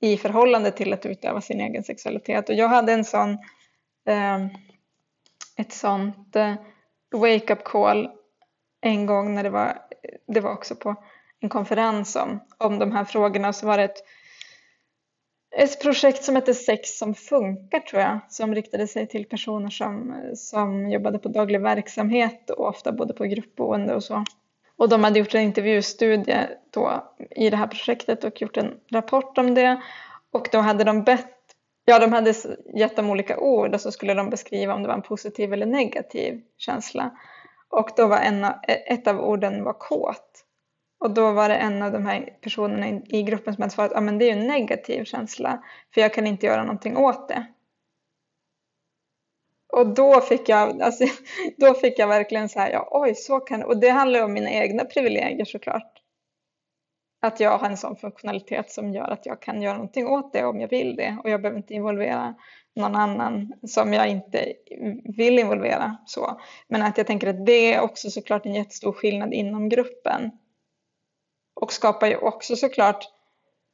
i 0.00 0.16
förhållande 0.16 0.70
till 0.70 0.92
att 0.92 1.06
utöva 1.06 1.40
sin 1.40 1.60
egen 1.60 1.84
sexualitet. 1.84 2.48
Och 2.48 2.54
jag 2.54 2.68
hade 2.68 2.92
en 2.92 3.04
sån, 3.04 3.30
eh, 4.06 4.46
ett 5.56 5.72
sånt 5.72 6.36
eh, 6.36 6.54
wake-up 7.14 7.64
call 7.64 8.08
en 8.80 9.06
gång 9.06 9.34
när 9.34 9.42
det 9.42 9.50
var, 9.50 9.78
det 10.26 10.40
var 10.40 10.52
också 10.52 10.76
på 10.76 10.96
en 11.40 11.48
konferens 11.48 12.16
om, 12.16 12.40
om 12.58 12.78
de 12.78 12.92
här 12.92 13.04
frågorna. 13.04 13.52
Så 13.52 13.66
var 13.66 13.76
det 13.76 13.84
ett 13.84 14.02
ett 15.58 15.82
projekt 15.82 16.24
som 16.24 16.36
heter 16.36 16.52
Sex 16.52 16.98
som 16.98 17.14
funkar 17.14 17.80
tror 17.80 18.02
jag, 18.02 18.18
som 18.28 18.54
riktade 18.54 18.86
sig 18.86 19.06
till 19.06 19.24
personer 19.24 19.70
som, 19.70 20.14
som 20.34 20.90
jobbade 20.90 21.18
på 21.18 21.28
daglig 21.28 21.60
verksamhet 21.60 22.50
och 22.50 22.68
ofta 22.68 22.92
bodde 22.92 23.14
på 23.14 23.24
gruppboende 23.24 23.94
och 23.94 24.04
så. 24.04 24.24
Och 24.76 24.88
de 24.88 25.04
hade 25.04 25.18
gjort 25.18 25.34
en 25.34 25.40
intervjustudie 25.40 26.48
då 26.70 27.14
i 27.30 27.50
det 27.50 27.56
här 27.56 27.66
projektet 27.66 28.24
och 28.24 28.42
gjort 28.42 28.56
en 28.56 28.74
rapport 28.90 29.38
om 29.38 29.54
det. 29.54 29.82
Och 30.32 30.48
då 30.52 30.58
hade 30.58 30.84
de 30.84 31.02
bett, 31.02 31.36
ja 31.84 31.98
de 31.98 32.12
hade 32.12 32.34
gett 32.74 32.96
dem 32.96 33.10
olika 33.10 33.38
ord 33.38 33.74
och 33.74 33.80
så 33.80 33.92
skulle 33.92 34.14
de 34.14 34.30
beskriva 34.30 34.74
om 34.74 34.82
det 34.82 34.88
var 34.88 34.94
en 34.94 35.02
positiv 35.02 35.52
eller 35.52 35.66
negativ 35.66 36.40
känsla. 36.56 37.10
Och 37.68 37.90
då 37.96 38.06
var 38.06 38.18
en, 38.18 38.44
ett 38.86 39.06
av 39.06 39.20
orden 39.20 39.64
var 39.64 39.72
kåt. 39.72 40.45
Och 40.98 41.14
då 41.14 41.32
var 41.32 41.48
det 41.48 41.54
en 41.54 41.82
av 41.82 41.92
de 41.92 42.06
här 42.06 42.38
personerna 42.40 43.00
i 43.08 43.22
gruppen 43.22 43.54
som 43.54 43.62
hade 43.62 43.74
svarat 43.74 43.90
att 43.90 43.98
ah, 43.98 44.00
men 44.00 44.18
det 44.18 44.30
är 44.30 44.32
en 44.32 44.46
negativ 44.46 45.04
känsla 45.04 45.64
för 45.94 46.00
jag 46.00 46.14
kan 46.14 46.26
inte 46.26 46.46
göra 46.46 46.62
någonting 46.62 46.96
åt 46.96 47.28
det. 47.28 47.46
Och 49.72 49.86
då 49.94 50.20
fick 50.20 50.48
jag, 50.48 50.82
alltså, 50.82 51.04
då 51.56 51.74
fick 51.74 51.98
jag 51.98 52.08
verkligen 52.08 52.48
så 52.48 52.58
här, 52.58 52.70
ja, 52.70 52.88
oj, 52.90 53.14
så 53.14 53.40
kan 53.40 53.62
Och 53.62 53.80
det 53.80 53.88
handlar 53.88 54.22
om 54.22 54.32
mina 54.32 54.50
egna 54.50 54.84
privilegier 54.84 55.44
såklart. 55.44 55.92
Att 57.22 57.40
jag 57.40 57.58
har 57.58 57.68
en 57.68 57.76
sån 57.76 57.96
funktionalitet 57.96 58.70
som 58.70 58.92
gör 58.92 59.08
att 59.08 59.26
jag 59.26 59.42
kan 59.42 59.62
göra 59.62 59.74
någonting 59.74 60.06
åt 60.06 60.32
det 60.32 60.44
om 60.44 60.60
jag 60.60 60.68
vill 60.68 60.96
det. 60.96 61.18
Och 61.24 61.30
jag 61.30 61.42
behöver 61.42 61.58
inte 61.58 61.74
involvera 61.74 62.34
någon 62.76 62.96
annan 62.96 63.52
som 63.66 63.92
jag 63.92 64.08
inte 64.08 64.52
vill 65.16 65.38
involvera. 65.38 65.96
Så. 66.06 66.40
Men 66.68 66.82
att 66.82 66.98
jag 66.98 67.06
tänker 67.06 67.26
att 67.26 67.46
det 67.46 67.74
är 67.74 67.80
också 67.80 68.10
såklart 68.10 68.46
en 68.46 68.54
jättestor 68.54 68.92
skillnad 68.92 69.32
inom 69.32 69.68
gruppen. 69.68 70.30
Och 71.60 71.72
skapar 71.72 72.06
ju 72.06 72.16
också 72.16 72.56
såklart 72.56 73.04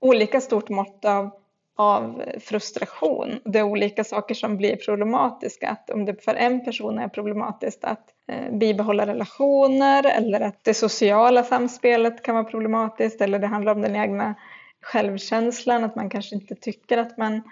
olika 0.01 0.41
stort 0.41 0.69
mått 0.69 1.05
av 1.05 1.31
av 1.77 2.23
frustration. 2.41 3.41
Det 3.45 3.59
är 3.59 3.63
olika 3.63 4.05
saker 4.05 4.35
som 4.35 4.57
blir 4.57 4.77
problematiska. 4.77 5.69
Att 5.69 5.91
om 5.91 6.05
det 6.05 6.25
för 6.25 6.35
en 6.35 6.65
person 6.65 6.99
är 6.99 7.09
problematiskt 7.09 7.85
att 7.85 8.05
eh, 8.29 8.53
bibehålla 8.53 9.07
relationer 9.07 10.07
eller 10.07 10.41
att 10.41 10.65
det 10.65 10.75
sociala 10.75 11.43
samspelet 11.43 12.23
kan 12.23 12.35
vara 12.35 12.45
problematiskt 12.45 13.21
eller 13.21 13.39
det 13.39 13.47
handlar 13.47 13.75
om 13.75 13.83
den 13.83 13.97
egna 13.97 14.35
självkänslan, 14.83 15.85
att 15.85 15.97
man 15.97 16.11
kanske 16.11 16.35
inte 16.35 16.55
tycker 16.55 16.99
att 16.99 17.19
man 17.19 17.43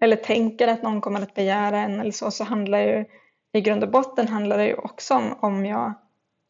eller 0.00 0.16
tänker 0.16 0.68
att 0.68 0.82
någon 0.82 1.00
kommer 1.00 1.22
att 1.22 1.34
begära 1.34 1.78
en 1.78 2.00
eller 2.00 2.12
så, 2.12 2.30
så 2.30 2.44
handlar 2.44 2.78
ju 2.78 3.04
i 3.52 3.60
grund 3.60 3.84
och 3.84 3.90
botten 3.90 4.28
handlar 4.28 4.58
det 4.58 4.66
ju 4.66 4.74
också 4.74 5.14
om 5.14 5.34
om 5.40 5.66
jag 5.66 5.94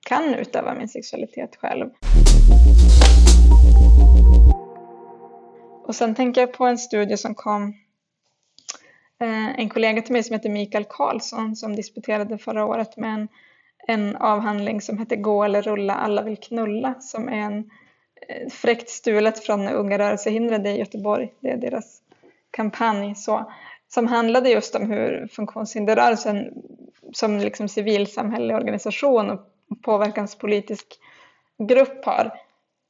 kan 0.07 0.35
utöva 0.35 0.74
min 0.74 0.89
sexualitet 0.89 1.57
själv. 1.57 1.91
Och 5.90 5.94
sen 5.94 6.14
tänker 6.14 6.40
jag 6.40 6.53
på 6.53 6.64
en 6.64 6.78
studie 6.78 7.16
som 7.16 7.34
kom 7.34 7.74
eh, 9.20 9.59
en 9.61 9.68
kollega 9.68 10.03
till 10.03 10.12
mig 10.12 10.22
som 10.22 10.34
heter 10.34 10.48
Mikael 10.51 10.84
Karlsson 10.84 11.57
som 11.57 11.76
disputerade 11.76 12.38
förra 12.38 12.64
året 12.64 12.96
med 12.96 13.14
en, 13.14 13.28
en 13.86 14.16
avhandling 14.16 14.80
som 14.80 14.98
heter 14.98 15.16
Gå 15.16 15.44
eller 15.44 15.62
rulla, 15.62 15.94
alla 15.94 16.22
vill 16.22 16.36
knulla 16.36 16.94
som 17.01 17.28
är 17.28 17.38
en 17.38 17.70
eh, 18.28 18.48
fräckt 18.51 18.90
stulet 18.90 19.44
från 19.44 19.68
Unga 19.68 19.98
rörelsehindrade 19.98 20.70
i 20.70 20.78
Göteborg. 20.78 21.32
Det 21.40 21.51
är 21.51 21.57
deras 21.57 22.03
kampanj 22.51 23.14
så, 23.14 23.53
som 23.88 24.07
handlade 24.07 24.51
just 24.51 24.74
om 24.74 24.90
hur 24.90 25.28
funktionshinderrörelsen 25.32 26.53
som 27.12 27.38
liksom 27.38 27.68
civilsamhällelig 27.68 28.57
organisation 28.57 29.30
och 29.30 29.40
påverkanspolitisk 29.82 30.86
grupp 31.59 32.05
har 32.05 32.32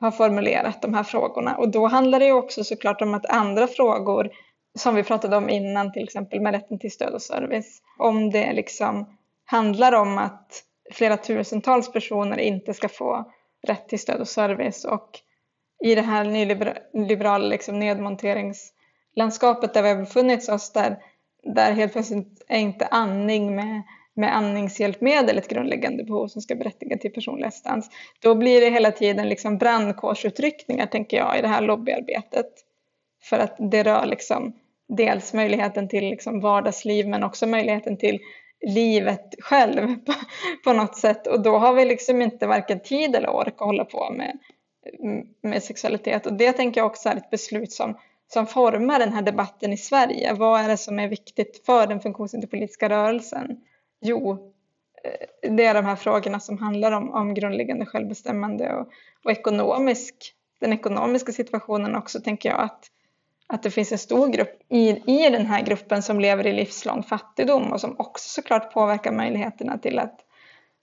har 0.00 0.10
formulerat 0.10 0.82
de 0.82 0.94
här 0.94 1.02
frågorna. 1.02 1.56
Och 1.56 1.68
då 1.68 1.86
handlar 1.86 2.18
det 2.20 2.26
ju 2.26 2.32
också 2.32 2.64
såklart 2.64 3.02
om 3.02 3.14
att 3.14 3.26
andra 3.26 3.66
frågor 3.66 4.30
som 4.78 4.94
vi 4.94 5.02
pratade 5.02 5.36
om 5.36 5.48
innan, 5.48 5.92
till 5.92 6.04
exempel 6.04 6.40
med 6.40 6.52
rätten 6.52 6.78
till 6.78 6.92
stöd 6.92 7.14
och 7.14 7.22
service, 7.22 7.82
om 7.98 8.30
det 8.30 8.52
liksom 8.52 9.16
handlar 9.44 9.92
om 9.92 10.18
att 10.18 10.64
flera 10.92 11.16
tusentals 11.16 11.92
personer 11.92 12.38
inte 12.38 12.74
ska 12.74 12.88
få 12.88 13.32
rätt 13.66 13.88
till 13.88 14.00
stöd 14.00 14.20
och 14.20 14.28
service 14.28 14.84
och 14.84 15.10
i 15.84 15.94
det 15.94 16.02
här 16.02 16.24
nyliberala 16.92 17.48
liksom 17.48 17.78
nedmonteringslandskapet 17.78 19.74
där 19.74 19.82
vi 19.82 19.88
har 19.88 19.96
befunnit 19.96 20.48
oss 20.48 20.72
där, 20.72 20.98
där 21.54 21.72
helt 21.72 21.92
plötsligt 21.92 22.42
är 22.48 22.58
inte 22.58 22.86
andning 22.86 23.54
med 23.54 23.82
med 24.20 24.36
andningshjälpmedel 24.36 25.38
ett 25.38 25.48
grundläggande 25.48 26.04
behov 26.04 26.28
som 26.28 26.42
ska 26.42 26.54
berättiga 26.54 26.98
till 26.98 27.12
personlig 27.12 27.46
assistans. 27.46 27.90
Då 28.22 28.34
blir 28.34 28.60
det 28.60 28.70
hela 28.70 28.92
tiden 28.92 29.28
liksom 29.28 29.58
brandkårsutryckningar 29.58 30.86
tänker 30.86 31.16
jag 31.16 31.38
i 31.38 31.42
det 31.42 31.48
här 31.48 31.60
lobbyarbetet. 31.60 32.46
För 33.22 33.38
att 33.38 33.56
det 33.58 33.82
rör 33.82 34.06
liksom 34.06 34.52
dels 34.88 35.34
möjligheten 35.34 35.88
till 35.88 36.04
liksom 36.04 36.40
vardagsliv 36.40 37.08
men 37.08 37.24
också 37.24 37.46
möjligheten 37.46 37.96
till 37.96 38.18
livet 38.66 39.34
själv 39.38 39.96
på, 40.06 40.12
på 40.64 40.72
något 40.72 40.96
sätt. 40.96 41.26
Och 41.26 41.42
då 41.42 41.58
har 41.58 41.74
vi 41.74 41.84
liksom 41.84 42.22
inte 42.22 42.46
varken 42.46 42.80
tid 42.80 43.16
eller 43.16 43.30
ork 43.30 43.54
att 43.54 43.66
hålla 43.66 43.84
på 43.84 44.10
med, 44.10 44.38
med 45.42 45.62
sexualitet. 45.62 46.26
Och 46.26 46.32
det 46.32 46.52
tänker 46.52 46.80
jag 46.80 46.86
också 46.86 47.08
är 47.08 47.16
ett 47.16 47.30
beslut 47.30 47.72
som, 47.72 47.98
som 48.32 48.46
formar 48.46 48.98
den 48.98 49.12
här 49.12 49.22
debatten 49.22 49.72
i 49.72 49.76
Sverige. 49.76 50.32
Vad 50.34 50.60
är 50.60 50.68
det 50.68 50.76
som 50.76 50.98
är 50.98 51.08
viktigt 51.08 51.62
för 51.66 51.86
den 51.86 52.00
funktionshinderpolitiska 52.00 52.88
rörelsen? 52.88 53.60
Jo, 54.00 54.52
eh, 55.04 55.50
det 55.56 55.64
är 55.64 55.74
de 55.74 55.84
här 55.84 55.96
frågorna 55.96 56.40
som 56.40 56.58
handlar 56.58 56.92
om, 56.92 57.10
om 57.10 57.34
grundläggande 57.34 57.86
självbestämmande 57.86 58.74
och, 58.74 58.88
och 59.24 59.30
ekonomisk, 59.30 60.34
den 60.60 60.72
ekonomiska 60.72 61.32
situationen 61.32 61.96
också 61.96 62.20
tänker 62.20 62.48
jag 62.48 62.60
att, 62.60 62.90
att 63.46 63.62
det 63.62 63.70
finns 63.70 63.92
en 63.92 63.98
stor 63.98 64.28
grupp 64.28 64.62
i, 64.68 64.88
i 64.88 65.30
den 65.30 65.46
här 65.46 65.62
gruppen 65.62 66.02
som 66.02 66.20
lever 66.20 66.46
i 66.46 66.52
livslång 66.52 67.02
fattigdom 67.02 67.72
och 67.72 67.80
som 67.80 67.94
också 67.98 68.28
såklart 68.28 68.72
påverkar 68.72 69.12
möjligheterna 69.12 69.78
till 69.78 69.98
att 69.98 70.20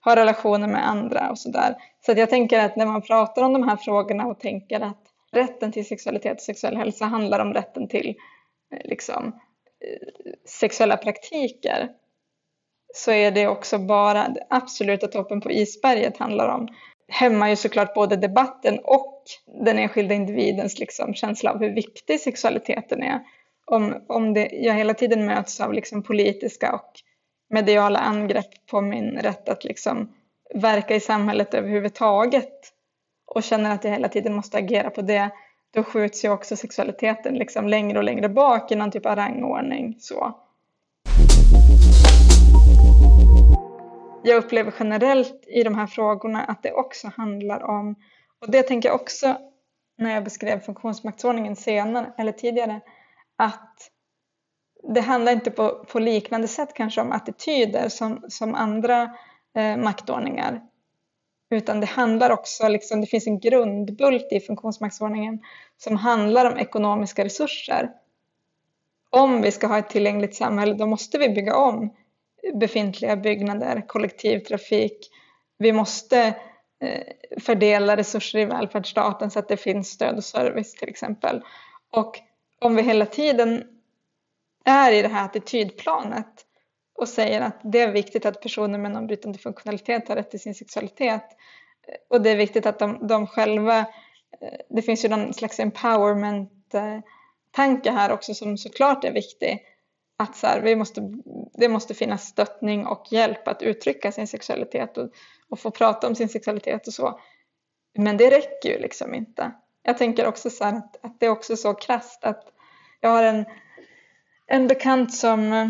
ha 0.04 0.16
relationer 0.16 0.68
med 0.68 0.88
andra 0.88 1.30
och 1.30 1.38
sådär. 1.38 1.74
Så 2.06 2.12
att 2.12 2.18
jag 2.18 2.30
tänker 2.30 2.58
att 2.58 2.76
när 2.76 2.86
man 2.86 3.02
pratar 3.02 3.42
om 3.42 3.52
de 3.52 3.68
här 3.68 3.76
frågorna 3.76 4.26
och 4.26 4.40
tänker 4.40 4.80
att 4.80 5.02
rätten 5.32 5.72
till 5.72 5.86
sexualitet 5.86 6.36
och 6.36 6.42
sexuell 6.42 6.76
hälsa 6.76 7.04
handlar 7.04 7.38
om 7.38 7.54
rätten 7.54 7.88
till 7.88 8.14
eh, 8.72 8.78
liksom, 8.84 9.26
eh, 9.80 10.08
sexuella 10.44 10.96
praktiker 10.96 11.88
så 12.94 13.10
är 13.10 13.30
det 13.30 13.48
också 13.48 13.78
bara 13.78 14.28
det 14.28 14.46
absoluta 14.50 15.06
toppen 15.06 15.40
på 15.40 15.50
isberget 15.50 16.16
handlar 16.16 16.48
om. 16.48 16.68
Hämmar 17.08 17.48
ju 17.48 17.56
såklart 17.56 17.94
både 17.94 18.16
debatten 18.16 18.78
och 18.84 19.22
den 19.64 19.78
enskilda 19.78 20.14
individens 20.14 20.78
liksom 20.78 21.14
känsla 21.14 21.52
av 21.52 21.58
hur 21.60 21.74
viktig 21.74 22.20
sexualiteten 22.20 23.02
är. 23.02 23.20
Om, 23.66 24.04
om 24.08 24.34
det, 24.34 24.48
jag 24.52 24.74
hela 24.74 24.94
tiden 24.94 25.26
möts 25.26 25.60
av 25.60 25.72
liksom 25.72 26.02
politiska 26.02 26.74
och 26.74 26.92
mediala 27.50 27.98
angrepp 27.98 28.66
på 28.70 28.80
min 28.80 29.18
rätt 29.18 29.48
att 29.48 29.64
liksom 29.64 30.12
verka 30.54 30.94
i 30.94 31.00
samhället 31.00 31.54
överhuvudtaget 31.54 32.72
och 33.26 33.42
känner 33.42 33.74
att 33.74 33.84
jag 33.84 33.90
hela 33.90 34.08
tiden 34.08 34.34
måste 34.34 34.58
agera 34.58 34.90
på 34.90 35.02
det, 35.02 35.30
då 35.74 35.82
skjuts 35.82 36.24
ju 36.24 36.30
också 36.30 36.56
sexualiteten 36.56 37.34
liksom 37.34 37.68
längre 37.68 37.98
och 37.98 38.04
längre 38.04 38.28
bak 38.28 38.72
i 38.72 38.76
någon 38.76 38.90
typ 38.90 39.06
av 39.06 39.16
rangordning. 39.16 39.96
Så 39.98 40.36
jag 44.22 44.36
upplever 44.36 44.74
generellt 44.78 45.44
i 45.46 45.62
de 45.62 45.74
här 45.74 45.86
frågorna 45.86 46.44
att 46.44 46.62
det 46.62 46.72
också 46.72 47.10
handlar 47.16 47.62
om, 47.62 47.94
och 48.40 48.50
det 48.50 48.62
tänker 48.62 48.88
jag 48.88 49.00
också 49.00 49.36
när 49.98 50.14
jag 50.14 50.24
beskrev 50.24 50.60
funktionsmaktsordningen 50.60 51.56
senare 51.56 52.12
eller 52.18 52.32
tidigare, 52.32 52.80
att 53.36 53.90
det 54.94 55.00
handlar 55.00 55.32
inte 55.32 55.50
på, 55.50 55.84
på 55.92 55.98
liknande 55.98 56.48
sätt 56.48 56.74
kanske 56.74 57.00
om 57.00 57.12
attityder 57.12 57.88
som, 57.88 58.24
som 58.28 58.54
andra 58.54 59.16
eh, 59.56 59.76
maktordningar. 59.76 60.60
Utan 61.50 61.80
det 61.80 61.86
handlar 61.86 62.30
också, 62.30 62.68
liksom, 62.68 63.00
det 63.00 63.06
finns 63.06 63.26
en 63.26 63.40
grundbult 63.40 64.32
i 64.32 64.40
funktionsmaktsordningen 64.40 65.40
som 65.76 65.96
handlar 65.96 66.52
om 66.52 66.58
ekonomiska 66.58 67.24
resurser. 67.24 67.90
Om 69.10 69.42
vi 69.42 69.50
ska 69.50 69.66
ha 69.66 69.78
ett 69.78 69.90
tillgängligt 69.90 70.34
samhälle 70.34 70.74
då 70.74 70.86
måste 70.86 71.18
vi 71.18 71.28
bygga 71.28 71.56
om 71.56 71.94
befintliga 72.54 73.16
byggnader, 73.16 73.84
kollektivtrafik. 73.86 75.10
Vi 75.58 75.72
måste 75.72 76.34
eh, 76.80 77.02
fördela 77.40 77.96
resurser 77.96 78.38
i 78.38 78.44
välfärdsstaten 78.44 79.30
så 79.30 79.38
att 79.38 79.48
det 79.48 79.56
finns 79.56 79.88
stöd 79.88 80.16
och 80.16 80.24
service 80.24 80.74
till 80.74 80.88
exempel. 80.88 81.42
Och 81.90 82.18
om 82.60 82.76
vi 82.76 82.82
hela 82.82 83.06
tiden 83.06 83.64
är 84.64 84.92
i 84.92 85.02
det 85.02 85.08
här 85.08 85.24
attitydplanet 85.24 86.44
och 86.98 87.08
säger 87.08 87.40
att 87.40 87.60
det 87.62 87.80
är 87.80 87.92
viktigt 87.92 88.26
att 88.26 88.40
personer 88.40 88.78
med 88.78 88.90
någon 88.90 89.06
brytande 89.06 89.38
funktionalitet 89.38 90.08
har 90.08 90.16
rätt 90.16 90.30
till 90.30 90.40
sin 90.40 90.54
sexualitet 90.54 91.24
eh, 91.88 91.94
och 92.08 92.22
det 92.22 92.30
är 92.30 92.36
viktigt 92.36 92.66
att 92.66 92.78
de, 92.78 93.06
de 93.06 93.26
själva, 93.26 93.78
eh, 93.78 93.84
det 94.68 94.82
finns 94.82 95.04
ju 95.04 95.08
någon 95.08 95.34
slags 95.34 95.60
empowerment-tanke 95.60 97.90
här 97.90 98.12
också 98.12 98.34
som 98.34 98.58
såklart 98.58 99.04
är 99.04 99.12
viktig 99.12 99.67
att 100.20 100.36
så 100.36 100.46
här, 100.46 100.60
vi 100.60 100.76
måste, 100.76 101.00
det 101.54 101.68
måste 101.68 101.94
finnas 101.94 102.26
stöttning 102.26 102.86
och 102.86 103.06
hjälp 103.10 103.48
att 103.48 103.62
uttrycka 103.62 104.12
sin 104.12 104.26
sexualitet 104.26 104.98
och, 104.98 105.10
och 105.48 105.58
få 105.58 105.70
prata 105.70 106.06
om 106.06 106.14
sin 106.14 106.28
sexualitet 106.28 106.86
och 106.86 106.92
så. 106.92 107.20
Men 107.94 108.16
det 108.16 108.30
räcker 108.30 108.68
ju 108.68 108.78
liksom 108.78 109.14
inte. 109.14 109.52
Jag 109.82 109.98
tänker 109.98 110.26
också 110.26 110.50
så 110.50 110.64
att, 110.64 111.04
att 111.04 111.20
det 111.20 111.26
är 111.26 111.30
också 111.30 111.56
så 111.56 111.74
krasst 111.74 112.24
att 112.24 112.52
jag 113.00 113.10
har 113.10 113.22
en, 113.22 113.44
en 114.46 114.66
bekant 114.66 115.14
som 115.14 115.52
eh, 115.52 115.68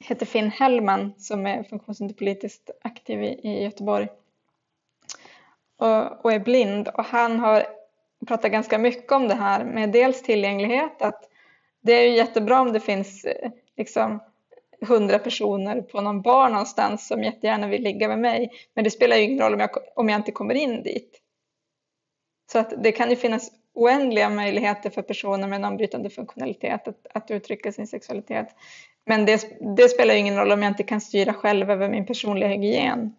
heter 0.00 0.26
Finn 0.26 0.50
Hellman 0.50 1.14
som 1.18 1.46
är 1.46 1.62
funktionshinderpolitiskt 1.62 2.70
aktiv 2.82 3.22
i, 3.22 3.26
i 3.26 3.62
Göteborg 3.64 4.08
och, 5.76 6.24
och, 6.24 6.32
är 6.32 6.38
blind 6.38 6.88
och 6.88 7.04
han 7.04 7.38
har 7.38 7.66
pratat 8.26 8.52
ganska 8.52 8.78
mycket 8.78 9.12
om 9.12 9.28
det 9.28 9.34
här 9.34 9.64
med 9.64 9.92
dels 9.92 10.22
tillgänglighet, 10.22 11.02
att 11.02 11.30
det 11.86 11.92
är 11.92 12.02
ju 12.02 12.16
jättebra 12.16 12.60
om 12.60 12.72
det 12.72 12.80
finns 12.80 13.24
eh, 13.24 13.50
liksom 13.76 14.20
hundra 14.80 15.18
personer 15.18 15.82
på 15.82 16.00
någon 16.00 16.22
bar 16.22 16.48
någonstans 16.48 17.08
som 17.08 17.22
jättegärna 17.22 17.66
vill 17.66 17.82
ligga 17.82 18.08
med 18.08 18.18
mig. 18.18 18.50
Men 18.74 18.84
det 18.84 18.90
spelar 18.90 19.16
ju 19.16 19.22
ingen 19.22 19.38
roll 19.38 19.54
om 19.54 19.60
jag, 19.60 19.70
om 19.94 20.08
jag 20.08 20.18
inte 20.18 20.32
kommer 20.32 20.54
in 20.54 20.82
dit. 20.82 21.20
Så 22.52 22.58
att 22.58 22.82
det 22.82 22.92
kan 22.92 23.10
ju 23.10 23.16
finnas 23.16 23.50
oändliga 23.74 24.30
möjligheter 24.30 24.90
för 24.90 25.02
personer 25.02 25.48
med 25.48 25.60
normbrytande 25.60 26.10
funktionalitet 26.10 26.88
att, 26.88 27.06
att 27.14 27.30
uttrycka 27.30 27.72
sin 27.72 27.86
sexualitet. 27.86 28.48
Men 29.06 29.26
det, 29.26 29.58
det, 29.76 29.88
spelar 29.88 30.14
ingen 30.14 30.36
roll 30.36 30.52
om 30.52 30.62
jag 30.62 30.70
inte 30.70 30.82
kan 30.82 31.00
styra 31.00 31.34
själv 31.34 31.70
över 31.70 31.88
min 31.88 32.06
personliga 32.06 32.48
hygien. 32.48 33.14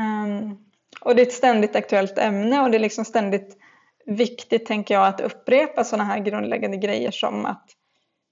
Um, 0.00 0.64
och 1.00 1.16
det 1.16 1.22
är 1.22 1.26
ett 1.26 1.32
ständigt 1.32 1.76
aktuellt 1.76 2.18
ämne 2.18 2.60
och 2.60 2.70
det 2.70 2.76
är 2.76 2.80
liksom 2.80 3.04
ständigt 3.04 3.56
viktigt, 4.06 4.66
tänker 4.66 4.94
jag, 4.94 5.06
att 5.06 5.20
upprepa 5.20 5.84
sådana 5.84 6.04
här 6.04 6.18
grundläggande 6.18 6.76
grejer 6.76 7.10
som 7.10 7.46
att 7.46 7.70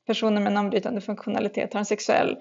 personer 0.06 0.40
med 0.40 0.52
normbrytande 0.52 1.00
funktionalitet 1.00 1.72
har 1.72 1.78
en 1.78 1.86
sexuell 1.86 2.38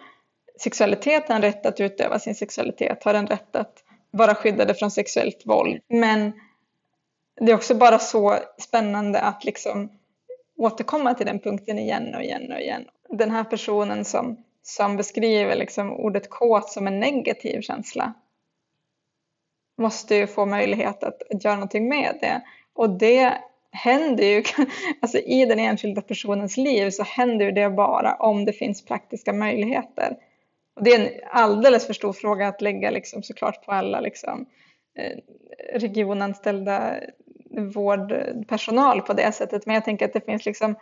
sexualitet, 0.60 1.28
har 1.28 1.36
en 1.36 1.42
rätt 1.42 1.66
att 1.66 1.80
utöva 1.80 2.20
sin 2.20 2.36
sexualitet, 2.36 3.04
har 3.04 3.14
en 3.14 3.28
rätt 3.28 3.56
att 3.56 3.84
vara 4.12 4.36
skyddade 4.36 4.74
från 4.74 4.92
sexuellt 4.92 5.42
våld. 5.46 5.82
Men 5.90 6.32
det 7.40 7.52
är 7.52 7.56
också 7.56 7.76
bara 7.76 8.00
så 8.00 8.36
spännande 8.60 9.20
att 9.20 9.46
liksom 9.46 9.92
återkomma 10.58 11.14
till 11.14 11.26
den 11.26 11.40
punkten 11.40 11.80
igen 11.80 12.16
och 12.16 12.24
igen 12.24 12.52
och 12.52 12.60
igen. 12.60 12.86
Den 13.10 13.32
här 13.32 13.44
personen 13.44 14.06
som, 14.06 14.44
som 14.64 14.98
beskriver 14.98 15.56
liksom 15.56 15.92
ordet 15.92 16.30
kåt 16.30 16.70
som 16.70 16.88
en 16.88 17.00
negativ 17.00 17.62
känsla 17.62 18.14
måste 19.78 20.16
ju 20.16 20.28
få 20.28 20.46
möjlighet 20.46 21.04
att, 21.04 21.32
att 21.34 21.44
göra 21.44 21.56
någonting 21.56 21.90
med 21.90 22.18
det. 22.22 22.42
Och 22.78 22.90
det 22.90 23.38
händer 23.72 24.24
ju, 24.24 24.44
alltså 25.02 25.18
i 25.18 25.46
den 25.46 25.60
enskilda 25.60 26.02
personens 26.02 26.58
liv 26.58 26.90
så 26.90 27.04
händer 27.04 27.46
ju 27.46 27.52
det 27.52 27.70
bara 27.70 28.16
om 28.16 28.46
det 28.46 28.54
finns 28.54 28.86
praktiska 28.86 29.34
möjligheter. 29.34 30.18
Och 30.76 30.84
det 30.84 30.94
är 30.94 31.00
en 31.00 31.22
alldeles 31.32 31.88
för 31.88 31.94
stor 31.94 32.14
fråga 32.14 32.48
att 32.48 32.62
lägga 32.62 32.92
liksom 32.92 33.24
såklart 33.24 33.66
på 33.66 33.72
alla 33.72 34.00
liksom, 34.00 34.46
eh, 34.98 35.18
regionanställda 35.80 37.00
vårdpersonal 37.74 39.02
på 39.02 39.14
det 39.14 39.32
sättet. 39.32 39.66
Men 39.66 39.76
jag 39.76 39.86
tänker 39.86 40.06
att 40.06 40.14
det 40.14 40.26
finns 40.26 40.46
liksom 40.46 40.76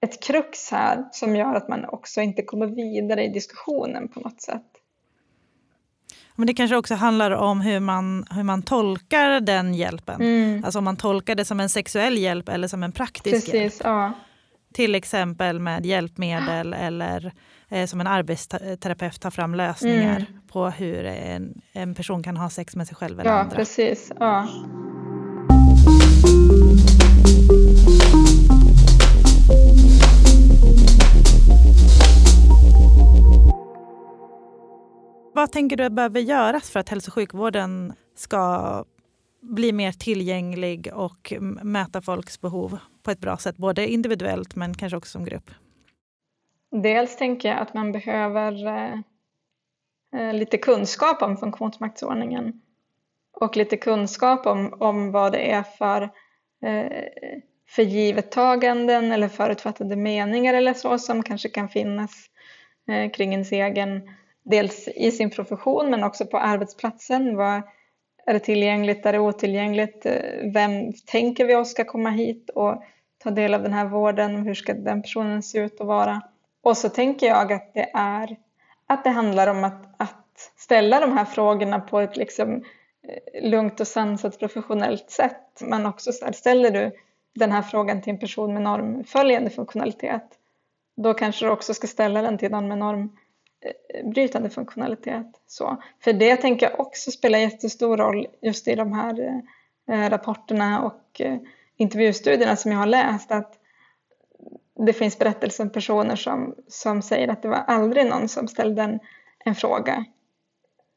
ett 0.00 0.22
krux 0.22 0.70
här 0.70 1.04
som 1.12 1.36
gör 1.36 1.54
att 1.54 1.68
man 1.68 1.84
också 1.84 2.20
inte 2.20 2.42
kommer 2.42 2.66
vidare 2.66 3.24
i 3.24 3.28
diskussionen 3.28 4.08
på 4.08 4.20
något 4.20 4.42
sätt. 4.42 4.71
Men 6.36 6.46
det 6.46 6.54
kanske 6.54 6.76
också 6.76 6.94
handlar 6.94 7.30
om 7.30 7.60
hur 7.60 7.80
man, 7.80 8.26
hur 8.30 8.42
man 8.42 8.62
tolkar 8.62 9.40
den 9.40 9.74
hjälpen. 9.74 10.20
Mm. 10.20 10.64
Alltså 10.64 10.78
om 10.78 10.84
man 10.84 10.96
tolkar 10.96 11.34
det 11.34 11.44
som 11.44 11.60
en 11.60 11.68
sexuell 11.68 12.18
hjälp 12.18 12.48
eller 12.48 12.68
som 12.68 12.82
en 12.82 12.92
praktisk 12.92 13.46
Precis, 13.46 13.54
hjälp. 13.54 13.74
Ja. 13.84 14.12
Till 14.74 14.94
exempel 14.94 15.60
med 15.60 15.86
hjälpmedel 15.86 16.72
eller 16.72 17.32
eh, 17.68 17.86
som 17.86 18.00
en 18.00 18.06
arbetsterapeut 18.06 19.20
tar 19.20 19.30
fram 19.30 19.54
lösningar 19.54 20.16
mm. 20.16 20.40
på 20.52 20.70
hur 20.70 21.04
en, 21.04 21.60
en 21.72 21.94
person 21.94 22.22
kan 22.22 22.36
ha 22.36 22.50
sex 22.50 22.76
med 22.76 22.86
sig 22.86 22.96
själv 22.96 23.20
eller 23.20 23.30
ja, 23.30 23.40
andra. 23.40 23.56
Precis, 23.56 24.12
ja. 24.20 24.48
Vad 35.34 35.52
tänker 35.52 35.76
du 35.76 35.90
behöver 35.90 36.20
göras 36.20 36.70
för 36.70 36.80
att 36.80 36.88
hälso 36.88 37.08
och 37.10 37.14
sjukvården 37.14 37.92
ska 38.14 38.84
bli 39.40 39.72
mer 39.72 39.92
tillgänglig 39.92 40.90
och 40.94 41.32
möta 41.62 42.02
folks 42.02 42.40
behov 42.40 42.78
på 43.02 43.10
ett 43.10 43.20
bra 43.20 43.36
sätt, 43.36 43.56
både 43.56 43.88
individuellt 43.88 44.56
men 44.56 44.74
kanske 44.74 44.96
också 44.96 45.10
som 45.10 45.24
grupp? 45.24 45.50
Dels 46.70 47.16
tänker 47.16 47.48
jag 47.48 47.58
att 47.58 47.74
man 47.74 47.92
behöver 47.92 48.66
eh, 48.66 48.98
eh 50.16 50.34
lite 50.34 50.58
kunskap 50.58 51.22
om 51.22 51.36
funktionsmaktsordningen 51.36 52.60
och 53.32 53.56
lite 53.56 53.76
kunskap 53.76 54.46
om, 54.46 54.74
om 54.80 55.12
vad 55.12 55.32
det 55.32 55.52
är 55.52 55.62
för 55.62 56.02
eh, 56.64 56.92
förgivettaganden 57.68 59.12
eller 59.12 59.28
förutfattade 59.28 59.96
meningar 59.96 60.54
eller 60.54 60.74
så 60.74 60.98
som 60.98 61.22
kanske 61.22 61.48
kan 61.48 61.68
finnas 61.68 62.10
eh, 62.88 63.10
kring 63.10 63.32
ens 63.32 63.52
egen 63.52 64.02
dels 64.42 64.88
i 64.88 65.10
sin 65.10 65.30
profession 65.30 65.90
men 65.90 66.04
också 66.04 66.26
på 66.26 66.38
arbetsplatsen. 66.38 67.36
Vad, 67.36 67.62
är 68.26 68.32
det 68.32 68.38
tillgängligt, 68.38 69.06
är 69.06 69.12
det 69.12 69.18
otillgängligt? 69.18 70.06
Eh, 70.06 70.52
vem 70.54 70.92
tänker 70.92 71.44
vi 71.44 71.54
oss 71.54 71.70
ska 71.70 71.84
komma 71.84 72.10
hit 72.10 72.50
och 72.54 72.82
ta 73.18 73.30
del 73.30 73.54
av 73.54 73.62
den 73.62 73.72
här 73.72 73.84
vården? 73.84 74.36
Hur 74.36 74.54
ska 74.54 74.74
den 74.74 75.02
personen 75.02 75.42
se 75.42 75.58
ut 75.58 75.80
och 75.80 75.86
vara? 75.86 76.20
Och 76.62 76.76
så 76.76 76.88
tänker 76.88 77.26
jag 77.26 77.52
att 77.52 77.74
det, 77.74 77.90
är, 77.94 78.36
att 78.86 79.04
det 79.04 79.10
handlar 79.10 79.46
om 79.46 79.64
att, 79.64 79.94
att 79.96 80.52
ställa 80.56 81.00
de 81.00 81.12
här 81.12 81.24
frågorna 81.24 81.80
på 81.80 82.00
ett 82.00 82.16
liksom 82.16 82.64
eh, 83.08 83.50
lugnt 83.50 83.80
och 83.80 83.88
sansat 83.88 84.38
professionellt 84.38 85.10
sätt. 85.10 85.60
Men 85.60 85.86
också 85.86 86.12
så 86.12 86.24
här, 86.24 86.32
ställer 86.32 86.70
du 86.70 86.90
den 87.34 87.52
här 87.52 87.62
frågan 87.62 88.02
till 88.02 88.12
en 88.12 88.18
person 88.18 88.54
med 88.54 88.62
normföljande 88.62 89.50
funktionalitet, 89.50 90.38
då 90.96 91.14
kanske 91.14 91.46
du 91.46 91.50
också 91.50 91.74
ska 91.74 91.86
ställa 91.86 92.22
den 92.22 92.38
till 92.38 92.50
någon 92.50 92.68
med 92.68 92.78
norm 92.78 93.16
Eh, 93.64 94.10
brytande 94.10 94.50
funktionalitet. 94.50 95.26
Så. 95.46 95.82
För 96.04 96.12
det 96.12 96.36
tänker 96.36 96.70
jag 96.70 96.80
också 96.80 97.10
spelar 97.10 97.38
jättestor 97.38 97.96
roll 97.96 98.26
just 98.42 98.68
i 98.68 98.74
de 98.74 98.92
här 98.92 99.42
eh, 99.90 100.10
rapporterna 100.10 100.82
och 100.82 101.20
eh, 101.20 101.38
intervjustudierna 101.76 102.56
som 102.56 102.72
jag 102.72 102.78
har 102.78 102.86
läst 102.86 103.32
att 103.32 103.58
det 104.86 104.92
finns 104.92 105.18
berättelser 105.18 105.64
om 105.64 105.70
personer 105.70 106.16
som, 106.16 106.54
som 106.68 107.02
säger 107.02 107.28
att 107.28 107.42
det 107.42 107.48
var 107.48 107.64
aldrig 107.66 108.06
någon 108.06 108.28
som 108.28 108.48
ställde 108.48 108.82
en, 108.82 108.98
en 109.44 109.54
fråga 109.54 110.04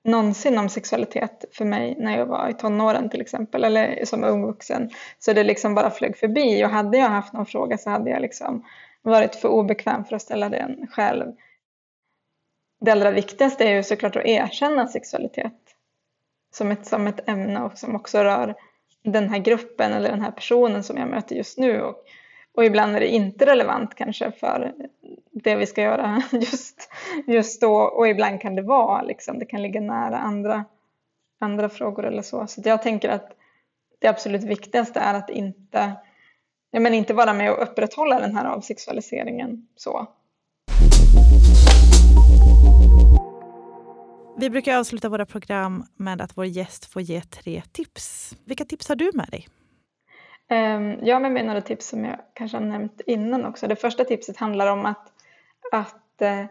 någonsin 0.04 0.58
om 0.58 0.70
sexualitet 0.70 1.46
för 1.52 1.66
mig 1.66 1.96
när 2.00 2.18
jag 2.18 2.26
var 2.26 2.50
i 2.50 2.54
tonåren 2.54 3.10
till 3.10 3.22
exempel 3.22 3.64
eller 3.64 4.06
som 4.06 4.24
ung 4.24 4.46
vuxen. 4.46 4.90
Så 5.20 5.34
det 5.34 5.44
liksom 5.44 5.76
bara 5.76 5.92
flög 5.92 6.18
förbi 6.18 6.66
och 6.66 6.70
hade 6.70 6.98
jag 6.98 7.10
haft 7.10 7.34
någon 7.34 7.46
fråga 7.46 7.78
så 7.78 7.90
hade 7.90 8.10
jag 8.10 8.22
liksom 8.22 8.66
varit 9.02 9.36
för 9.36 9.50
obekväm 9.50 10.06
för 10.06 10.16
att 10.16 10.22
ställa 10.22 10.50
den 10.50 10.88
själv 10.92 11.34
det 12.80 12.92
allra 12.92 13.12
viktigaste 13.12 13.64
är 13.64 13.76
ju 13.76 13.84
såklart 13.84 14.16
att 14.16 14.26
erkänna 14.26 14.88
sexualitet 14.88 15.54
som 16.56 16.72
ett, 16.72 16.86
som 16.86 17.08
ett 17.08 17.30
ämne 17.30 17.62
och 17.62 17.78
som 17.78 17.96
också 17.96 18.24
rör 18.24 18.56
den 19.04 19.30
här 19.30 19.40
gruppen 19.40 19.94
eller 19.94 20.10
den 20.10 20.22
här 20.22 20.32
personen 20.32 20.84
som 20.84 20.98
jag 20.98 21.10
möter 21.10 21.36
just 21.36 21.58
nu. 21.58 21.82
Och, 21.82 21.96
och 22.56 22.66
ibland 22.66 22.96
är 22.96 23.00
det 23.00 23.08
inte 23.08 23.46
relevant 23.46 23.96
kanske 23.96 24.32
för 24.32 24.74
det 25.32 25.56
vi 25.56 25.66
ska 25.66 25.82
göra 25.82 26.22
just, 26.32 26.90
just 27.28 27.62
då 27.62 27.76
och 27.76 28.08
ibland 28.08 28.42
kan 28.42 28.56
det 28.56 28.62
vara, 28.62 29.02
liksom, 29.02 29.40
det 29.40 29.46
kan 29.46 29.62
ligga 29.62 29.82
nära 29.82 30.18
andra, 30.18 30.66
andra 31.40 31.70
frågor 31.70 32.06
eller 32.06 32.22
så. 32.22 32.48
Så 32.48 32.62
jag 32.66 32.82
tänker 32.84 33.10
att 33.10 33.32
det 34.00 34.08
absolut 34.08 34.44
viktigaste 34.44 35.00
är 35.00 35.14
att 35.14 35.30
inte, 35.30 35.92
ja, 36.72 36.80
men 36.80 36.94
inte 36.94 37.14
vara 37.14 37.34
med 37.34 37.52
och 37.52 37.64
upprätthålla 37.64 38.20
den 38.20 38.36
här 38.36 38.46
avsexualiseringen. 38.46 39.68
Så. 39.76 40.08
Vi 44.38 44.50
brukar 44.50 44.78
avsluta 44.80 45.10
våra 45.10 45.26
program 45.26 45.84
med 45.96 46.22
att 46.22 46.38
vår 46.38 46.46
gäst 46.46 46.86
får 46.86 47.02
ge 47.02 47.22
tre 47.22 47.62
tips. 47.72 48.36
Vilka 48.46 48.66
tips 48.66 48.90
har 48.90 48.96
du 48.96 49.12
med 49.14 49.28
dig? 49.28 49.48
Ehm, 50.48 51.06
jag 51.06 51.16
har 51.16 51.22
med 51.22 51.32
mig 51.32 51.44
några 51.44 51.62
tips 51.62 51.88
som 51.88 52.06
jag 52.06 52.20
kanske 52.34 52.58
har 52.58 52.66
nämnt 52.66 53.02
innan 53.06 53.46
också. 53.46 53.68
Det 53.68 53.76
första 53.76 54.04
tipset 54.04 54.38
handlar 54.38 54.72
om 54.72 54.86
att, 54.86 55.12
att 55.72 56.22
eh, 56.22 56.46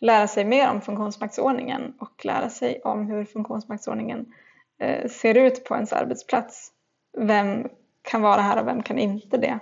lära 0.00 0.28
sig 0.28 0.44
mer 0.44 0.70
om 0.70 0.80
funktionsmaktsordningen 0.80 1.94
och 1.98 2.24
lära 2.24 2.50
sig 2.50 2.80
om 2.84 3.06
hur 3.06 3.24
funktionsmaktsordningen 3.24 4.32
eh, 4.78 5.08
ser 5.10 5.34
ut 5.34 5.64
på 5.64 5.74
ens 5.74 5.92
arbetsplats. 5.92 6.72
Vem 7.18 7.68
kan 8.02 8.22
vara 8.22 8.40
här 8.40 8.60
och 8.60 8.66
vem 8.66 8.82
kan 8.82 8.98
inte 8.98 9.36
det? 9.36 9.58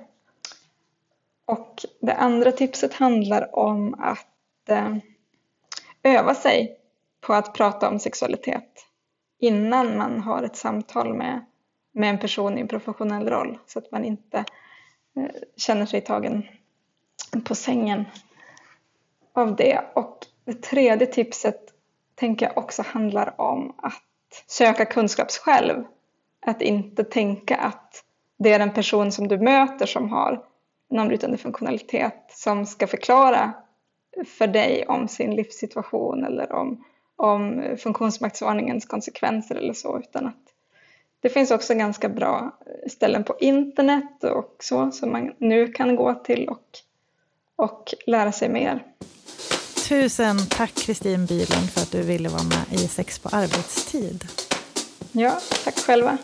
Och 1.47 1.85
det 2.01 2.15
andra 2.15 2.53
tipset 2.53 2.95
handlar 2.95 3.59
om 3.59 3.95
att 3.95 4.69
eh, 4.69 4.97
öva 6.05 6.35
sig 6.35 6.79
på 7.21 7.35
att 7.35 7.55
prata 7.55 7.89
om 7.89 7.99
sexualitet 7.99 8.87
innan 9.39 9.99
man 9.99 10.21
har 10.21 10.43
ett 10.43 10.57
samtal 10.57 11.15
med, 11.15 11.45
med 11.93 12.11
en 12.11 12.19
person 12.19 12.59
i 12.59 12.61
en 12.61 12.69
professionell 12.69 13.29
roll 13.29 13.59
så 13.67 13.79
att 13.79 13.93
man 13.93 14.05
inte 14.05 14.39
eh, 15.17 15.31
känner 15.57 15.87
sig 15.87 16.01
tagen 16.01 16.43
på 17.45 17.55
sängen 17.55 18.05
av 19.33 19.57
det. 19.57 19.81
Och 19.95 20.19
det 20.45 20.63
tredje 20.63 21.07
tipset 21.07 21.61
tänker 22.15 22.47
jag 22.47 22.59
också 22.59 22.83
handlar 22.83 23.41
om 23.41 23.75
att 23.79 24.45
söka 24.47 24.85
kunskap 24.85 25.31
själv. 25.31 25.85
Att 26.47 26.63
inte 26.63 27.05
tänka 27.05 27.57
att 27.57 28.05
det 28.39 28.53
är 28.53 28.59
den 28.59 28.73
person 28.73 29.13
som 29.13 29.29
du 29.29 29.39
möter 29.39 29.87
som 29.87 30.11
har 30.11 30.45
normbrytande 30.91 31.37
funktionalitet 31.37 32.25
som 32.29 32.67
ska 32.67 32.87
förklara 32.87 33.53
för 34.27 34.47
dig 34.47 34.87
om 34.87 35.09
sin 35.09 35.37
livssituation 35.37 36.25
eller 36.25 36.53
om 36.53 36.85
om 37.17 37.63
funktionsmaktsordningens 37.79 38.87
konsekvenser 38.87 39.55
eller 39.55 39.73
så 39.73 39.99
utan 39.99 40.27
att 40.27 40.35
det 41.21 41.29
finns 41.29 41.51
också 41.51 41.75
ganska 41.75 42.09
bra 42.09 42.59
ställen 42.91 43.25
på 43.25 43.37
internet 43.41 44.25
och 44.25 44.57
så 44.61 44.91
som 44.91 45.13
man 45.13 45.33
nu 45.39 45.73
kan 45.73 45.97
gå 45.97 46.15
till 46.15 46.49
och, 46.49 46.79
och 47.57 47.95
lära 48.07 48.33
sig 48.33 48.49
mer. 48.49 48.85
Tusen 49.89 50.37
tack 50.51 50.75
Kristin 50.75 51.27
Bylund 51.27 51.71
för 51.71 51.81
att 51.81 51.93
du 51.93 52.03
ville 52.03 52.29
vara 52.29 52.43
med 52.43 52.81
i 52.81 52.89
Sex 52.89 53.19
på 53.19 53.29
arbetstid. 53.29 54.25
Ja, 55.13 55.39
tack 55.65 55.79
själva. 55.79 56.19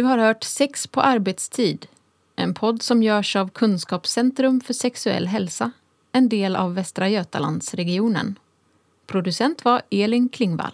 Du 0.00 0.04
har 0.04 0.18
hört 0.18 0.44
Sex 0.44 0.86
på 0.86 1.00
arbetstid, 1.00 1.86
en 2.36 2.54
podd 2.54 2.82
som 2.82 3.02
görs 3.02 3.36
av 3.36 3.48
Kunskapscentrum 3.48 4.60
för 4.60 4.74
sexuell 4.74 5.26
hälsa, 5.26 5.72
en 6.12 6.28
del 6.28 6.56
av 6.56 6.74
Västra 6.74 7.08
Götalandsregionen. 7.08 8.38
Producent 9.06 9.64
var 9.64 9.82
Elin 9.90 10.28
Klingvall. 10.28 10.72